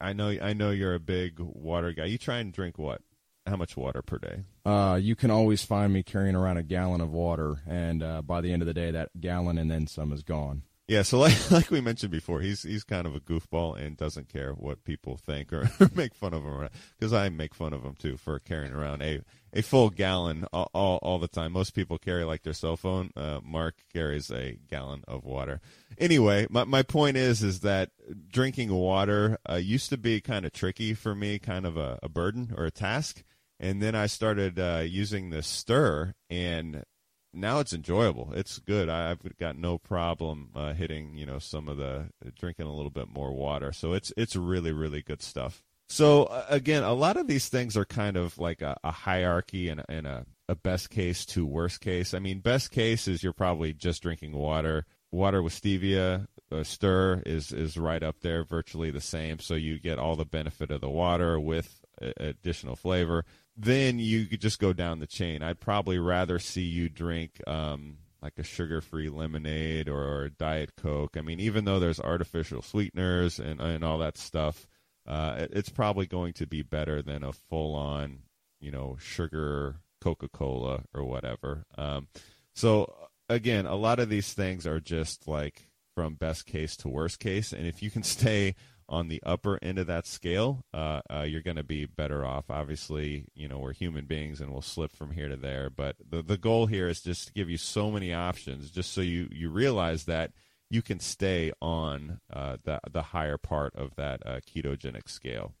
[0.00, 2.04] I know I know you're a big water guy.
[2.04, 3.02] You try and drink what?
[3.48, 4.44] How much water per day?
[4.64, 8.40] Uh, you can always find me carrying around a gallon of water, and uh, by
[8.40, 10.62] the end of the day, that gallon and then some is gone.
[10.88, 14.30] Yeah, so like like we mentioned before, he's he's kind of a goofball and doesn't
[14.30, 16.68] care what people think or make fun of him
[16.98, 19.20] because I make fun of him too for carrying around a
[19.52, 21.52] a full gallon all, all, all the time.
[21.52, 23.10] Most people carry like their cell phone.
[23.16, 25.60] Uh, Mark carries a gallon of water.
[25.98, 27.90] Anyway, my my point is is that
[28.30, 32.08] drinking water uh, used to be kind of tricky for me, kind of a, a
[32.08, 33.22] burden or a task,
[33.60, 36.84] and then I started uh, using the Stur and
[37.32, 38.32] now it's enjoyable.
[38.34, 38.88] It's good.
[38.88, 42.06] I, have got no problem uh, hitting, you know, some of the
[42.38, 43.72] drinking a little bit more water.
[43.72, 45.62] So it's it's really really good stuff.
[45.88, 49.68] So uh, again, a lot of these things are kind of like a, a hierarchy
[49.68, 52.12] and, and a, a best case to worst case.
[52.12, 54.84] I mean, best case is you're probably just drinking water.
[55.10, 59.38] Water with stevia, uh, Stur is is right up there, virtually the same.
[59.38, 63.24] So you get all the benefit of the water with additional flavor.
[63.58, 65.42] Then you could just go down the chain.
[65.42, 71.16] I'd probably rather see you drink um, like a sugar-free lemonade or, or diet coke.
[71.16, 74.68] I mean, even though there's artificial sweeteners and and all that stuff
[75.08, 78.18] uh, it's probably going to be better than a full on,
[78.60, 81.64] you know, sugar Coca Cola or whatever.
[81.78, 82.08] Um,
[82.54, 87.20] so again, a lot of these things are just like from best case to worst
[87.20, 88.54] case, and if you can stay
[88.88, 92.50] on the upper end of that scale, uh, uh, you're going to be better off.
[92.50, 96.22] Obviously, you know we're human beings and we'll slip from here to there, but the
[96.22, 99.50] the goal here is just to give you so many options, just so you you
[99.50, 100.32] realize that
[100.70, 105.54] you can stay on uh, the the higher part of that uh, ketogenic scale.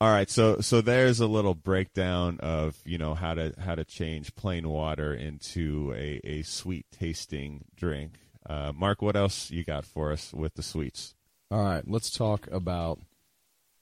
[0.00, 3.84] All right, so so there's a little breakdown of you know how to how to
[3.84, 8.12] change plain water into a, a sweet tasting drink.
[8.48, 11.14] Uh, Mark, what else you got for us with the sweets?
[11.50, 13.00] All right, let's talk about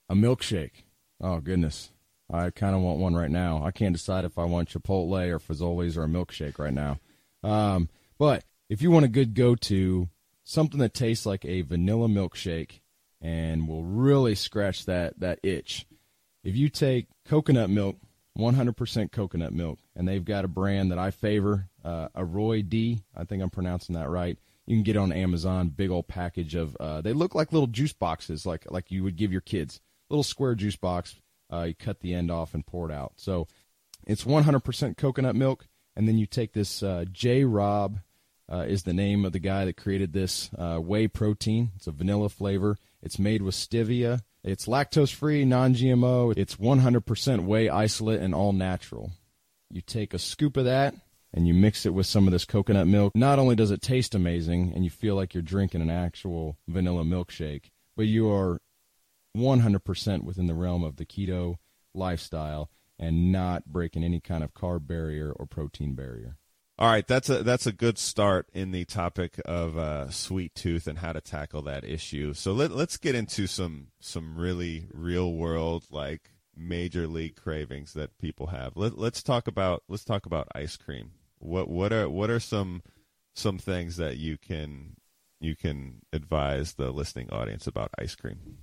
[0.09, 0.83] a milkshake.
[1.21, 1.91] Oh goodness,
[2.31, 3.63] I kind of want one right now.
[3.63, 6.99] I can't decide if I want Chipotle or Fazoli's or a milkshake right now.
[7.43, 10.09] Um, but if you want a good go-to
[10.47, 12.79] something that tastes like a vanilla milkshake
[13.19, 15.85] and will really scratch that that itch.
[16.43, 17.97] If you take coconut milk,
[18.37, 23.01] 100% coconut milk, and they've got a brand that I favor, uh, Roy D.
[23.15, 24.37] I think I'm pronouncing that right.
[24.67, 26.75] You can get on Amazon, big old package of.
[26.77, 29.79] Uh, they look like little juice boxes, like like you would give your kids.
[30.09, 31.15] Little square juice box.
[31.51, 33.13] Uh, you cut the end off and pour it out.
[33.15, 33.47] So
[34.05, 37.45] it's 100% coconut milk, and then you take this uh, J.
[37.45, 37.99] Robb
[38.51, 41.71] uh, is the name of the guy that created this uh, whey protein.
[41.77, 42.77] It's a vanilla flavor.
[43.01, 44.21] It's made with stevia.
[44.43, 46.33] It's lactose free, non GMO.
[46.35, 49.11] It's 100% whey isolate and all natural.
[49.71, 50.95] You take a scoop of that
[51.33, 53.15] and you mix it with some of this coconut milk.
[53.15, 57.03] Not only does it taste amazing and you feel like you're drinking an actual vanilla
[57.03, 58.59] milkshake, but you are
[59.35, 61.55] 100% within the realm of the keto
[61.93, 66.37] lifestyle and not breaking any kind of carb barrier or protein barrier.
[66.79, 70.85] All right, that's a that's a good start in the topic of uh, sweet tooth
[70.85, 72.35] and how to tackle that issue.
[72.35, 78.17] So let let's get into some some really real world like major league cravings that
[78.19, 78.73] people have.
[78.75, 81.13] Let, let's talk about let's talk about ice cream.
[81.39, 82.81] What what are what are some
[83.35, 84.97] some things that you can
[85.39, 88.59] you can advise the listening audience about ice cream?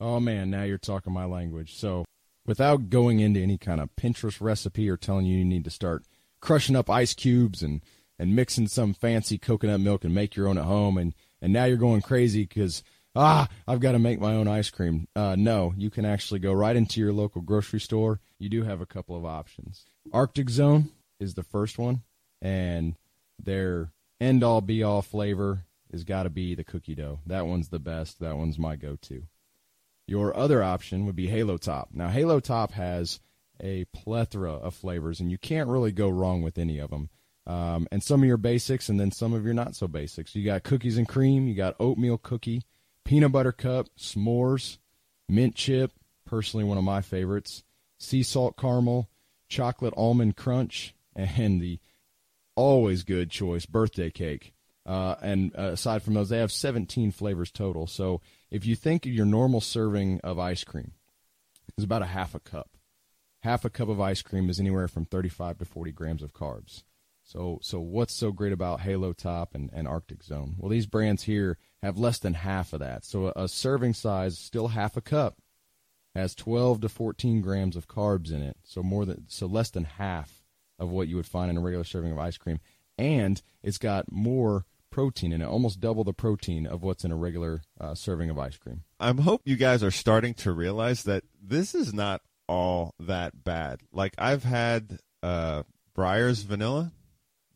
[0.00, 1.74] Oh man, now you're talking my language.
[1.74, 2.04] So
[2.44, 6.04] without going into any kind of Pinterest recipe or telling you you need to start
[6.40, 7.82] crushing up ice cubes and
[8.18, 11.64] and mixing some fancy coconut milk and make your own at home and and now
[11.64, 12.82] you're going crazy because
[13.14, 16.52] ah i've got to make my own ice cream uh, no you can actually go
[16.52, 20.90] right into your local grocery store you do have a couple of options arctic zone
[21.18, 22.02] is the first one
[22.40, 22.94] and
[23.42, 23.90] their
[24.20, 27.78] end all be all flavor has got to be the cookie dough that one's the
[27.78, 29.22] best that one's my go-to
[30.06, 33.20] your other option would be halo top now halo top has
[33.60, 37.08] a plethora of flavors, and you can't really go wrong with any of them.
[37.46, 40.34] Um, and some of your basics, and then some of your not so basics.
[40.34, 42.62] You got cookies and cream, you got oatmeal cookie,
[43.04, 44.78] peanut butter cup, s'mores,
[45.28, 45.92] mint chip,
[46.24, 47.62] personally one of my favorites,
[47.98, 49.08] sea salt caramel,
[49.48, 51.78] chocolate almond crunch, and the
[52.56, 54.52] always good choice birthday cake.
[54.84, 57.86] Uh, and uh, aside from those, they have 17 flavors total.
[57.86, 58.20] So
[58.50, 60.92] if you think your normal serving of ice cream
[61.76, 62.70] is about a half a cup,
[63.42, 66.84] half a cup of ice cream is anywhere from 35 to 40 grams of carbs.
[67.24, 70.54] So, so what's so great about Halo Top and, and Arctic Zone?
[70.58, 73.04] Well, these brands here have less than half of that.
[73.04, 75.38] So, a, a serving size, still half a cup,
[76.16, 78.56] has 12 to 14 grams of carbs in it.
[78.64, 80.35] So more than so less than half
[80.78, 82.58] of what you would find in a regular serving of ice cream,
[82.98, 87.16] and it's got more protein in it, almost double the protein of what's in a
[87.16, 88.82] regular uh, serving of ice cream.
[88.98, 93.80] I'm hope you guys are starting to realize that this is not all that bad.
[93.92, 96.92] Like I've had uh vanilla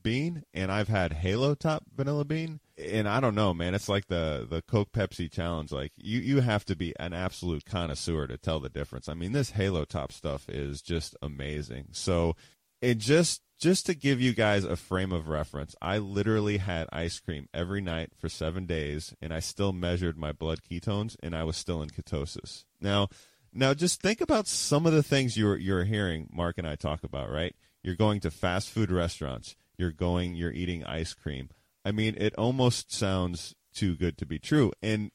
[0.03, 3.75] bean and I've had Halo Top vanilla bean and I don't know, man.
[3.75, 5.73] It's like the the Coke Pepsi challenge.
[5.73, 9.09] Like you you have to be an absolute connoisseur to tell the difference.
[9.09, 11.89] I mean, this Halo Top stuff is just amazing.
[11.93, 12.37] So,
[12.81, 17.21] it just just to give you guys a frame of reference, I literally had ice
[17.21, 21.45] cream every night for 7 days and I still measured my blood ketones and I
[21.45, 22.65] was still in ketosis.
[22.81, 23.09] Now,
[23.53, 27.03] now, just think about some of the things you're you're hearing Mark and I talk
[27.03, 27.31] about.
[27.31, 27.55] Right?
[27.83, 29.57] You're going to fast food restaurants.
[29.77, 30.35] You're going.
[30.35, 31.51] You're eating ice cream.
[31.85, 34.73] I mean, it almost sounds too good to be true.
[34.83, 35.11] And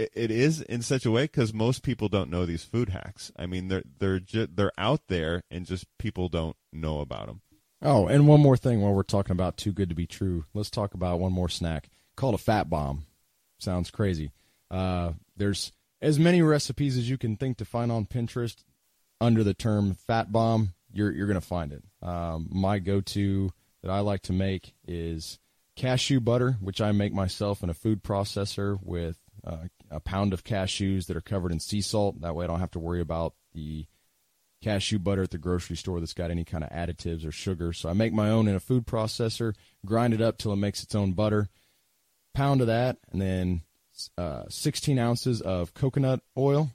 [0.00, 3.30] it, it is in such a way because most people don't know these food hacks.
[3.36, 7.42] I mean, they're they're ju- they're out there, and just people don't know about them.
[7.82, 10.70] Oh, and one more thing while we're talking about too good to be true, let's
[10.70, 13.06] talk about one more snack called a fat bomb.
[13.58, 14.32] Sounds crazy.
[14.70, 15.72] Uh, there's
[16.02, 18.64] as many recipes as you can think to find on Pinterest
[19.20, 20.74] under the term fat bomb.
[20.92, 21.84] You're you're gonna find it.
[22.02, 23.50] Um, my go-to
[23.82, 25.38] that I like to make is
[25.76, 30.44] cashew butter, which I make myself in a food processor with uh, a pound of
[30.44, 32.20] cashews that are covered in sea salt.
[32.20, 33.86] That way, I don't have to worry about the
[34.62, 37.72] cashew butter at the grocery store that's got any kind of additives or sugar.
[37.72, 39.54] So I make my own in a food processor,
[39.84, 41.48] grind it up till it makes its own butter,
[42.34, 43.62] pound of that, and then
[44.16, 46.70] uh, 16 ounces of coconut oil,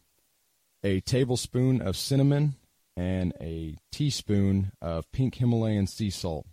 [0.83, 2.55] a tablespoon of cinnamon,
[2.97, 6.45] and a teaspoon of pink Himalayan sea salt.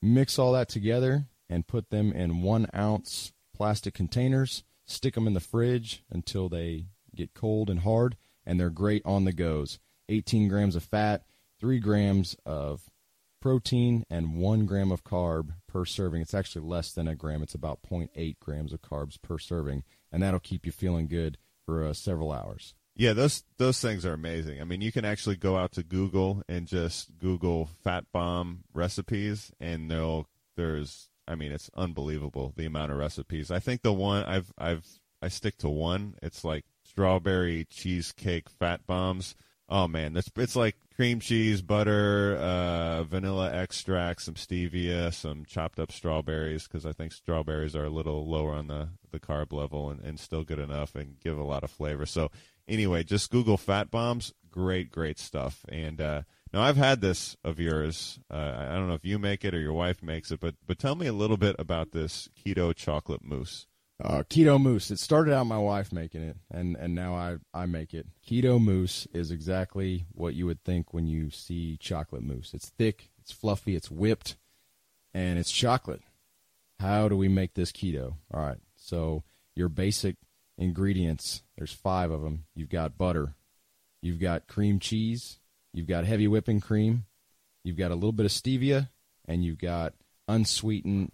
[0.00, 4.64] Mix all that together and put them in one ounce plastic containers.
[4.84, 9.24] Stick them in the fridge until they get cold and hard, and they're great on
[9.24, 9.78] the goes.
[10.08, 11.24] 18 grams of fat,
[11.60, 12.90] 3 grams of
[13.40, 16.22] protein, and 1 gram of carb per serving.
[16.22, 20.22] It's actually less than a gram, it's about 0.8 grams of carbs per serving, and
[20.22, 22.74] that'll keep you feeling good for uh, several hours.
[22.94, 24.60] Yeah, those those things are amazing.
[24.60, 29.50] I mean, you can actually go out to Google and just Google fat bomb recipes,
[29.58, 29.90] and
[30.56, 33.50] there's I mean, it's unbelievable the amount of recipes.
[33.50, 34.86] I think the one I've I've
[35.20, 36.14] I stick to one.
[36.22, 39.34] It's like strawberry cheesecake fat bombs.
[39.68, 45.78] Oh man, it's it's like cream cheese, butter, uh, vanilla extract, some stevia, some chopped
[45.78, 49.90] up strawberries because I think strawberries are a little lower on the, the carb level
[49.90, 52.04] and, and still good enough and give a lot of flavor.
[52.04, 52.30] So
[52.68, 54.34] anyway, just Google fat bombs.
[54.50, 55.64] Great, great stuff.
[55.68, 56.22] And uh,
[56.52, 58.18] now I've had this of yours.
[58.30, 60.78] Uh, I don't know if you make it or your wife makes it, but but
[60.78, 63.66] tell me a little bit about this keto chocolate mousse.
[64.02, 64.90] Uh, keto mousse.
[64.90, 68.06] It started out my wife making it, and, and now I, I make it.
[68.26, 72.52] Keto mousse is exactly what you would think when you see chocolate mousse.
[72.52, 74.36] It's thick, it's fluffy, it's whipped,
[75.14, 76.02] and it's chocolate.
[76.80, 78.16] How do we make this keto?
[78.34, 79.22] All right, so
[79.54, 80.16] your basic
[80.58, 82.46] ingredients, there's five of them.
[82.56, 83.34] You've got butter,
[84.00, 85.38] you've got cream cheese,
[85.72, 87.04] you've got heavy whipping cream,
[87.64, 88.88] you've got a little bit of stevia,
[89.26, 89.94] and you've got
[90.28, 91.12] unsweetened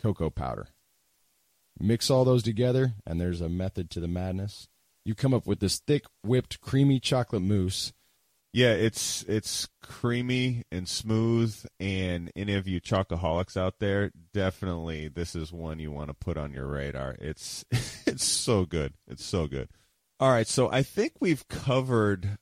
[0.00, 0.68] cocoa powder.
[1.80, 4.68] Mix all those together, and there's a method to the madness.
[5.04, 7.92] You come up with this thick, whipped, creamy chocolate mousse.
[8.52, 15.36] Yeah, it's it's creamy and smooth, and any of you chocoholics out there, definitely this
[15.36, 17.14] is one you want to put on your radar.
[17.20, 17.64] It's
[18.06, 18.94] it's so good.
[19.06, 19.68] It's so good.
[20.18, 22.38] All right, so I think we've covered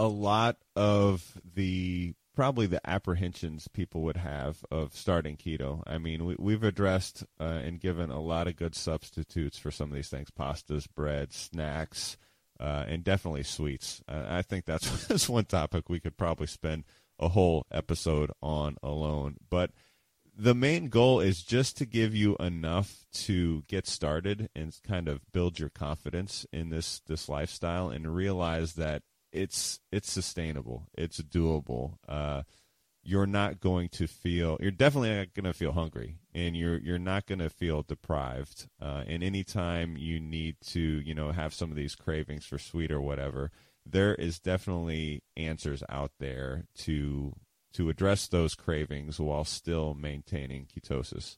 [0.00, 5.82] a lot of the probably the apprehensions people would have of starting keto.
[5.86, 9.90] I mean, we, have addressed uh, and given a lot of good substitutes for some
[9.90, 12.16] of these things: pastas, bread, snacks,
[12.58, 14.02] uh, and definitely sweets.
[14.08, 16.84] Uh, I think that's, that's one topic we could probably spend
[17.18, 19.36] a whole episode on alone.
[19.50, 19.72] But
[20.34, 25.30] the main goal is just to give you enough to get started and kind of
[25.30, 30.86] build your confidence in this this lifestyle and realize that it's it's sustainable.
[30.96, 31.94] It's doable.
[32.08, 32.42] Uh,
[33.02, 34.58] you're not going to feel.
[34.60, 38.68] You're definitely not going to feel hungry, and you're you're not going to feel deprived.
[38.80, 42.90] Uh, and anytime you need to, you know, have some of these cravings for sweet
[42.90, 43.50] or whatever,
[43.86, 47.34] there is definitely answers out there to
[47.72, 51.36] to address those cravings while still maintaining ketosis.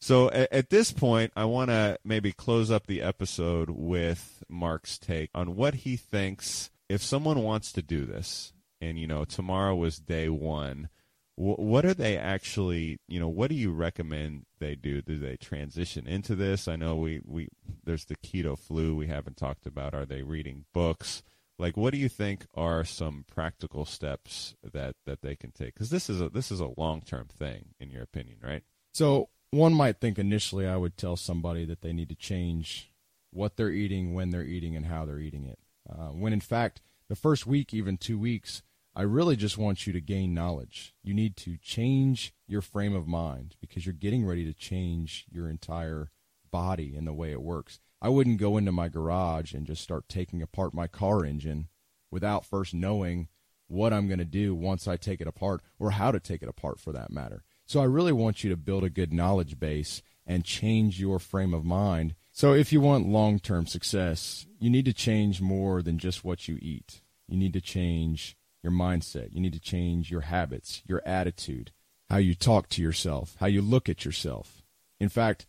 [0.00, 4.96] So at, at, this point, I want to maybe close up the episode with Mark's
[4.96, 9.74] take on what he thinks if someone wants to do this, and you know tomorrow
[9.74, 10.88] was day one,
[11.34, 12.98] wh- what are they actually?
[13.08, 15.02] You know, what do you recommend they do?
[15.02, 16.68] Do they transition into this?
[16.68, 17.48] I know we we
[17.84, 19.94] there's the keto flu we haven't talked about.
[19.94, 21.22] Are they reading books?
[21.58, 25.74] Like, what do you think are some practical steps that that they can take?
[25.74, 28.62] Because this is a this is a long term thing, in your opinion, right?
[28.92, 32.92] So one might think initially I would tell somebody that they need to change
[33.30, 35.58] what they're eating, when they're eating, and how they're eating it.
[35.88, 38.62] Uh, when in fact, the first week, even two weeks,
[38.94, 40.94] I really just want you to gain knowledge.
[41.02, 45.48] You need to change your frame of mind because you're getting ready to change your
[45.48, 46.10] entire
[46.50, 47.78] body and the way it works.
[48.00, 51.68] I wouldn't go into my garage and just start taking apart my car engine
[52.10, 53.28] without first knowing
[53.66, 56.48] what I'm going to do once I take it apart or how to take it
[56.48, 57.44] apart for that matter.
[57.66, 61.52] So I really want you to build a good knowledge base and change your frame
[61.52, 65.98] of mind so, if you want long term success, you need to change more than
[65.98, 67.00] just what you eat.
[67.26, 69.34] You need to change your mindset.
[69.34, 71.72] You need to change your habits, your attitude,
[72.08, 74.62] how you talk to yourself, how you look at yourself.
[75.00, 75.46] In fact,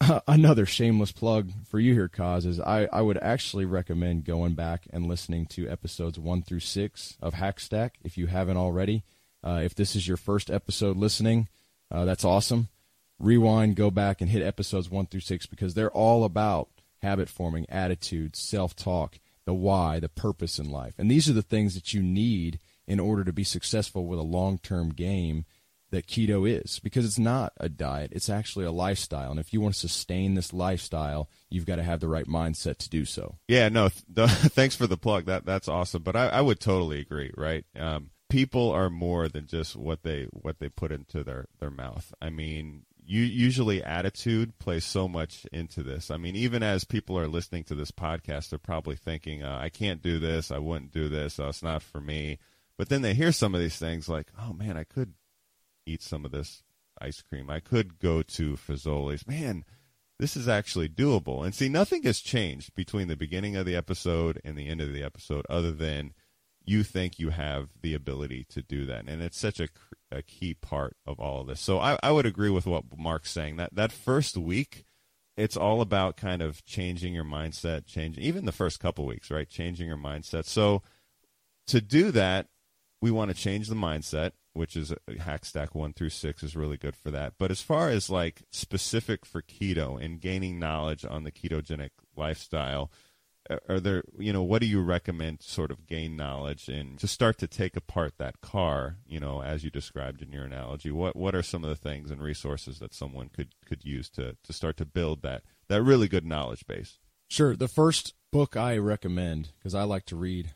[0.26, 4.88] another shameless plug for you here, Kaz, is I, I would actually recommend going back
[4.90, 9.04] and listening to episodes one through six of Hackstack if you haven't already.
[9.44, 11.46] Uh, if this is your first episode listening,
[11.92, 12.66] uh, that's awesome.
[13.18, 16.68] Rewind, go back and hit episodes one through six because they're all about
[17.02, 20.94] habit forming, attitudes, self talk, the why, the purpose in life.
[20.98, 24.22] And these are the things that you need in order to be successful with a
[24.22, 25.44] long term game
[25.90, 29.30] that keto is because it's not a diet, it's actually a lifestyle.
[29.30, 32.76] And if you want to sustain this lifestyle, you've got to have the right mindset
[32.78, 33.36] to do so.
[33.48, 35.26] Yeah, no, th- thanks for the plug.
[35.26, 36.02] That that's awesome.
[36.02, 37.30] But I, I would totally agree.
[37.36, 41.70] Right, um, people are more than just what they what they put into their their
[41.70, 42.12] mouth.
[42.20, 46.10] I mean, you usually attitude plays so much into this.
[46.10, 49.70] I mean, even as people are listening to this podcast, they're probably thinking, uh, "I
[49.70, 50.50] can't do this.
[50.50, 51.40] I wouldn't do this.
[51.40, 52.38] Oh, it's not for me."
[52.76, 55.14] But then they hear some of these things like, "Oh man, I could
[55.86, 56.62] eat some of this
[57.00, 57.48] ice cream.
[57.50, 59.26] I could go to Fazoli's.
[59.26, 59.64] Man,
[60.18, 61.44] this is actually doable.
[61.44, 64.92] And see, nothing has changed between the beginning of the episode and the end of
[64.92, 66.12] the episode other than
[66.64, 69.08] you think you have the ability to do that.
[69.08, 69.68] And it's such a,
[70.10, 71.60] a key part of all of this.
[71.60, 73.56] So I, I would agree with what Mark's saying.
[73.56, 74.84] That, that first week,
[75.36, 79.48] it's all about kind of changing your mindset, changing even the first couple weeks, right?
[79.48, 80.44] Changing your mindset.
[80.46, 80.82] So
[81.68, 82.46] to do that,
[83.00, 86.76] we want to change the mindset which is uh, Hackstack one through six is really
[86.76, 87.34] good for that.
[87.38, 92.90] But as far as like specific for keto and gaining knowledge on the ketogenic lifestyle,
[93.68, 97.38] are there you know what do you recommend sort of gain knowledge and to start
[97.38, 100.90] to take apart that car you know as you described in your analogy?
[100.90, 104.36] What what are some of the things and resources that someone could could use to
[104.42, 106.98] to start to build that that really good knowledge base?
[107.28, 107.56] Sure.
[107.56, 110.50] The first book i recommend because i like to read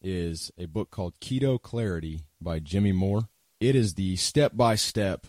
[0.00, 3.28] is a book called keto clarity by jimmy moore.
[3.60, 5.26] It is the step by step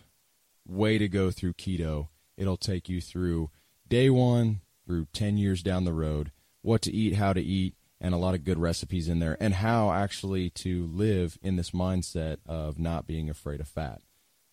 [0.66, 2.08] way to go through keto.
[2.38, 3.50] It'll take you through
[3.90, 6.32] day one through 10 years down the road,
[6.62, 9.56] what to eat, how to eat, and a lot of good recipes in there, and
[9.56, 14.02] how actually to live in this mindset of not being afraid of fat.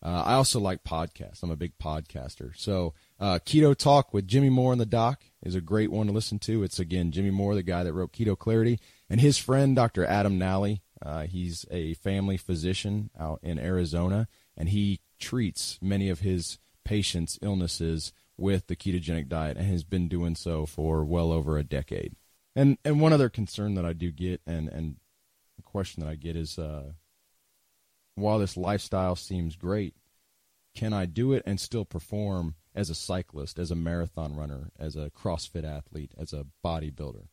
[0.01, 1.43] Uh, I also like podcasts.
[1.43, 2.57] I'm a big podcaster.
[2.57, 6.13] So, uh, Keto Talk with Jimmy Moore and the Doc is a great one to
[6.13, 6.63] listen to.
[6.63, 8.79] It's again Jimmy Moore, the guy that wrote Keto Clarity,
[9.09, 10.05] and his friend Dr.
[10.05, 10.81] Adam Nally.
[11.01, 17.39] Uh, he's a family physician out in Arizona, and he treats many of his patients'
[17.41, 22.15] illnesses with the ketogenic diet, and has been doing so for well over a decade.
[22.55, 24.97] And and one other concern that I do get, and and
[25.69, 26.93] question that I get is, uh,
[28.15, 29.95] while this lifestyle seems great,
[30.75, 34.95] can I do it and still perform as a cyclist, as a marathon runner, as
[34.95, 37.27] a CrossFit athlete, as a bodybuilder,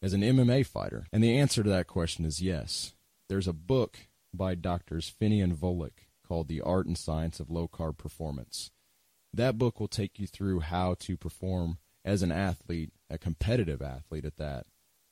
[0.00, 1.06] as an MMA fighter?
[1.12, 2.94] And the answer to that question is yes.
[3.28, 3.98] There's a book
[4.34, 8.70] by doctors Phinney and Volek called The Art and Science of Low Carb Performance.
[9.32, 14.24] That book will take you through how to perform as an athlete, a competitive athlete
[14.24, 14.66] at that,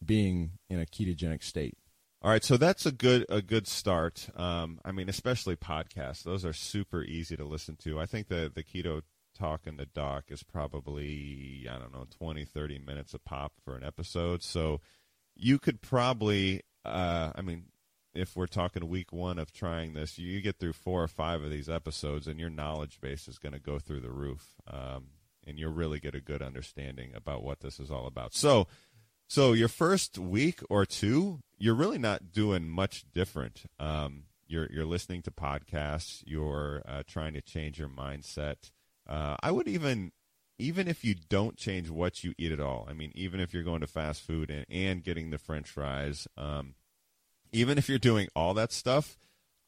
[0.05, 1.74] being in a ketogenic state.
[2.22, 4.28] All right, so that's a good a good start.
[4.36, 7.98] Um, I mean, especially podcasts; those are super easy to listen to.
[7.98, 9.02] I think the the keto
[9.38, 13.74] talk and the doc is probably I don't know 20, 30 minutes a pop for
[13.74, 14.42] an episode.
[14.42, 14.82] So
[15.34, 17.66] you could probably, uh, I mean,
[18.14, 21.50] if we're talking week one of trying this, you get through four or five of
[21.50, 25.08] these episodes, and your knowledge base is going to go through the roof, um,
[25.46, 28.34] and you'll really get a good understanding about what this is all about.
[28.34, 28.66] So,
[29.28, 33.62] so your first week or two, you're really not doing much different.
[33.78, 36.24] Um, you're you're listening to podcasts.
[36.26, 38.72] You're uh, trying to change your mindset.
[39.08, 40.10] Uh, I would even
[40.58, 42.86] even if you don't change what you eat at all.
[42.90, 46.26] I mean, even if you're going to fast food and, and getting the French fries.
[46.36, 46.74] Um,
[47.52, 49.18] even if you're doing all that stuff,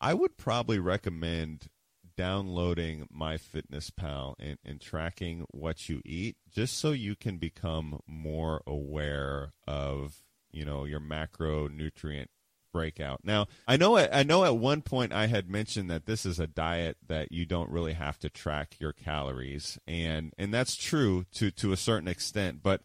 [0.00, 1.68] I would probably recommend
[2.16, 9.52] downloading MyFitnessPal and, and tracking what you eat just so you can become more aware
[9.66, 10.22] of
[10.52, 12.26] you know your macronutrient
[12.72, 13.20] breakout.
[13.22, 16.40] Now, I know at, I know at one point I had mentioned that this is
[16.40, 21.24] a diet that you don't really have to track your calories, and and that's true
[21.34, 22.62] to to a certain extent.
[22.62, 22.82] But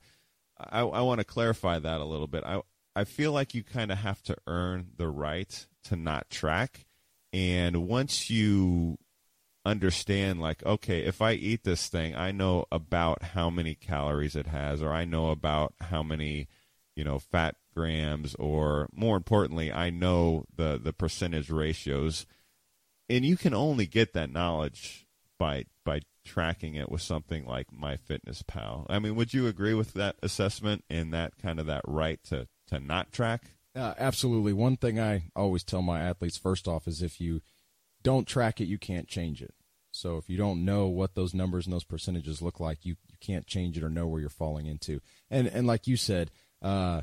[0.58, 2.44] I, I want to clarify that a little bit.
[2.44, 2.62] I
[2.98, 6.88] I feel like you kind of have to earn the right to not track.
[7.32, 8.98] And once you
[9.64, 14.48] understand, like, okay, if I eat this thing, I know about how many calories it
[14.48, 16.48] has, or I know about how many,
[16.96, 22.26] you know, fat grams, or more importantly, I know the, the percentage ratios.
[23.08, 25.06] And you can only get that knowledge
[25.38, 28.88] by by tracking it with something like MyFitnessPal.
[28.90, 32.48] I mean, would you agree with that assessment and that kind of that right to
[32.68, 33.44] to not track?
[33.76, 34.54] Uh, absolutely.
[34.54, 37.42] One thing I always tell my athletes first off is if you
[38.04, 39.54] don't track it, you can't change it.
[39.92, 43.16] So if you don't know what those numbers and those percentages look like, you, you
[43.20, 45.00] can't change it or know where you're falling into.
[45.30, 46.32] And and like you said,
[46.62, 47.02] uh,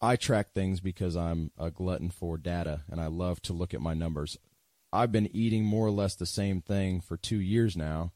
[0.00, 3.80] I track things because I'm a glutton for data and I love to look at
[3.80, 4.36] my numbers.
[4.92, 8.12] I've been eating more or less the same thing for two years now,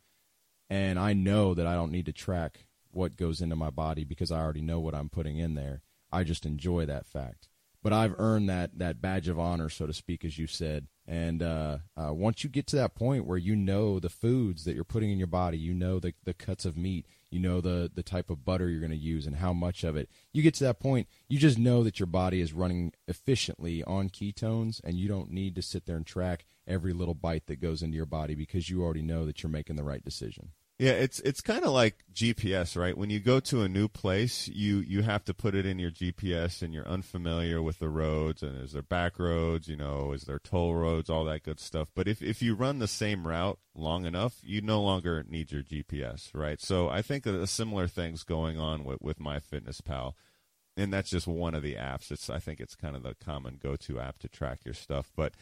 [0.68, 4.30] and I know that I don't need to track what goes into my body because
[4.30, 5.82] I already know what I'm putting in there.
[6.12, 7.48] I just enjoy that fact.
[7.82, 11.40] But I've earned that that badge of honor, so to speak, as you said, and
[11.40, 14.82] uh, uh, once you get to that point where you know the foods that you're
[14.82, 18.02] putting in your body, you know the, the cuts of meat, you know the, the
[18.02, 20.64] type of butter you're going to use and how much of it, you get to
[20.64, 25.06] that point, you just know that your body is running efficiently on ketones and you
[25.06, 28.34] don't need to sit there and track every little bite that goes into your body
[28.34, 30.50] because you already know that you're making the right decision.
[30.78, 32.96] Yeah, it's it's kind of like GPS, right?
[32.96, 35.90] When you go to a new place, you you have to put it in your
[35.90, 40.24] GPS, and you're unfamiliar with the roads, and is there back roads, you know, is
[40.24, 41.88] there toll roads, all that good stuff.
[41.94, 45.62] But if if you run the same route long enough, you no longer need your
[45.62, 46.60] GPS, right?
[46.60, 50.12] So I think a similar thing's going on with with MyFitnessPal,
[50.76, 52.10] and that's just one of the apps.
[52.10, 55.10] It's I think it's kind of the common go to app to track your stuff,
[55.16, 55.32] but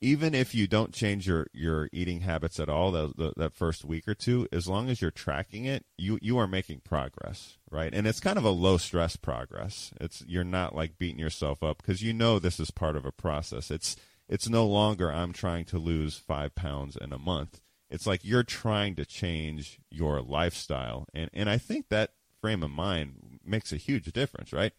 [0.00, 3.84] even if you don't change your, your eating habits at all the, the, that first
[3.84, 7.94] week or two, as long as you're tracking it, you, you are making progress, right?
[7.94, 9.92] And it's kind of a low stress progress.
[10.00, 13.12] It's you're not like beating yourself up because you know this is part of a
[13.12, 13.70] process.
[13.70, 13.96] It's
[14.28, 17.60] it's no longer I'm trying to lose five pounds in a month.
[17.88, 22.10] It's like you're trying to change your lifestyle, and and I think that
[22.40, 24.72] frame of mind makes a huge difference, right?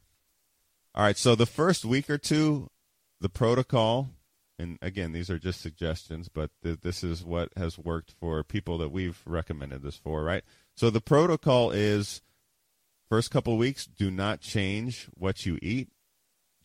[0.94, 2.70] All right, so the first week or two,
[3.22, 4.10] the protocol
[4.60, 8.78] and again, these are just suggestions, but th- this is what has worked for people
[8.80, 10.44] that we've recommended this for, right?
[10.76, 12.22] So the protocol is
[13.10, 15.90] first couple weeks, do not change what you eat,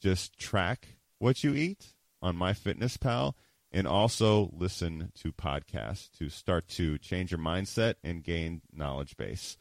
[0.01, 3.35] just track what you eat on MyFitnessPal,
[3.71, 9.57] and also listen to podcasts to start to change your mindset and gain knowledge base.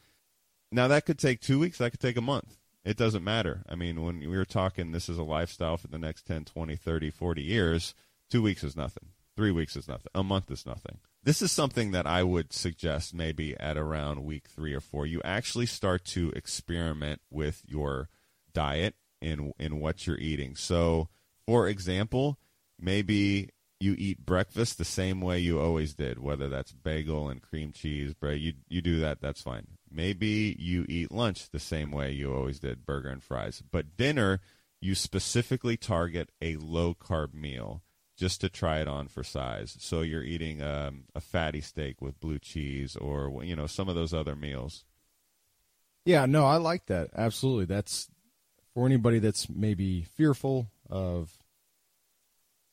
[0.70, 2.56] Now that could take two weeks, that could take a month.
[2.84, 3.62] It doesn't matter.
[3.68, 6.74] I mean, when we were talking, this is a lifestyle for the next 10, 20,
[6.74, 7.94] 30, 40 years
[8.32, 9.10] Two weeks is nothing.
[9.36, 10.10] Three weeks is nothing.
[10.14, 11.00] A month is nothing.
[11.22, 15.04] This is something that I would suggest maybe at around week three or four.
[15.04, 18.08] You actually start to experiment with your
[18.54, 20.56] diet in in what you're eating.
[20.56, 21.10] So,
[21.44, 22.38] for example,
[22.80, 23.50] maybe
[23.80, 28.14] you eat breakfast the same way you always did, whether that's bagel and cream cheese,
[28.14, 28.40] bread.
[28.40, 29.66] You you do that, that's fine.
[29.90, 33.62] Maybe you eat lunch the same way you always did, burger and fries.
[33.70, 34.40] But dinner,
[34.80, 37.82] you specifically target a low carb meal
[38.22, 39.76] just to try it on for size.
[39.80, 43.96] So you're eating um, a fatty steak with blue cheese, or you know some of
[43.96, 44.84] those other meals.
[46.04, 47.10] Yeah, no, I like that.
[47.16, 48.08] Absolutely, that's
[48.74, 51.36] for anybody that's maybe fearful of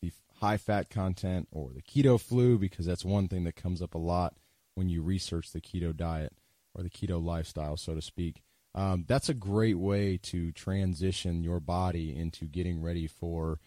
[0.03, 3.95] the high fat content or the keto flu, because that's one thing that comes up
[3.95, 4.35] a lot
[4.75, 6.33] when you research the keto diet
[6.75, 8.43] or the keto lifestyle, so to speak.
[8.75, 13.59] Um, that's a great way to transition your body into getting ready for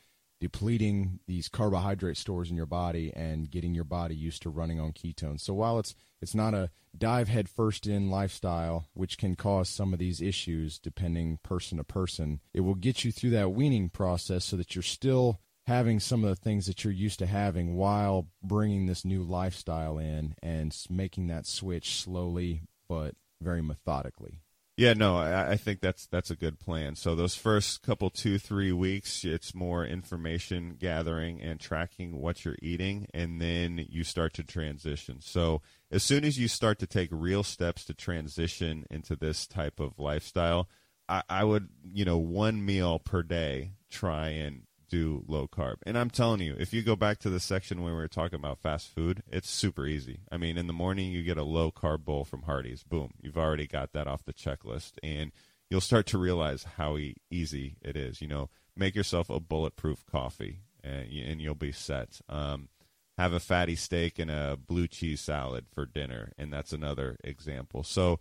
[0.43, 4.93] depleting these carbohydrate stores in your body and getting your body used to running on
[4.93, 5.40] ketones.
[5.40, 10.01] So while it's it's not a dive headfirst in lifestyle, which can cause some of
[10.01, 14.56] these issues depending person to person, it will get you through that weaning process so
[14.56, 18.86] that you're still having some of the things that you're used to having while bringing
[18.86, 24.40] this new lifestyle in and making that switch slowly but very methodically.
[24.76, 26.96] Yeah, no, I, I, think that's that's a good plan.
[26.96, 32.56] So those first couple two three weeks, it's more information gathering and tracking what you're
[32.62, 35.20] eating, and then you start to transition.
[35.20, 39.78] So as soon as you start to take real steps to transition into this type
[39.78, 40.70] of lifestyle,
[41.06, 44.62] I, I would you know one meal per day try and
[44.93, 45.77] do low carb.
[45.86, 48.39] And I'm telling you, if you go back to the section when we were talking
[48.39, 50.20] about fast food, it's super easy.
[50.31, 52.85] I mean, in the morning you get a low carb bowl from Hardee's.
[52.85, 55.32] Boom, you've already got that off the checklist, and
[55.70, 58.20] you'll start to realize how e- easy it is.
[58.20, 62.20] You know, make yourself a bulletproof coffee, and, and you'll be set.
[62.28, 62.69] Um,
[63.16, 67.82] have a fatty steak and a blue cheese salad for dinner, and that's another example.
[67.82, 68.20] So,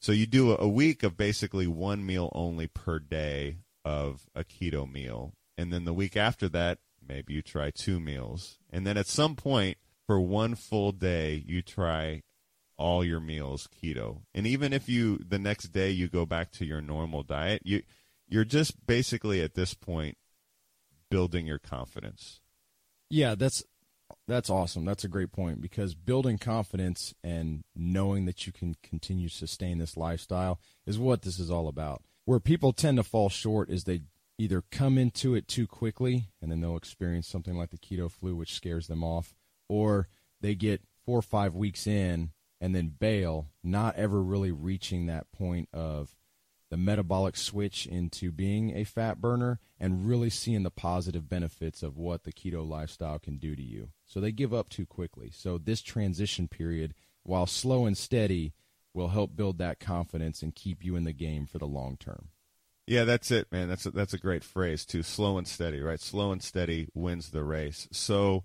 [0.00, 4.90] so you do a week of basically one meal only per day of a keto
[4.90, 8.58] meal and then the week after that, maybe you try two meals.
[8.70, 9.76] And then at some point,
[10.06, 12.22] for one full day, you try
[12.78, 14.20] all your meals keto.
[14.32, 17.82] And even if you the next day you go back to your normal diet, you
[18.28, 20.16] you're just basically at this point
[21.10, 22.40] building your confidence.
[23.10, 23.64] Yeah, that's
[24.28, 24.84] that's awesome.
[24.84, 29.78] That's a great point because building confidence and knowing that you can continue to sustain
[29.78, 32.02] this lifestyle is what this is all about.
[32.26, 34.02] Where people tend to fall short is they
[34.38, 38.36] either come into it too quickly and then they'll experience something like the keto flu,
[38.36, 39.34] which scares them off,
[39.68, 40.08] or
[40.40, 45.30] they get four or five weeks in and then bail, not ever really reaching that
[45.32, 46.16] point of
[46.70, 51.96] the metabolic switch into being a fat burner and really seeing the positive benefits of
[51.96, 53.88] what the keto lifestyle can do to you.
[54.04, 55.30] So they give up too quickly.
[55.32, 58.52] So this transition period, while slow and steady,
[58.92, 62.28] will help build that confidence and keep you in the game for the long term.
[62.88, 63.68] Yeah, that's it, man.
[63.68, 65.02] That's a, that's a great phrase too.
[65.02, 66.00] Slow and steady, right?
[66.00, 67.86] Slow and steady wins the race.
[67.92, 68.44] So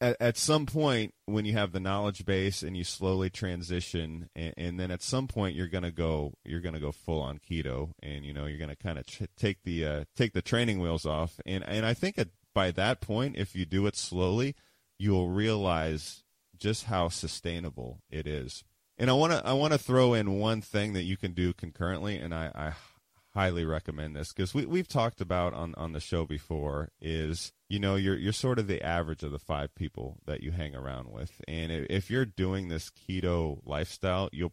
[0.00, 4.54] at, at some point when you have the knowledge base and you slowly transition and,
[4.56, 8.24] and then at some point you're to go you're to go full on keto and
[8.24, 11.38] you know you're to kind of ch- take the uh, take the training wheels off
[11.46, 14.56] and and I think at, by that point if you do it slowly
[14.98, 16.24] you'll realize
[16.58, 18.64] just how sustainable it is.
[18.98, 21.52] And I want to I want to throw in one thing that you can do
[21.52, 22.72] concurrently and I, I
[23.34, 27.78] highly recommend this because we we've talked about on on the show before is you
[27.78, 31.10] know you're you're sort of the average of the five people that you hang around
[31.10, 31.40] with.
[31.46, 34.52] And if you're doing this keto lifestyle you're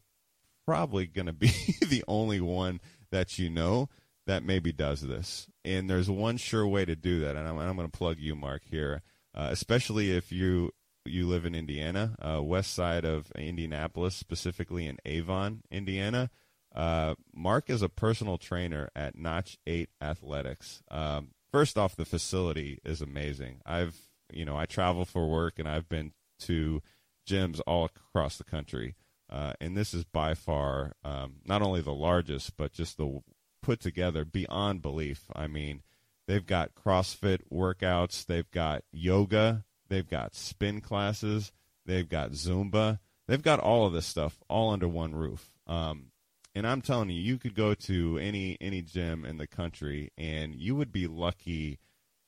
[0.66, 1.48] probably going to be
[1.88, 2.80] the only one
[3.12, 3.90] that you know
[4.26, 5.48] that maybe does this.
[5.64, 8.36] And there's one sure way to do that and I'm, I'm going to plug you
[8.36, 9.02] Mark here
[9.34, 10.72] uh, especially if you
[11.06, 16.30] you live in Indiana uh, west side of Indianapolis specifically in Avon Indiana
[16.78, 20.84] uh, Mark is a personal trainer at Notch 8 Athletics.
[20.92, 23.62] Um, first off, the facility is amazing.
[23.66, 23.98] I've,
[24.32, 26.84] you know, I travel for work and I've been to
[27.28, 28.96] gyms all across the country.
[29.28, 33.22] Uh, and this is by far um, not only the largest, but just the
[33.64, 35.26] put together beyond belief.
[35.36, 35.82] I mean,
[36.28, 41.52] they've got CrossFit workouts, they've got yoga, they've got spin classes,
[41.88, 45.50] they've got Zumba, they've got all of this stuff all under one roof.
[45.66, 46.12] Um,
[46.58, 50.56] and I'm telling you, you could go to any any gym in the country, and
[50.56, 51.78] you would be lucky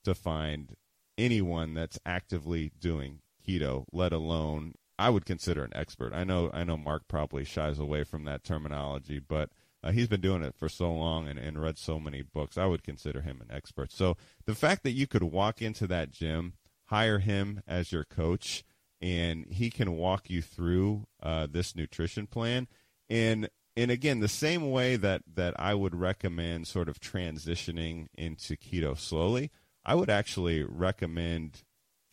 [0.03, 0.75] to find
[1.17, 3.85] anyone that's actively doing keto.
[3.91, 6.13] Let alone, I would consider an expert.
[6.13, 9.49] I know I know Mark probably shies away from that terminology, but
[9.83, 12.55] uh, he's been doing it for so long and, and read so many books.
[12.55, 13.91] I would consider him an expert.
[13.91, 14.15] So
[14.45, 16.53] the fact that you could walk into that gym,
[16.85, 18.63] hire him as your coach,
[19.01, 22.67] and he can walk you through uh, this nutrition plan.
[23.09, 23.49] And
[23.79, 28.97] and again, the same way that that I would recommend sort of transitioning into keto
[28.97, 29.51] slowly,
[29.85, 31.63] I would actually recommend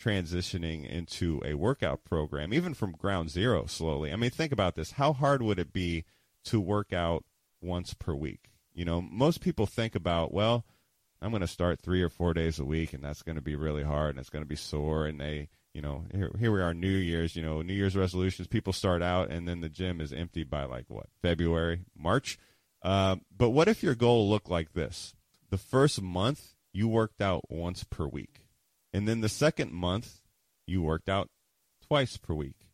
[0.00, 4.12] transitioning into a workout program, even from ground zero slowly.
[4.12, 4.92] I mean, think about this.
[4.92, 6.04] How hard would it be
[6.44, 7.24] to work out
[7.60, 8.50] once per week?
[8.72, 10.64] You know, most people think about, well,
[11.22, 13.56] I'm going to start three or four days a week, and that's going to be
[13.56, 16.62] really hard, and it's going to be sore, and they you know, here, here we
[16.62, 18.48] are, New Year's, you know, New Year's resolutions.
[18.48, 22.38] People start out and then the gym is empty by like what, February, March?
[22.82, 25.14] Uh, but what if your goal looked like this?
[25.50, 28.46] The first month, you worked out once per week.
[28.94, 30.22] And then the second month,
[30.66, 31.28] you worked out
[31.86, 32.70] twice per week.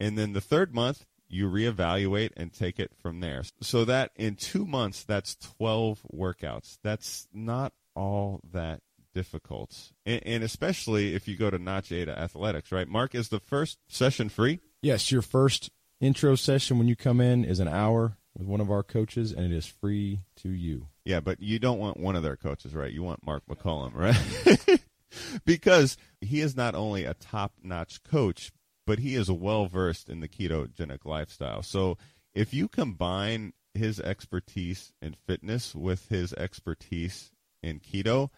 [0.00, 3.42] And then the third month, you reevaluate and take it from there.
[3.60, 6.78] So that in two months, that's 12 workouts.
[6.82, 8.80] That's not all that
[9.16, 12.86] difficult, and, and especially if you go to Notch 8 Athletics, right?
[12.86, 14.60] Mark, is the first session free?
[14.82, 15.70] Yes, your first
[16.02, 19.50] intro session when you come in is an hour with one of our coaches, and
[19.50, 20.88] it is free to you.
[21.06, 22.92] Yeah, but you don't want one of their coaches, right?
[22.92, 24.80] You want Mark McCollum, right?
[25.46, 28.52] because he is not only a top notch coach,
[28.86, 31.62] but he is well versed in the ketogenic lifestyle.
[31.62, 31.96] So
[32.34, 37.30] if you combine his expertise in fitness with his expertise
[37.62, 38.28] in keto,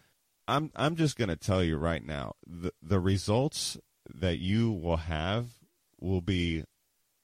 [0.49, 3.77] I'm I'm just going to tell you right now the the results
[4.13, 5.47] that you will have
[5.99, 6.63] will be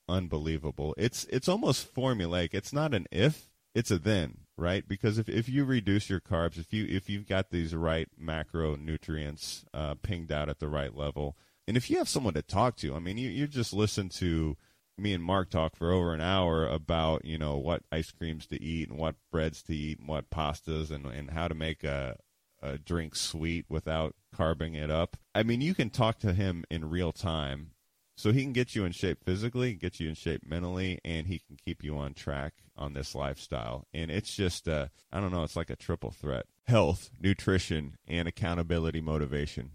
[0.08, 0.94] unbelievable.
[0.98, 2.50] It's it's almost formulaic.
[2.54, 4.88] It's not an if, it's a then, right?
[4.88, 9.64] Because if, if you reduce your carbs, if you if you've got these right macronutrients
[9.74, 11.36] uh, pinged out at the right level,
[11.68, 14.56] and if you have someone to talk to, I mean, you you just listen to
[14.98, 18.62] me and Mark talk for over an hour about you know what ice creams to
[18.62, 22.18] eat and what breads to eat and what pastas and and how to make a
[22.62, 25.18] a drink sweet without carbing it up.
[25.34, 27.72] I mean, you can talk to him in real time.
[28.18, 31.40] So he can get you in shape physically, get you in shape mentally, and he
[31.40, 33.88] can keep you on track on this lifestyle.
[33.94, 38.28] And it's just, uh, I don't know, it's like a triple threat health, nutrition, and
[38.28, 39.72] accountability motivation.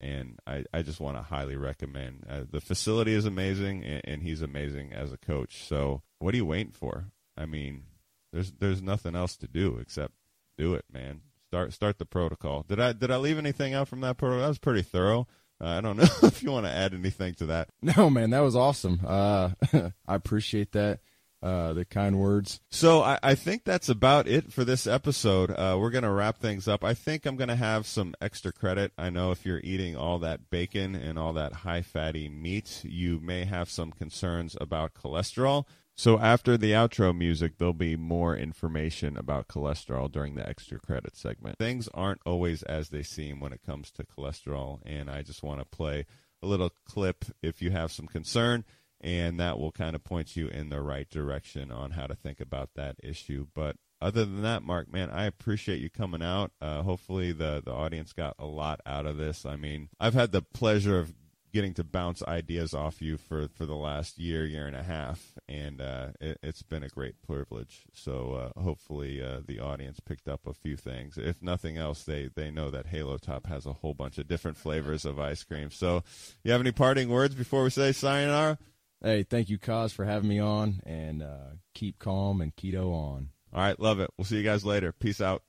[0.00, 2.26] And I, I just want to highly recommend.
[2.28, 5.64] Uh, the facility is amazing, and, and he's amazing as a coach.
[5.64, 7.06] So what are you waiting for?
[7.36, 7.84] I mean,
[8.32, 10.12] there's there's nothing else to do except
[10.58, 11.22] do it, man.
[11.54, 12.64] Start start the protocol.
[12.68, 14.40] Did I did I leave anything out from that protocol?
[14.40, 15.28] That was pretty thorough.
[15.60, 17.68] Uh, I don't know if you want to add anything to that.
[17.80, 19.00] No, man, that was awesome.
[19.06, 19.50] Uh,
[20.08, 20.98] I appreciate that.
[21.44, 22.60] uh, the kind words.
[22.70, 25.52] So I, I, think that's about it for this episode.
[25.52, 26.82] Uh, we're going to wrap things up.
[26.82, 28.92] I think I'm going to have some extra credit.
[28.96, 33.20] I know if you're eating all that bacon and all that high fatty meat, you
[33.20, 35.66] may have some concerns about cholesterol.
[35.96, 41.16] So after the outro music, there'll be more information about cholesterol during the extra credit
[41.16, 41.58] segment.
[41.58, 45.60] Things aren't always as they seem when it comes to cholesterol, and I just want
[45.60, 46.06] to play
[46.42, 48.64] a little clip if you have some concern,
[49.00, 52.40] and that will kind of point you in the right direction on how to think
[52.40, 53.46] about that issue.
[53.54, 56.50] But other than that, Mark, man, I appreciate you coming out.
[56.60, 59.46] Uh, hopefully, the the audience got a lot out of this.
[59.46, 61.14] I mean, I've had the pleasure of
[61.54, 65.34] getting to bounce ideas off you for, for the last year, year and a half,
[65.48, 67.84] and uh, it, has been a great privilege.
[67.92, 71.16] So uh, hopefully uh, the audience picked up a few things.
[71.16, 74.56] If nothing else, they, they know that Halo Top has a whole bunch of different
[74.56, 75.70] flavors of ice cream.
[75.70, 76.02] So
[76.42, 78.58] you have any parting words before we say sayonara?
[79.00, 83.28] Hey, thank you, Kaz, for having me on, and uh, keep calm and keto on.
[83.52, 84.10] All right, love it.
[84.18, 84.90] We'll see you guys later.
[84.90, 85.44] Peace out.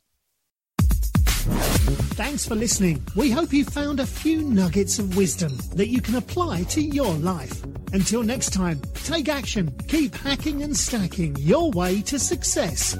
[1.45, 3.03] Thanks for listening.
[3.15, 7.13] We hope you found a few nuggets of wisdom that you can apply to your
[7.13, 7.63] life.
[7.93, 12.97] Until next time, take action, keep hacking and stacking your way to success.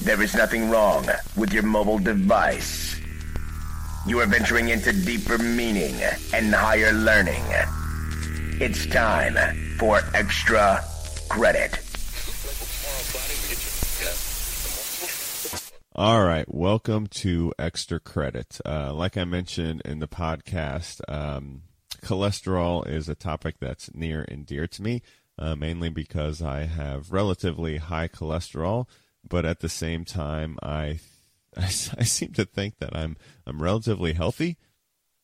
[0.00, 1.06] There is nothing wrong
[1.36, 2.98] with your mobile device.
[4.06, 5.94] You are venturing into deeper meaning
[6.32, 7.44] and higher learning.
[8.60, 9.36] It's time
[9.78, 10.84] for extra
[11.28, 11.78] credit.
[15.94, 18.60] All right, welcome to Extra Credit.
[18.66, 21.62] Uh, like I mentioned in the podcast, um,
[22.02, 25.02] cholesterol is a topic that's near and dear to me,
[25.38, 28.88] uh, mainly because I have relatively high cholesterol,
[29.22, 30.98] but at the same time, I,
[31.56, 31.68] I, I
[32.02, 33.16] seem to think that I'm
[33.46, 34.56] I'm relatively healthy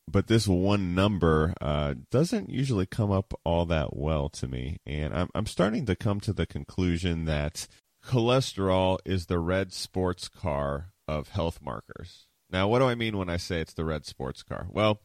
[0.07, 4.77] but this one number uh, doesn't usually come up all that well to me.
[4.85, 7.67] And I'm, I'm starting to come to the conclusion that
[8.03, 12.27] cholesterol is the red sports car of health markers.
[12.49, 14.67] Now, what do I mean when I say it's the red sports car?
[14.69, 15.01] Well,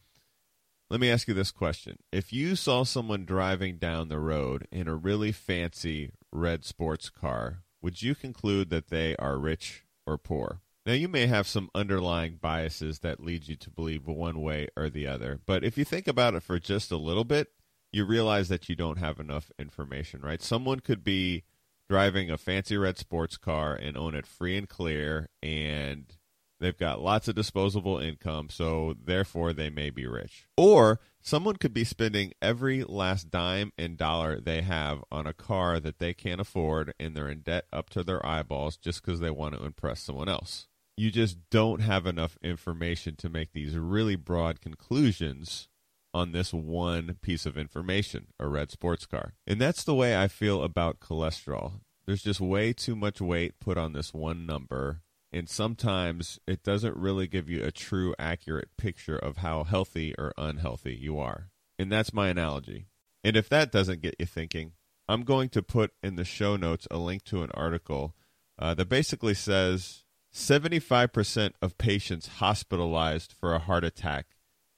[0.89, 1.97] let me ask you this question.
[2.11, 7.63] If you saw someone driving down the road in a really fancy red sports car,
[7.81, 10.61] would you conclude that they are rich or poor?
[10.83, 14.89] Now, you may have some underlying biases that lead you to believe one way or
[14.89, 17.49] the other, but if you think about it for just a little bit,
[17.91, 20.41] you realize that you don't have enough information, right?
[20.41, 21.43] Someone could be
[21.87, 26.17] driving a fancy red sports car and own it free and clear, and
[26.59, 30.47] they've got lots of disposable income, so therefore they may be rich.
[30.57, 35.79] Or someone could be spending every last dime and dollar they have on a car
[35.79, 39.29] that they can't afford, and they're in debt up to their eyeballs just because they
[39.29, 44.15] want to impress someone else you just don't have enough information to make these really
[44.15, 45.67] broad conclusions
[46.13, 49.33] on this one piece of information, a red sports car.
[49.47, 51.79] And that's the way I feel about cholesterol.
[52.05, 55.01] There's just way too much weight put on this one number,
[55.31, 60.33] and sometimes it doesn't really give you a true, accurate picture of how healthy or
[60.37, 61.49] unhealthy you are.
[61.79, 62.87] And that's my analogy.
[63.23, 64.73] And if that doesn't get you thinking,
[65.07, 68.15] I'm going to put in the show notes a link to an article
[68.59, 74.27] uh, that basically says 75% of patients hospitalized for a heart attack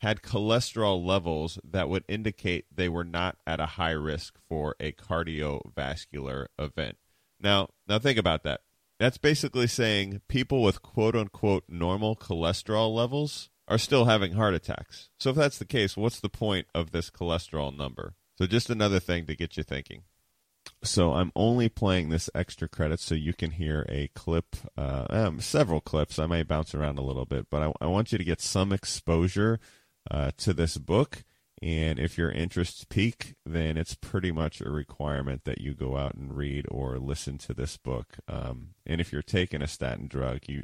[0.02, 4.92] had cholesterol levels that would indicate they were not at a high risk for a
[4.92, 6.98] cardiovascular event.
[7.40, 8.62] Now, now think about that.
[9.00, 15.10] That's basically saying people with quote unquote normal cholesterol levels are still having heart attacks.
[15.20, 18.16] So if that's the case, what's the point of this cholesterol number?
[18.38, 20.04] So just another thing to get you thinking.
[20.84, 25.40] So I'm only playing this extra credit so you can hear a clip, uh, um,
[25.40, 26.20] several clips.
[26.20, 28.74] I may bounce around a little bit, but I, I want you to get some
[28.74, 29.62] exposure
[30.12, 31.24] uh, to this book.
[31.62, 36.16] And if your interests peak, then it's pretty much a requirement that you go out
[36.16, 38.18] and read or listen to this book.
[38.28, 40.64] Um, and if you're taking a statin drug, you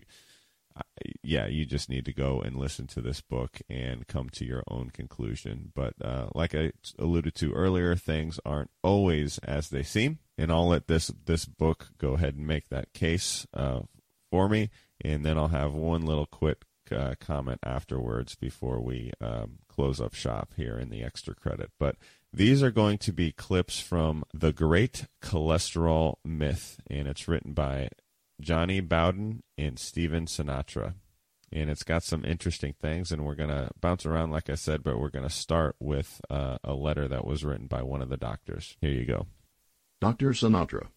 [1.23, 4.63] yeah, you just need to go and listen to this book and come to your
[4.67, 5.71] own conclusion.
[5.73, 10.67] But uh, like I alluded to earlier, things aren't always as they seem, and I'll
[10.67, 13.81] let this this book go ahead and make that case uh,
[14.29, 14.69] for me,
[15.01, 20.13] and then I'll have one little quick uh, comment afterwards before we um, close up
[20.13, 21.71] shop here in the extra credit.
[21.79, 21.95] But
[22.31, 27.89] these are going to be clips from The Great Cholesterol Myth, and it's written by
[28.39, 30.95] Jonny Bowden and Stephen Sinatra.
[31.51, 34.83] And it's got some interesting things, and we're going to bounce around, like I said,
[34.83, 38.09] but we're going to start with uh, a letter that was written by one of
[38.09, 38.77] the doctors.
[38.81, 39.25] Here you go.
[39.99, 40.29] Dr.
[40.29, 40.89] Sinatra.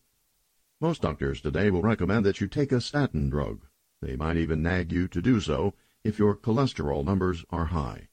[0.79, 3.63] Most doctors today will recommend that you take a statin drug.
[4.03, 5.75] They might even nag you to do so
[6.05, 8.09] if your cholesterol numbers are high.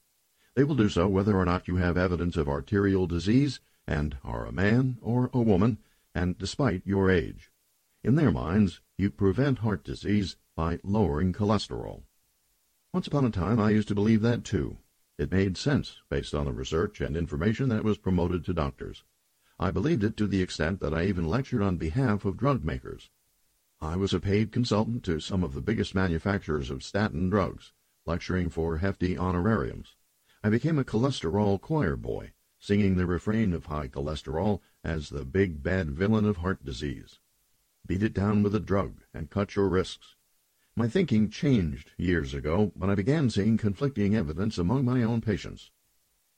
[0.54, 4.46] They will do so whether or not you have evidence of arterial disease and are
[4.46, 5.78] a man or a woman,
[6.14, 7.50] and despite your age.
[8.02, 12.02] In their minds, you prevent heart disease by lowering cholesterol.
[12.92, 14.76] Once upon a time, I used to believe that too.
[15.16, 19.02] It made sense based on the research and information that was promoted to doctors.
[19.58, 23.08] I believed it to the extent that I even lectured on behalf of drug makers.
[23.80, 27.72] I was a paid consultant to some of the biggest manufacturers of statin drugs,
[28.04, 29.96] lecturing for hefty honorariums.
[30.44, 35.62] I became a cholesterol choir boy, singing the refrain of high cholesterol as the big
[35.62, 37.19] bad villain of heart disease.
[37.86, 40.16] Beat it down with a drug and cut your risks.
[40.76, 45.70] My thinking changed years ago when I began seeing conflicting evidence among my own patients.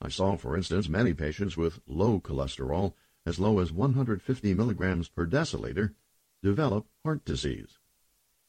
[0.00, 2.94] I saw, for instance, many patients with low cholesterol,
[3.24, 5.94] as low as 150 milligrams per deciliter,
[6.42, 7.78] develop heart disease.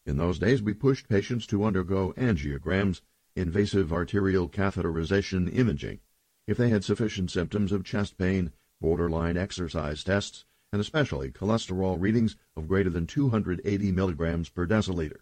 [0.06, 3.02] In those days, we pushed patients to undergo angiograms
[3.36, 6.00] invasive arterial catheterization imaging
[6.46, 8.52] if they had sufficient symptoms of chest pain,
[8.82, 15.20] borderline exercise tests, and especially cholesterol readings of greater than 280 milligrams per deciliter.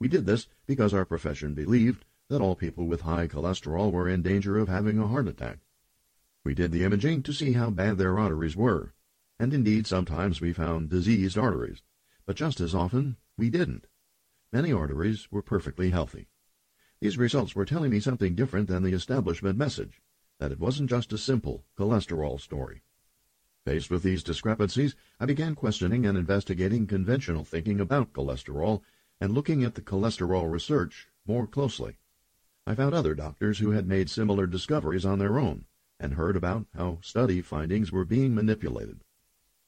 [0.00, 4.22] We did this because our profession believed that all people with high cholesterol were in
[4.22, 5.60] danger of having a heart attack.
[6.44, 8.92] We did the imaging to see how bad their arteries were,
[9.38, 11.82] and indeed sometimes we found diseased arteries,
[12.26, 13.86] but just as often we didn't.
[14.52, 16.26] Many arteries were perfectly healthy.
[17.00, 20.02] These results were telling me something different than the establishment message,
[20.40, 22.82] that it wasn't just a simple cholesterol story.
[23.64, 28.82] Faced with these discrepancies, I began questioning and investigating conventional thinking about cholesterol
[29.20, 31.96] and looking at the cholesterol research more closely.
[32.66, 35.66] I found other doctors who had made similar discoveries on their own
[36.00, 39.04] and heard about how study findings were being manipulated.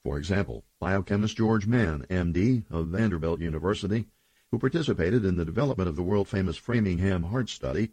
[0.02, 4.06] For example, biochemist George Mann, MD, of Vanderbilt University,
[4.50, 7.92] who participated in the development of the world-famous Framingham heart study,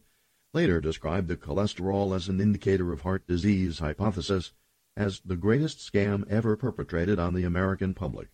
[0.51, 4.51] later described the cholesterol as an indicator of heart disease hypothesis
[4.95, 8.29] as the greatest scam ever perpetrated on the American public.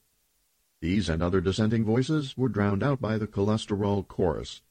[0.82, 4.62] These and other dissenting voices were drowned out by the cholesterol chorus.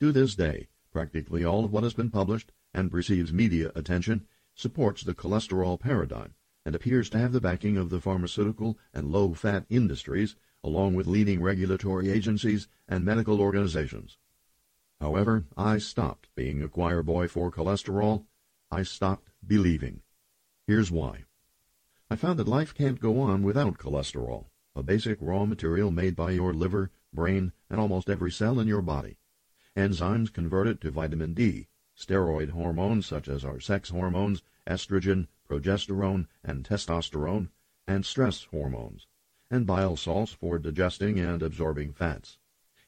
[0.00, 5.02] To this day, practically all of what has been published and receives media attention supports
[5.02, 6.34] the cholesterol paradigm
[6.64, 11.40] and appears to have the backing of the pharmaceutical and low-fat industries along with leading
[11.40, 14.18] regulatory agencies and medical organizations.
[15.00, 18.26] However, I stopped being a choir boy for cholesterol.
[18.70, 20.02] I stopped believing.
[20.66, 21.24] Here's why.
[22.10, 26.30] I found that life can't go on without cholesterol, a basic raw material made by
[26.30, 29.18] your liver, brain, and almost every cell in your body.
[29.76, 36.28] Enzymes convert it to vitamin D, steroid hormones such as our sex hormones, estrogen, progesterone,
[36.42, 37.50] and testosterone,
[37.86, 39.06] and stress hormones
[39.50, 42.38] and bile salts for digesting and absorbing fats.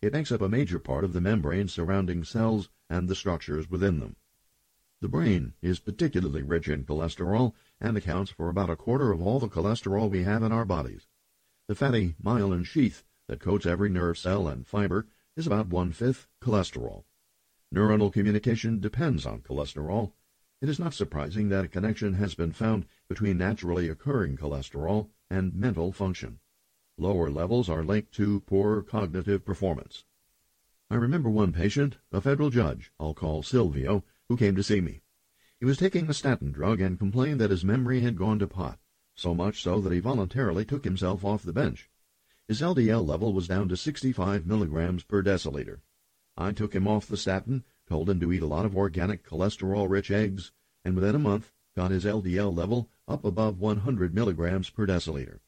[0.02, 3.98] It makes up a major part of the membrane surrounding cells and the structures within
[3.98, 4.16] them.
[5.00, 9.40] The brain is particularly rich in cholesterol and accounts for about a quarter of all
[9.40, 11.06] the cholesterol we have in our bodies.
[11.68, 15.06] The fatty myelin sheath that coats every nerve cell and fiber
[15.36, 17.04] is about one-fifth cholesterol.
[17.74, 20.12] Neuronal communication depends on cholesterol.
[20.60, 25.54] It is not surprising that a connection has been found between naturally occurring cholesterol and
[25.54, 26.40] mental function.
[26.98, 30.04] Lower levels are linked to poor cognitive performance.
[30.90, 35.00] I remember one patient, a federal judge, I'll call Silvio, who came to see me.
[35.58, 38.78] He was taking a statin drug and complained that his memory had gone to pot,
[39.16, 41.90] so much so that he voluntarily took himself off the bench.
[42.46, 45.80] His LDL level was down to 65 milligrams per deciliter.
[46.36, 50.12] I took him off the statin, told him to eat a lot of organic cholesterol-rich
[50.12, 50.52] eggs,
[50.84, 55.40] and within a month got his LDL level up above 100 milligrams per deciliter.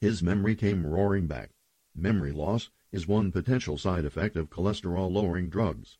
[0.00, 1.50] His memory came roaring back.
[1.94, 5.98] Memory loss is one potential side effect of cholesterol-lowering drugs.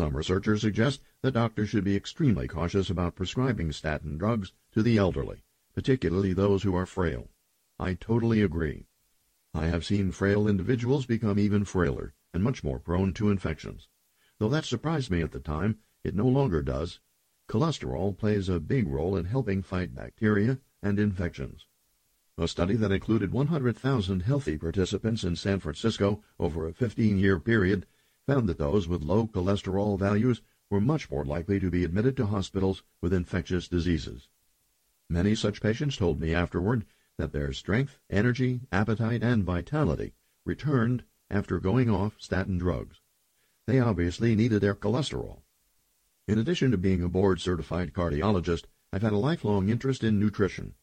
[0.00, 4.96] Some researchers suggest that doctors should be extremely cautious about prescribing statin drugs to the
[4.96, 5.44] elderly,
[5.74, 7.28] particularly those who are frail.
[7.78, 8.86] I totally agree.
[9.52, 13.88] I have seen frail individuals become even frailer and much more prone to infections.
[14.38, 17.00] Though that surprised me at the time, it no longer does.
[17.46, 21.66] Cholesterol plays a big role in helping fight bacteria and infections.
[22.38, 27.84] A study that included 100,000 healthy participants in San Francisco over a 15-year period
[28.30, 30.40] found that those with low cholesterol values
[30.70, 34.28] were much more likely to be admitted to hospitals with infectious diseases.
[35.08, 36.86] Many such patients told me afterward
[37.16, 43.00] that their strength, energy, appetite, and vitality returned after going off statin drugs.
[43.66, 45.40] They obviously needed their cholesterol.
[46.28, 50.74] In addition to being a board-certified cardiologist, I've had a lifelong interest in nutrition.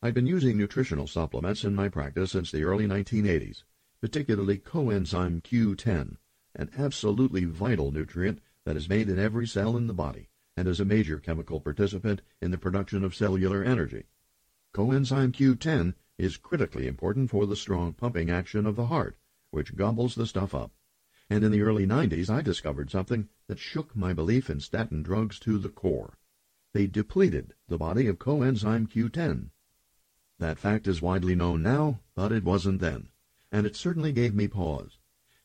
[0.00, 3.64] I've been using nutritional supplements in my practice since the early 1980s,
[4.00, 6.18] particularly coenzyme Q10,
[6.56, 10.80] an absolutely vital nutrient that is made in every cell in the body and is
[10.80, 14.04] a major chemical participant in the production of cellular energy.
[14.74, 19.16] Coenzyme Q10 is critically important for the strong pumping action of the heart,
[19.50, 20.72] which gobbles the stuff up.
[21.28, 25.38] And in the early 90s, I discovered something that shook my belief in statin drugs
[25.40, 26.18] to the core.
[26.72, 29.50] They depleted the body of coenzyme Q10.
[30.38, 33.08] That fact is widely known now, but it wasn't then,
[33.50, 34.98] and it certainly gave me pause.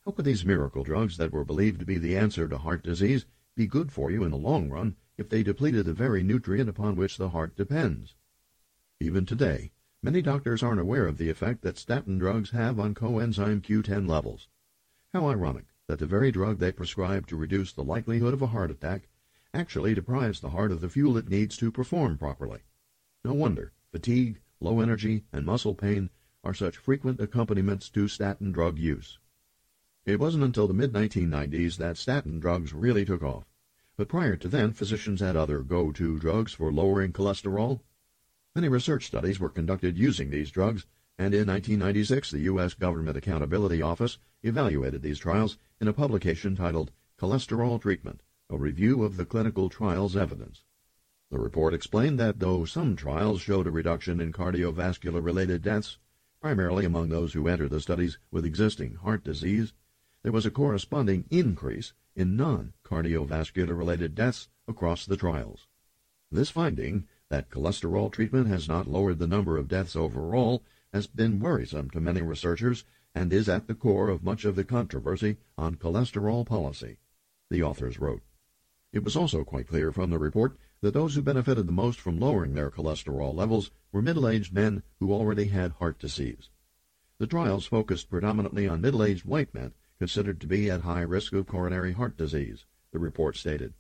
[0.03, 3.27] How could these miracle drugs that were believed to be the answer to heart disease
[3.55, 6.95] be good for you in the long run if they depleted the very nutrient upon
[6.95, 8.15] which the heart depends?
[8.99, 9.71] Even today,
[10.01, 14.47] many doctors aren't aware of the effect that statin drugs have on coenzyme Q10 levels.
[15.13, 18.71] How ironic that the very drug they prescribe to reduce the likelihood of a heart
[18.71, 19.07] attack
[19.53, 22.61] actually deprives the heart of the fuel it needs to perform properly.
[23.23, 26.09] No wonder fatigue, low energy, and muscle pain
[26.43, 29.19] are such frequent accompaniments to statin drug use.
[30.03, 33.45] It wasn't until the mid-1990s that statin drugs really took off.
[33.95, 37.81] But prior to then, physicians had other go-to drugs for lowering cholesterol.
[38.55, 40.87] Many research studies were conducted using these drugs,
[41.19, 42.73] and in 1996 the U.S.
[42.73, 49.17] Government Accountability Office evaluated these trials in a publication titled Cholesterol Treatment, a review of
[49.17, 50.63] the clinical trials evidence.
[51.29, 55.99] The report explained that though some trials showed a reduction in cardiovascular-related deaths,
[56.41, 59.73] primarily among those who entered the studies with existing heart disease,
[60.23, 65.67] there was a corresponding increase in non-cardiovascular-related deaths across the trials.
[66.31, 71.39] This finding, that cholesterol treatment has not lowered the number of deaths overall, has been
[71.39, 72.83] worrisome to many researchers
[73.15, 76.97] and is at the core of much of the controversy on cholesterol policy,
[77.49, 78.21] the authors wrote.
[78.93, 82.19] It was also quite clear from the report that those who benefited the most from
[82.19, 86.49] lowering their cholesterol levels were middle-aged men who already had heart disease.
[87.17, 91.45] The trials focused predominantly on middle-aged white men considered to be at high risk of
[91.45, 93.71] coronary heart disease, the report stated.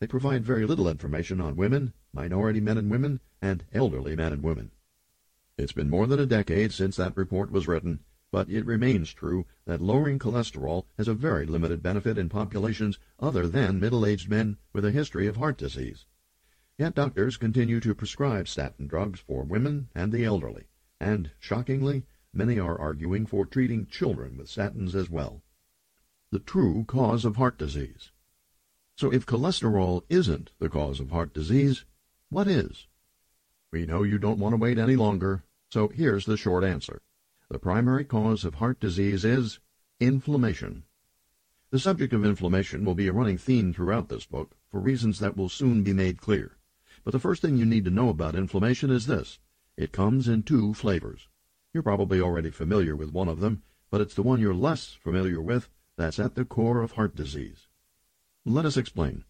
[0.00, 4.42] They provide very little information on women, minority men and women, and elderly men and
[4.42, 4.72] women.
[5.56, 8.00] It's been more than a decade since that report was written,
[8.32, 13.46] but it remains true that lowering cholesterol has a very limited benefit in populations other
[13.46, 16.06] than middle-aged men with a history of heart disease.
[16.76, 20.64] Yet doctors continue to prescribe statin drugs for women and the elderly,
[20.98, 22.02] and, shockingly,
[22.34, 25.40] many are arguing for treating children with statins as well.
[26.32, 28.10] The true cause of heart disease.
[28.96, 31.84] So if cholesterol isn't the cause of heart disease,
[32.30, 32.86] what is?
[33.70, 37.02] We know you don't want to wait any longer, so here's the short answer.
[37.50, 39.60] The primary cause of heart disease is
[40.00, 40.84] inflammation.
[41.68, 45.36] The subject of inflammation will be a running theme throughout this book for reasons that
[45.36, 46.56] will soon be made clear.
[47.04, 49.38] But the first thing you need to know about inflammation is this.
[49.76, 51.28] It comes in two flavors.
[51.74, 55.38] You're probably already familiar with one of them, but it's the one you're less familiar
[55.38, 57.68] with that's at the core of heart disease.
[58.44, 59.24] Let us explain.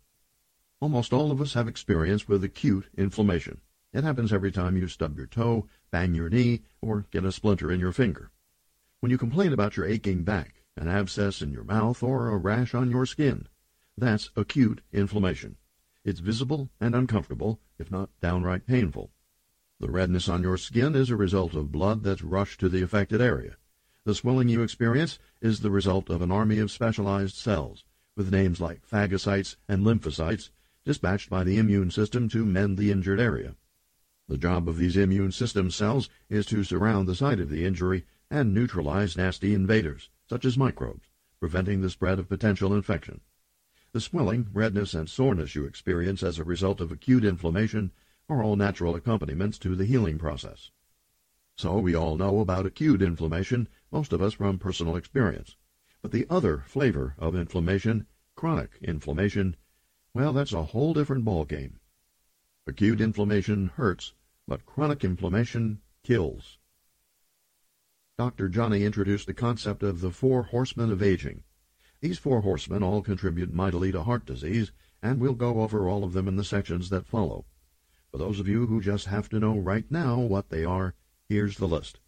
[0.80, 3.60] Almost all of us have experience with acute inflammation.
[3.92, 7.70] It happens every time you stub your toe, bang your knee, or get a splinter
[7.70, 8.30] in your finger.
[9.00, 12.74] When you complain about your aching back, an abscess in your mouth, or a rash
[12.74, 13.48] on your skin,
[13.98, 15.56] that's acute inflammation.
[16.04, 19.12] It's visible and uncomfortable, if not downright painful.
[19.78, 23.20] The redness on your skin is a result of blood that's rushed to the affected
[23.20, 23.56] area.
[24.04, 27.84] The swelling you experience is the result of an army of specialized cells,
[28.16, 30.50] with names like phagocytes and lymphocytes,
[30.84, 33.54] dispatched by the immune system to mend the injured area.
[34.26, 38.04] The job of these immune system cells is to surround the site of the injury
[38.28, 41.08] and neutralize nasty invaders, such as microbes,
[41.38, 43.20] preventing the spread of potential infection.
[43.92, 47.92] The swelling, redness, and soreness you experience as a result of acute inflammation
[48.28, 50.72] are all natural accompaniments to the healing process.
[51.56, 55.56] So we all know about acute inflammation, most of us from personal experience.
[56.00, 59.56] But the other flavor of inflammation, chronic inflammation,
[60.14, 61.74] well, that's a whole different ballgame.
[62.66, 64.14] Acute inflammation hurts,
[64.48, 66.58] but chronic inflammation kills.
[68.18, 68.48] Dr.
[68.48, 71.44] Jonny introduced the concept of the four horsemen of aging.
[72.00, 74.72] These four horsemen all contribute mightily to heart disease,
[75.02, 77.46] and we'll go over all of them in the sections that follow.
[78.10, 80.94] For those of you who just have to know right now what they are,
[81.32, 81.98] here's the list.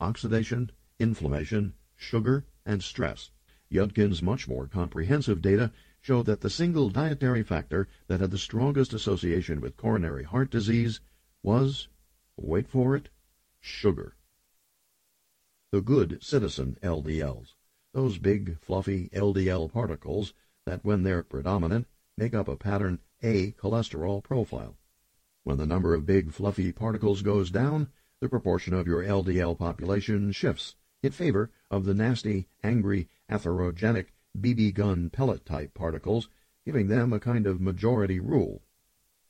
[0.00, 3.30] Oxidation, inflammation, sugar, and stress.
[3.70, 5.70] Yudkin's much more comprehensive data
[6.00, 10.98] showed that the single dietary factor that had the strongest association with coronary heart disease
[11.42, 11.88] was,
[12.38, 13.10] wait for it,
[13.60, 14.16] sugar.
[15.72, 17.52] The good citizen LDLs,
[17.92, 20.32] those big, fluffy LDL particles
[20.64, 21.86] that, when they're predominant,
[22.16, 24.78] make up a pattern A cholesterol profile.
[25.44, 27.88] When the number of big, fluffy particles goes down,
[28.20, 34.06] the proportion of your LDL population shifts in favor of the nasty, angry, atherogenic
[34.38, 36.28] BB gun pellet type particles
[36.66, 38.62] giving them a kind of majority rule.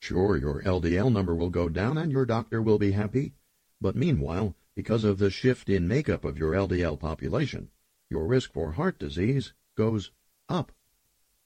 [0.01, 3.35] Sure, your LDL number will go down and your doctor will be happy,
[3.81, 7.71] but meanwhile, because of the shift in makeup of your LDL population,
[8.09, 10.11] your risk for heart disease goes
[10.49, 10.73] up.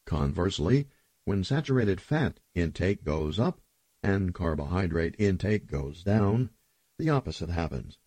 [0.06, 0.88] Conversely,
[1.24, 3.60] when saturated fat intake goes up
[4.02, 6.50] and carbohydrate intake goes down,
[6.98, 7.98] the opposite happens.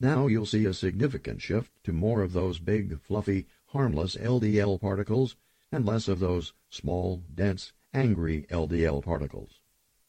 [0.00, 5.36] Now you'll see a significant shift to more of those big, fluffy, harmless LDL particles
[5.70, 9.60] and less of those small, dense, angry LDL particles.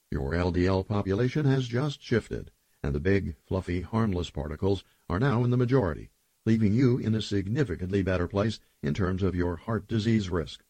[0.09, 2.51] Your LDL population has just shifted,
[2.81, 6.09] and the big, fluffy, harmless particles are now in the majority,
[6.45, 10.63] leaving you in a significantly better place in terms of your heart disease risk.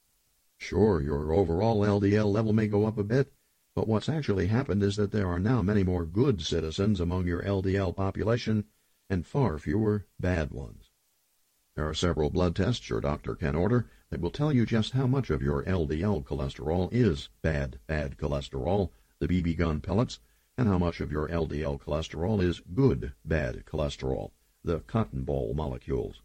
[0.57, 3.31] Sure, your overall LDL level may go up a bit,
[3.75, 7.41] but what's actually happened is that there are now many more good citizens among your
[7.43, 8.65] LDL population
[9.09, 10.89] and far fewer bad ones.
[11.75, 15.07] There are several blood tests your doctor can order that will tell you just how
[15.07, 18.89] much of your LDL cholesterol is bad, bad cholesterol
[19.21, 20.19] the BB gun pellets,
[20.57, 24.31] and how much of your LDL cholesterol is good bad cholesterol,
[24.63, 26.23] the cotton ball molecules.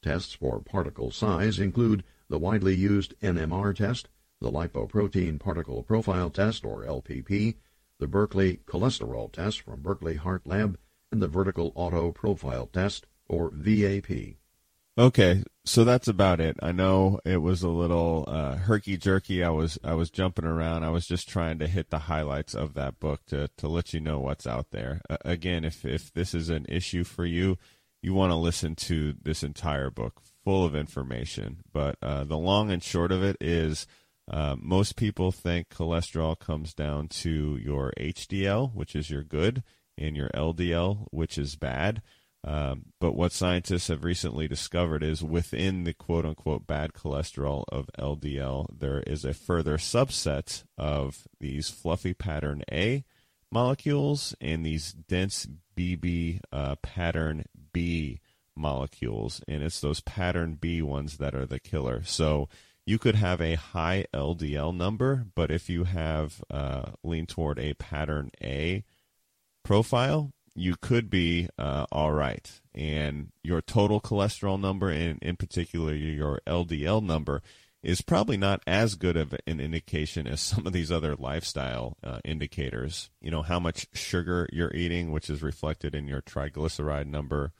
[0.00, 4.08] Tests for particle size include the widely used NMR test,
[4.42, 7.56] the lipoprotein particle profile test, or LPP,
[7.98, 10.78] the Berkeley cholesterol test from Berkeley Heart Lab,
[11.10, 14.36] and the vertical auto profile test, or VAP.
[14.98, 16.56] Okay, so that's about it.
[16.62, 19.42] I know it was a little uh, herky jerky.
[19.42, 20.84] I was I was jumping around.
[20.84, 24.00] I was just trying to hit the highlights of that book to to let you
[24.00, 25.00] know what's out there.
[25.08, 27.56] Uh, again, if if this is an issue for you,
[28.02, 31.62] you want to listen to this entire book, full of information.
[31.72, 33.86] But uh, the long and short of it is.
[34.30, 39.62] Uh, most people think cholesterol comes down to your HDL, which is your good,
[39.98, 42.02] and your LDL, which is bad.
[42.44, 47.88] Um, but what scientists have recently discovered is within the quote unquote bad cholesterol of
[47.98, 53.04] LDL, there is a further subset of these fluffy pattern A
[53.52, 55.46] molecules and these dense
[55.76, 58.20] BB uh, pattern B
[58.56, 59.40] molecules.
[59.46, 62.02] And it's those pattern B ones that are the killer.
[62.04, 62.48] So
[62.84, 67.74] you could have a high LDL number, but if you have uh, lean toward a
[67.74, 68.84] pattern A
[69.62, 72.60] profile, you could be uh, all right.
[72.74, 77.42] And your total cholesterol number, and in particular your LDL number,
[77.82, 82.18] is probably not as good of an indication as some of these other lifestyle uh,
[82.24, 83.10] indicators.
[83.20, 87.52] You know, how much sugar you're eating, which is reflected in your triglyceride number,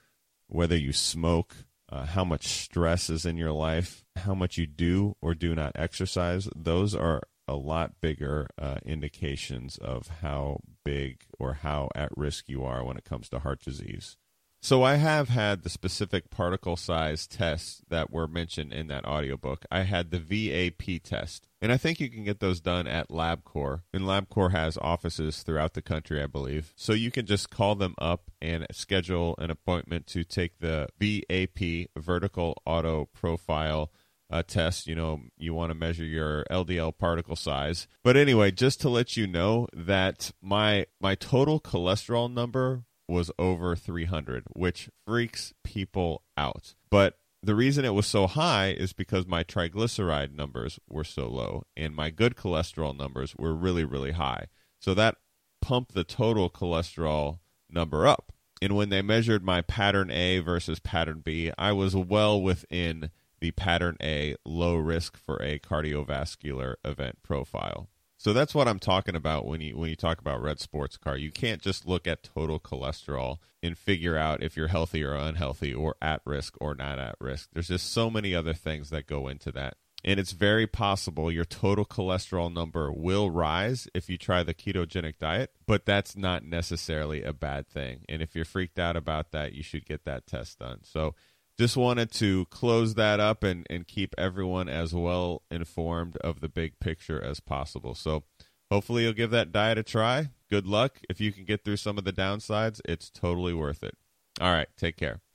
[0.47, 1.57] whether you smoke,
[1.93, 5.73] uh, how much stress is in your life, how much you do or do not
[5.74, 6.48] exercise.
[6.56, 12.64] Those are a lot bigger uh, indications of how big or how at risk you
[12.64, 14.16] are when it comes to heart disease.
[14.64, 19.64] So I have had the specific particle size tests that were mentioned in that audiobook.
[19.72, 21.48] I had the VAP test.
[21.60, 23.80] And I think you can get those done at LabCorp.
[23.93, 26.72] And LabCorp has offices throughout the country, I believe.
[26.77, 31.90] So you can just call them up and schedule an appointment to take the VAP
[32.01, 33.90] vertical auto profile
[34.30, 34.87] uh, test.
[34.87, 37.88] You know, you want to measure your LDL particle size.
[38.04, 43.77] But anyway, just to let you know that my my total cholesterol number was over
[43.77, 46.74] 300, which freaks people out.
[46.90, 51.64] But the reason it was so high is because my triglyceride numbers were so low
[51.77, 54.47] and my good cholesterol numbers were really really high.
[54.79, 55.16] So that
[55.61, 58.32] pumped the total cholesterol number up.
[58.61, 63.51] And when they measured my pattern A versus pattern B, I was well within the
[63.51, 67.89] pattern A low risk for a cardiovascular event profile.
[68.22, 71.16] So that's what I'm talking about when you when you talk about red sports car.
[71.16, 75.74] You can't just look at total cholesterol and figure out if you're healthy or unhealthy
[75.74, 77.48] or at risk or not at risk.
[77.52, 79.74] There's just so many other things that go into that.
[80.04, 85.18] And it's very possible your total cholesterol number will rise if you try the ketogenic
[85.18, 88.04] diet, but that's not necessarily a bad thing.
[88.09, 90.82] And if you're freaked out about that, you should get that test done.
[90.84, 91.16] So
[91.63, 96.49] just wanted to close that up and, and keep everyone as well informed of the
[96.49, 97.95] big picture as possible.
[97.95, 98.24] So
[98.69, 100.31] hopefully you'll give that diet a try.
[100.51, 100.99] Good luck.
[101.09, 103.97] If you can get through some of the downsides, it's totally worth it.
[104.41, 105.23] All right, take care.